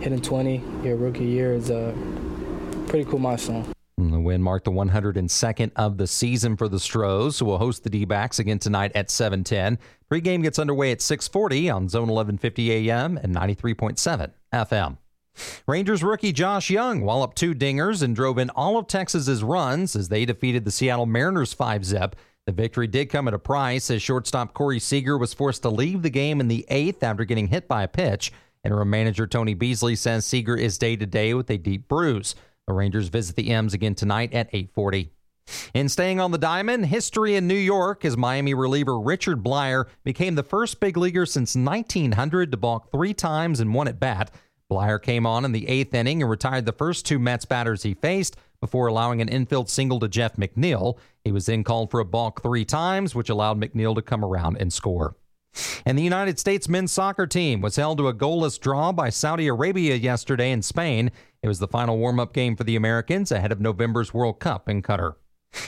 hitting 0.00 0.20
20 0.20 0.62
your 0.82 0.96
rookie 0.96 1.24
year 1.24 1.52
is 1.54 1.70
a 1.70 1.94
pretty 2.88 3.08
cool 3.08 3.18
milestone. 3.18 3.66
The 3.96 4.20
win 4.20 4.42
marked 4.42 4.64
the 4.64 4.72
102nd 4.72 5.70
of 5.76 5.98
the 5.98 6.06
season 6.06 6.56
for 6.56 6.68
the 6.68 6.80
Stros, 6.80 7.38
who 7.38 7.44
will 7.44 7.58
host 7.58 7.84
the 7.84 7.90
D-backs 7.90 8.40
again 8.40 8.58
tonight 8.58 8.92
at 8.94 9.08
7:10. 9.08 9.78
Pre-game 10.08 10.42
gets 10.42 10.58
underway 10.58 10.90
at 10.90 11.00
6:40 11.00 11.70
on 11.70 11.88
Zone 11.88 12.08
1150 12.08 12.72
AM 12.72 13.16
and 13.16 13.32
93.7 13.32 14.32
FM. 14.52 14.98
Rangers 15.66 16.02
rookie 16.02 16.32
Josh 16.32 16.70
Jung 16.70 17.02
walloped 17.02 17.36
two 17.36 17.54
dingers 17.54 18.02
and 18.02 18.14
drove 18.14 18.38
in 18.38 18.50
all 18.50 18.76
of 18.78 18.86
Texas's 18.86 19.42
runs 19.42 19.96
as 19.96 20.08
they 20.08 20.24
defeated 20.24 20.64
the 20.64 20.70
Seattle 20.70 21.06
Mariners 21.06 21.54
5-zip. 21.54 22.16
The 22.46 22.52
victory 22.52 22.86
did 22.86 23.06
come 23.06 23.26
at 23.26 23.34
a 23.34 23.38
price 23.38 23.90
as 23.90 24.02
shortstop 24.02 24.54
Corey 24.54 24.78
Seager 24.78 25.16
was 25.16 25.34
forced 25.34 25.62
to 25.62 25.70
leave 25.70 26.02
the 26.02 26.10
game 26.10 26.40
in 26.40 26.48
the 26.48 26.66
eighth 26.68 27.02
after 27.02 27.24
getting 27.24 27.48
hit 27.48 27.66
by 27.68 27.84
a 27.84 27.88
pitch. 27.88 28.32
Interim 28.64 28.90
manager 28.90 29.26
Tony 29.26 29.54
Beasley 29.54 29.96
says 29.96 30.24
Seager 30.26 30.56
is 30.56 30.78
day 30.78 30.96
to 30.96 31.06
day 31.06 31.34
with 31.34 31.50
a 31.50 31.58
deep 31.58 31.88
bruise. 31.88 32.34
The 32.66 32.72
Rangers 32.72 33.08
visit 33.08 33.36
the 33.36 33.50
M's 33.50 33.74
again 33.74 33.94
tonight 33.94 34.32
at 34.32 34.50
8:40. 34.52 35.10
In 35.74 35.90
staying 35.90 36.20
on 36.20 36.30
the 36.30 36.38
diamond, 36.38 36.86
history 36.86 37.36
in 37.36 37.46
New 37.46 37.54
York 37.54 38.04
as 38.04 38.16
Miami 38.16 38.54
reliever 38.54 38.98
Richard 38.98 39.42
Bleier 39.42 39.86
became 40.02 40.34
the 40.34 40.42
first 40.42 40.80
big 40.80 40.96
leaguer 40.96 41.26
since 41.26 41.54
1900 41.54 42.50
to 42.50 42.56
balk 42.56 42.90
three 42.90 43.12
times 43.12 43.60
in 43.60 43.74
one 43.74 43.88
at 43.88 44.00
bat. 44.00 44.30
Bleier 44.70 44.98
came 45.00 45.26
on 45.26 45.44
in 45.44 45.52
the 45.52 45.68
eighth 45.68 45.92
inning 45.92 46.22
and 46.22 46.30
retired 46.30 46.64
the 46.64 46.72
first 46.72 47.04
two 47.04 47.18
Mets 47.18 47.44
batters 47.44 47.82
he 47.82 47.92
faced 47.92 48.36
before 48.60 48.86
allowing 48.86 49.20
an 49.20 49.28
infield 49.28 49.68
single 49.68 50.00
to 50.00 50.08
Jeff 50.08 50.36
McNeil. 50.36 50.96
He 51.22 51.32
was 51.32 51.44
then 51.44 51.64
called 51.64 51.90
for 51.90 52.00
a 52.00 52.04
balk 52.04 52.40
three 52.42 52.64
times, 52.64 53.14
which 53.14 53.28
allowed 53.28 53.60
McNeil 53.60 53.94
to 53.94 54.00
come 54.00 54.24
around 54.24 54.56
and 54.56 54.72
score. 54.72 55.16
And 55.86 55.98
the 55.98 56.02
United 56.02 56.38
States 56.38 56.68
men's 56.68 56.92
soccer 56.92 57.26
team 57.26 57.60
was 57.60 57.76
held 57.76 57.98
to 57.98 58.08
a 58.08 58.14
goalless 58.14 58.58
draw 58.58 58.92
by 58.92 59.10
Saudi 59.10 59.46
Arabia 59.46 59.94
yesterday 59.96 60.50
in 60.50 60.62
Spain. 60.62 61.10
It 61.42 61.48
was 61.48 61.58
the 61.58 61.68
final 61.68 61.98
warm 61.98 62.18
up 62.18 62.32
game 62.32 62.56
for 62.56 62.64
the 62.64 62.76
Americans 62.76 63.30
ahead 63.30 63.52
of 63.52 63.60
November's 63.60 64.14
World 64.14 64.40
Cup 64.40 64.68
in 64.68 64.82
Qatar. 64.82 65.14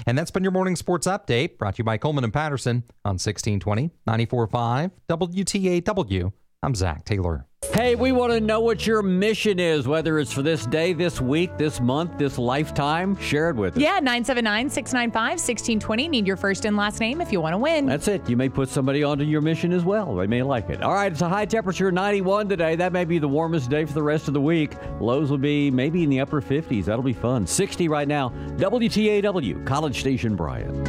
And 0.06 0.18
that's 0.18 0.30
been 0.30 0.42
your 0.42 0.52
morning 0.52 0.76
sports 0.76 1.06
update 1.06 1.58
brought 1.58 1.76
to 1.76 1.78
you 1.78 1.84
by 1.84 1.98
Coleman 1.98 2.24
and 2.24 2.32
Patterson 2.32 2.84
on 3.04 3.18
1620, 3.18 3.90
94.5 4.08 4.90
WTAW. 5.08 6.32
I'm 6.62 6.74
Zach 6.74 7.04
Taylor. 7.04 7.46
Hey, 7.72 7.94
we 7.94 8.10
want 8.12 8.32
to 8.32 8.40
know 8.40 8.60
what 8.60 8.86
your 8.86 9.02
mission 9.02 9.58
is, 9.58 9.86
whether 9.86 10.18
it's 10.18 10.32
for 10.32 10.42
this 10.42 10.64
day, 10.66 10.92
this 10.92 11.20
week, 11.20 11.56
this 11.58 11.80
month, 11.80 12.16
this 12.16 12.38
lifetime. 12.38 13.16
Share 13.16 13.50
it 13.50 13.56
with 13.56 13.76
us. 13.76 13.82
Yeah, 13.82 14.00
979 14.00 14.70
695 14.70 15.30
1620. 15.32 16.08
Need 16.08 16.26
your 16.26 16.36
first 16.36 16.64
and 16.64 16.76
last 16.76 17.00
name 17.00 17.20
if 17.20 17.30
you 17.30 17.40
want 17.40 17.52
to 17.52 17.58
win. 17.58 17.86
That's 17.86 18.08
it. 18.08 18.28
You 18.28 18.36
may 18.36 18.48
put 18.48 18.70
somebody 18.70 19.04
onto 19.04 19.24
your 19.24 19.42
mission 19.42 19.72
as 19.72 19.84
well. 19.84 20.14
They 20.16 20.26
may 20.26 20.42
like 20.42 20.70
it. 20.70 20.82
All 20.82 20.94
right, 20.94 21.12
it's 21.12 21.20
a 21.20 21.28
high 21.28 21.46
temperature, 21.46 21.92
91 21.92 22.48
today. 22.48 22.76
That 22.76 22.92
may 22.92 23.04
be 23.04 23.18
the 23.18 23.28
warmest 23.28 23.68
day 23.68 23.84
for 23.84 23.92
the 23.92 24.02
rest 24.02 24.26
of 24.28 24.34
the 24.34 24.40
week. 24.40 24.72
Lows 25.00 25.30
will 25.30 25.38
be 25.38 25.70
maybe 25.70 26.02
in 26.02 26.08
the 26.10 26.20
upper 26.20 26.40
50s. 26.40 26.86
That'll 26.86 27.02
be 27.02 27.12
fun. 27.12 27.46
60 27.46 27.88
right 27.88 28.08
now. 28.08 28.30
WTAW, 28.56 29.66
College 29.66 30.00
Station, 30.00 30.34
Bryan. 30.34 30.88